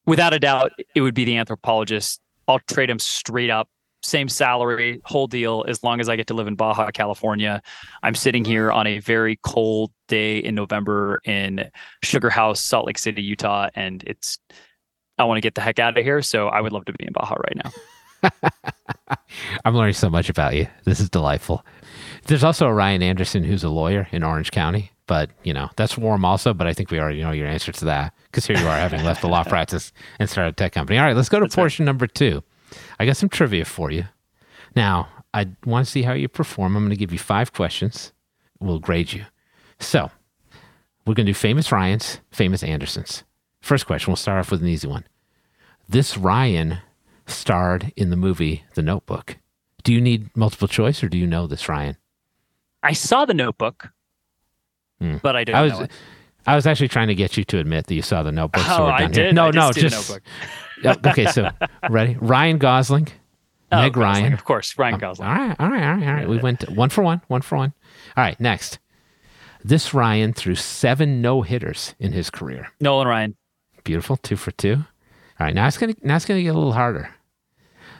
Without 0.06 0.32
a 0.32 0.38
doubt, 0.38 0.72
it 0.94 1.00
would 1.02 1.14
be 1.14 1.24
the 1.24 1.36
anthropologist. 1.36 2.20
I'll 2.46 2.60
trade 2.60 2.88
him 2.88 2.98
straight 2.98 3.50
up. 3.50 3.68
Same 4.02 4.28
salary, 4.28 5.00
whole 5.04 5.26
deal, 5.26 5.64
as 5.66 5.82
long 5.82 6.00
as 6.00 6.08
I 6.08 6.16
get 6.16 6.28
to 6.28 6.34
live 6.34 6.46
in 6.46 6.54
Baja, 6.54 6.90
California. 6.90 7.60
I'm 8.02 8.14
sitting 8.14 8.44
here 8.44 8.70
on 8.70 8.86
a 8.86 9.00
very 9.00 9.40
cold 9.42 9.90
day 10.06 10.38
in 10.38 10.54
November 10.54 11.20
in 11.24 11.68
Sugar 12.02 12.30
House, 12.30 12.60
Salt 12.60 12.86
Lake 12.86 12.98
City, 12.98 13.22
Utah, 13.22 13.70
and 13.74 14.04
it's 14.06 14.38
I 15.18 15.24
want 15.24 15.38
to 15.38 15.40
get 15.40 15.56
the 15.56 15.60
heck 15.60 15.78
out 15.78 15.98
of 15.98 16.04
here. 16.04 16.22
So 16.22 16.48
I 16.48 16.60
would 16.60 16.72
love 16.72 16.84
to 16.86 16.92
be 16.92 17.04
in 17.06 17.12
Baja 17.12 17.34
right 17.34 17.56
now. 17.64 17.72
I'm 19.64 19.74
learning 19.74 19.94
so 19.94 20.10
much 20.10 20.28
about 20.28 20.54
you. 20.54 20.66
This 20.84 21.00
is 21.00 21.10
delightful. 21.10 21.64
There's 22.26 22.44
also 22.44 22.66
a 22.66 22.72
Ryan 22.72 23.02
Anderson 23.02 23.44
who's 23.44 23.64
a 23.64 23.68
lawyer 23.68 24.08
in 24.12 24.22
Orange 24.22 24.50
County, 24.50 24.92
but 25.06 25.30
you 25.42 25.52
know 25.52 25.70
that's 25.76 25.96
warm 25.96 26.24
also. 26.24 26.54
But 26.54 26.66
I 26.66 26.72
think 26.72 26.90
we 26.90 27.00
already 27.00 27.22
know 27.22 27.30
your 27.32 27.46
answer 27.46 27.72
to 27.72 27.84
that 27.86 28.14
because 28.26 28.46
here 28.46 28.56
you 28.56 28.66
are 28.66 28.76
having 28.76 29.04
left 29.04 29.22
the 29.22 29.28
law 29.28 29.44
practice 29.48 29.92
and 30.18 30.28
started 30.28 30.50
a 30.50 30.52
tech 30.52 30.72
company. 30.72 30.98
All 30.98 31.04
right, 31.04 31.16
let's 31.16 31.28
go 31.28 31.38
to 31.38 31.44
That's 31.44 31.56
right. 31.56 31.62
portion 31.62 31.84
number 31.84 32.06
two. 32.06 32.42
I 32.98 33.06
got 33.06 33.16
some 33.16 33.28
trivia 33.28 33.64
for 33.64 33.90
you. 33.90 34.04
Now 34.76 35.08
I 35.34 35.48
want 35.64 35.86
to 35.86 35.90
see 35.90 36.02
how 36.02 36.12
you 36.12 36.28
perform. 36.28 36.76
I'm 36.76 36.82
going 36.82 36.90
to 36.90 36.96
give 36.96 37.12
you 37.12 37.18
five 37.18 37.52
questions. 37.52 38.12
We'll 38.60 38.78
grade 38.80 39.12
you. 39.12 39.24
So 39.78 40.10
we're 41.06 41.14
going 41.14 41.26
to 41.26 41.30
do 41.32 41.34
famous 41.34 41.70
Ryans, 41.72 42.20
famous 42.30 42.62
Andersons. 42.62 43.24
First 43.60 43.86
question. 43.86 44.10
We'll 44.10 44.16
start 44.16 44.38
off 44.40 44.50
with 44.50 44.62
an 44.62 44.68
easy 44.68 44.88
one. 44.88 45.04
This 45.88 46.16
Ryan 46.18 46.78
starred 47.26 47.92
in 47.96 48.10
the 48.10 48.16
movie 48.16 48.64
The 48.74 48.82
Notebook. 48.82 49.36
Do 49.84 49.92
you 49.92 50.00
need 50.00 50.34
multiple 50.36 50.68
choice 50.68 51.02
or 51.02 51.08
do 51.08 51.16
you 51.18 51.26
know 51.26 51.46
this 51.46 51.68
Ryan? 51.68 51.96
I 52.82 52.92
saw 52.92 53.24
the 53.24 53.34
Notebook, 53.34 53.90
Hmm. 55.00 55.16
but 55.22 55.36
I 55.36 55.44
didn't 55.44 55.58
I 55.58 55.62
was. 55.62 55.88
I 56.46 56.54
was 56.56 56.66
actually 56.66 56.88
trying 56.88 57.08
to 57.08 57.14
get 57.14 57.36
you 57.36 57.44
to 57.44 57.58
admit 57.58 57.86
that 57.88 57.94
you 57.94 58.02
saw 58.02 58.22
The 58.22 58.32
Notebook. 58.32 58.62
so 58.64 58.76
Oh, 58.78 58.84
we're 58.86 58.90
I 58.92 58.98
done 59.02 59.12
here. 59.12 59.24
did. 59.26 59.34
No, 59.34 59.46
I 59.46 59.50
no, 59.50 59.70
just 59.72 59.74
did 59.74 59.90
just 59.90 60.18
Okay. 60.84 61.26
So 61.26 61.50
ready? 61.90 62.16
Ryan 62.20 62.58
Gosling, 62.58 63.08
Oh, 63.70 63.82
Meg 63.82 63.92
Gosling, 63.92 64.22
Ryan. 64.22 64.32
of 64.32 64.44
course, 64.44 64.78
Ryan 64.78 64.94
Um, 64.94 65.00
Gosling. 65.00 65.28
All 65.28 65.34
right, 65.34 65.56
all 65.58 65.68
right, 65.68 65.82
all 65.82 65.94
right, 65.96 66.08
all 66.08 66.14
right. 66.14 66.28
We 66.28 66.38
went 66.38 66.68
one 66.70 66.88
for 66.90 67.02
one, 67.02 67.20
one 67.28 67.42
for 67.42 67.56
one. 67.56 67.72
All 68.16 68.24
right, 68.24 68.38
next. 68.40 68.78
This 69.64 69.92
Ryan 69.92 70.32
threw 70.32 70.54
seven 70.54 71.20
no 71.20 71.42
hitters 71.42 71.94
in 71.98 72.12
his 72.12 72.30
career. 72.30 72.68
Nolan 72.80 73.08
Ryan. 73.08 73.36
Beautiful, 73.84 74.16
two 74.16 74.36
for 74.36 74.52
two. 74.52 74.74
All 75.40 75.46
right, 75.46 75.54
now 75.54 75.66
it's 75.66 75.78
gonna 75.78 75.94
now 76.02 76.16
it's 76.16 76.24
gonna 76.24 76.42
get 76.42 76.48
a 76.54 76.58
little 76.58 76.72
harder. 76.72 77.10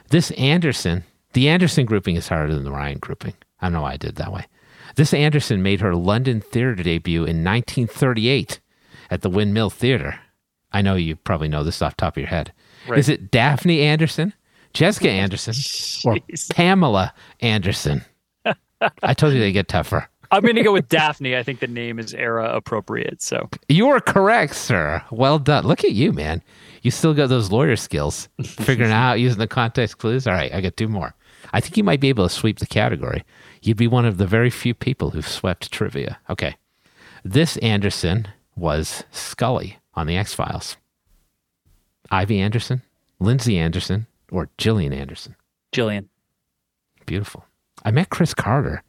This 0.09 0.31
Anderson, 0.31 1.03
the 1.33 1.49
Anderson 1.49 1.85
grouping 1.85 2.15
is 2.15 2.27
harder 2.29 2.53
than 2.53 2.63
the 2.63 2.71
Ryan 2.71 2.97
grouping. 2.99 3.33
I 3.61 3.65
don't 3.65 3.73
know 3.73 3.81
why 3.83 3.93
I 3.93 3.97
did 3.97 4.15
that 4.15 4.31
way. 4.33 4.45
This 4.95 5.13
Anderson 5.13 5.61
made 5.61 5.81
her 5.81 5.93
London 5.95 6.41
theater 6.41 6.75
debut 6.75 7.19
in 7.25 7.43
1938 7.43 8.59
at 9.11 9.21
the 9.21 9.29
Windmill 9.29 9.69
Theater. 9.69 10.19
I 10.71 10.81
know 10.81 10.95
you 10.95 11.15
probably 11.15 11.47
know 11.47 11.63
this 11.63 11.81
off 11.81 11.95
the 11.95 12.01
top 12.01 12.13
of 12.17 12.21
your 12.21 12.29
head. 12.29 12.51
Right. 12.87 12.99
Is 12.99 13.09
it 13.09 13.31
Daphne 13.31 13.81
Anderson, 13.81 14.33
Jessica 14.73 15.09
Anderson, 15.11 15.53
or 16.05 16.17
Pamela 16.51 17.13
Anderson? 17.41 18.03
I 19.03 19.13
told 19.13 19.33
you 19.33 19.39
they 19.39 19.51
get 19.51 19.67
tougher. 19.67 20.07
I'm 20.31 20.41
going 20.41 20.55
to 20.55 20.63
go 20.63 20.71
with 20.71 20.89
Daphne. 20.89 21.35
I 21.35 21.43
think 21.43 21.59
the 21.59 21.67
name 21.67 21.97
is 21.99 22.13
era 22.13 22.55
appropriate. 22.55 23.21
So 23.21 23.49
You 23.67 23.89
are 23.89 23.99
correct, 23.99 24.55
sir. 24.55 25.03
Well 25.11 25.39
done. 25.39 25.65
Look 25.65 25.83
at 25.83 25.91
you, 25.93 26.13
man. 26.13 26.43
You 26.83 26.91
still 26.91 27.13
got 27.13 27.27
those 27.27 27.51
lawyer 27.51 27.75
skills, 27.75 28.29
figuring 28.45 28.91
out 28.91 29.15
using 29.19 29.39
the 29.39 29.47
context 29.47 29.97
clues. 29.97 30.27
All 30.27 30.33
right, 30.33 30.53
I 30.53 30.61
got 30.61 30.77
two 30.77 30.87
more. 30.87 31.13
I 31.51 31.59
think 31.59 31.77
you 31.77 31.83
might 31.83 31.99
be 31.99 32.09
able 32.09 32.27
to 32.27 32.33
sweep 32.33 32.59
the 32.59 32.67
category. 32.67 33.23
You'd 33.61 33.77
be 33.77 33.87
one 33.87 34.05
of 34.05 34.17
the 34.17 34.27
very 34.27 34.49
few 34.49 34.73
people 34.73 35.09
who've 35.09 35.27
swept 35.27 35.71
trivia. 35.71 36.19
Okay. 36.29 36.55
This 37.25 37.57
Anderson 37.57 38.27
was 38.55 39.03
Scully 39.11 39.77
on 39.95 40.07
The 40.07 40.15
X 40.15 40.33
Files. 40.33 40.77
Ivy 42.11 42.39
Anderson, 42.39 42.81
Lindsay 43.19 43.57
Anderson, 43.57 44.07
or 44.31 44.49
Gillian 44.57 44.93
Anderson. 44.93 45.35
Gillian. 45.71 46.09
Beautiful. 47.05 47.45
I 47.83 47.91
met 47.91 48.09
Chris 48.09 48.33
Carter 48.33 48.83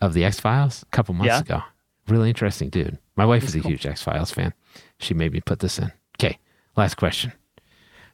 of 0.00 0.12
the 0.14 0.24
X 0.24 0.40
Files 0.40 0.82
a 0.82 0.86
couple 0.96 1.14
months 1.14 1.26
Yeah? 1.28 1.40
ago. 1.40 1.62
Really 2.08 2.28
interesting 2.28 2.70
dude. 2.70 2.98
My 3.16 3.24
wife 3.24 3.44
is 3.44 3.54
a 3.54 3.60
cool. 3.60 3.70
huge 3.70 3.86
X 3.86 4.02
Files 4.02 4.30
fan. 4.30 4.52
She 4.98 5.14
made 5.14 5.32
me 5.32 5.40
put 5.40 5.58
this 5.60 5.78
in. 5.78 5.92
Okay, 6.18 6.38
last 6.76 6.96
question. 6.96 7.32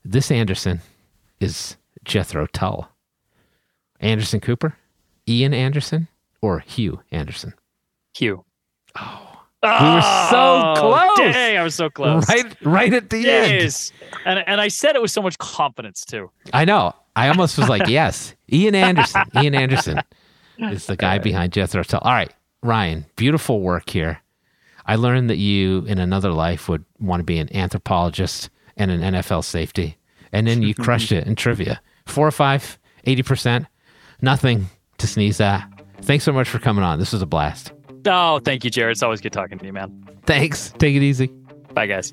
This 0.05 0.31
Anderson 0.31 0.81
is 1.41 1.77
Jethro 2.05 2.47
Tull. 2.47 2.89
Anderson 4.01 4.41
Cooper, 4.41 4.77
Ian 5.29 5.55
Anderson, 5.55 6.09
or 6.43 6.61
Hugh 6.61 7.01
Anderson? 7.11 7.55
Hugh. 8.15 8.45
Oh, 8.99 9.26
we 9.81 9.95
were 9.95 10.03
so 10.31 10.63
oh, 10.63 10.75
close. 10.77 11.33
Dang, 11.33 11.59
I 11.59 11.63
was 11.63 11.75
so 11.75 11.91
close. 11.91 12.29
right, 12.29 12.57
right 12.63 12.93
at 12.93 13.11
the 13.11 13.29
end. 13.29 13.93
And 14.25 14.45
and 14.47 14.61
I 14.61 14.69
said 14.69 14.97
it 14.97 15.03
with 15.03 15.11
so 15.11 15.23
much 15.23 15.39
confidence 15.39 16.05
too. 16.05 16.31
I 16.53 16.65
know. 16.65 16.95
I 17.15 17.29
almost 17.29 17.57
was 17.57 17.69
like, 17.69 17.89
yes, 17.89 18.35
Ian 18.53 18.75
Anderson. 18.75 19.23
Ian 19.37 19.55
Anderson 19.55 20.01
is 20.59 20.87
the 20.87 20.97
guy 20.97 21.19
behind 21.19 21.53
Jethro 21.53 21.83
Tull. 21.83 22.01
All 22.03 22.13
right, 22.13 22.33
Ryan, 22.63 23.07
beautiful 23.17 23.61
work 23.61 23.89
here. 23.89 24.21
I 24.85 24.97
learned 24.97 25.31
that 25.31 25.39
you, 25.39 25.85
in 25.87 25.99
another 25.99 26.31
life, 26.31 26.69
would 26.69 26.85
want 27.01 27.21
to 27.21 27.25
be 27.25 27.39
an 27.39 27.55
anthropologist 27.55 28.51
and 28.77 28.91
an 28.91 29.01
NFL 29.01 29.45
safety, 29.45 29.97
and 30.33 30.47
then 30.47 30.63
you 30.63 30.75
crushed 30.75 31.11
it 31.11 31.27
in 31.27 31.35
trivia. 31.35 31.81
Four 32.05 32.29
or 32.29 32.33
five, 32.33 32.79
80%, 33.07 33.67
nothing 34.21 34.67
to 34.99 35.07
sneeze 35.07 35.41
at. 35.41 35.69
Thanks 36.03 36.25
so 36.25 36.33
much 36.33 36.49
for 36.49 36.59
coming 36.59 36.85
on. 36.85 36.99
This 36.99 37.13
was 37.13 37.23
a 37.23 37.27
blast. 37.27 37.73
Oh, 38.07 38.41
thank 38.45 38.65
you, 38.65 38.71
Jared. 38.71 38.93
It's 38.93 39.03
always 39.03 39.21
good 39.21 39.33
talking 39.33 39.59
to 39.59 39.67
you, 39.67 39.73
man. 39.73 40.05
Thanks. 40.25 40.73
Take 40.79 40.97
it 40.97 41.03
easy. 41.03 41.29
Bye, 41.75 41.87
guys. 41.87 42.13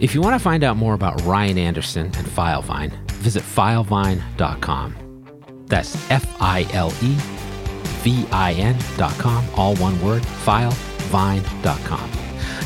If 0.00 0.14
you 0.14 0.20
want 0.20 0.34
to 0.34 0.38
find 0.38 0.64
out 0.64 0.76
more 0.76 0.94
about 0.94 1.22
Ryan 1.22 1.58
Anderson 1.58 2.06
and 2.06 2.26
Filevine, 2.26 2.92
visit 3.12 3.42
filevine.com. 3.42 4.96
That's 5.66 6.10
F 6.10 6.36
I 6.40 6.66
L 6.72 6.92
E 7.02 7.16
V 8.02 8.26
I 8.30 8.52
N.com, 8.52 9.46
all 9.56 9.76
one 9.76 10.00
word, 10.02 10.22
filevine.com. 10.22 12.10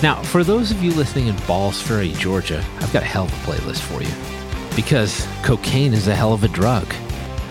Now, 0.03 0.23
for 0.23 0.43
those 0.43 0.71
of 0.71 0.83
you 0.83 0.93
listening 0.93 1.29
in 1.29 1.37
Balls 1.47 1.81
Ferry, 1.81 2.13
Georgia, 2.13 2.65
I've 2.81 2.93
got 2.93 3.03
a 3.03 3.07
hell 3.07 3.25
of 3.25 3.33
a 3.33 3.53
playlist 3.53 3.81
for 3.81 4.03
you 4.03 4.13
because 4.75 5.27
cocaine 5.43 5.93
is 5.93 6.09
a 6.09 6.15
hell 6.15 6.33
of 6.33 6.45
a 6.45 6.49
drug. 6.49 6.87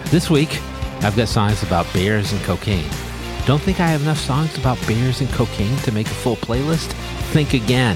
This 0.06 0.30
week, 0.30 0.62
I've 1.02 1.16
got 1.16 1.28
songs 1.28 1.62
about 1.64 1.92
bears 1.94 2.32
and 2.32 2.42
cocaine. 2.44 2.90
Don't 3.48 3.62
think 3.62 3.80
I 3.80 3.88
have 3.88 4.02
enough 4.02 4.20
songs 4.20 4.58
about 4.58 4.78
beers 4.86 5.22
and 5.22 5.30
cocaine 5.30 5.78
to 5.78 5.94
make 5.94 6.08
a 6.08 6.10
full 6.10 6.36
playlist? 6.36 6.92
Think 7.32 7.54
again. 7.54 7.96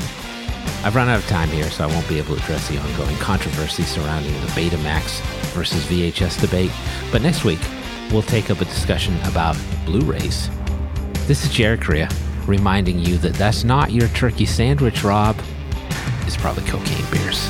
I've 0.86 0.96
run 0.96 1.10
out 1.10 1.20
of 1.20 1.28
time 1.28 1.50
here, 1.50 1.70
so 1.70 1.84
I 1.84 1.88
won't 1.88 2.08
be 2.08 2.18
able 2.20 2.38
to 2.38 2.42
address 2.42 2.70
the 2.70 2.78
ongoing 2.78 3.18
controversy 3.18 3.84
surrounding 3.84 4.32
the 4.32 4.48
Betamax 4.48 5.20
versus 5.48 5.84
VHS 5.88 6.40
debate. 6.40 6.72
But 7.12 7.22
next 7.22 7.44
week, 7.44 7.60
we'll 8.14 8.22
take 8.22 8.50
up 8.50 8.62
a 8.62 8.66
discussion 8.66 9.20
about 9.26 9.58
Blu 9.86 10.00
rays. 10.00 10.50
This 11.28 11.44
is 11.44 11.52
Jared 11.52 11.82
Correa 11.82 12.08
reminding 12.48 13.00
you 13.00 13.18
that 13.18 13.34
that's 13.34 13.66
not 13.66 13.92
your 13.92 14.08
turkey 14.10 14.46
sandwich, 14.46 15.04
Rob. 15.04 15.38
It's 16.22 16.38
probably 16.38 16.64
cocaine 16.64 17.12
beers. 17.12 17.50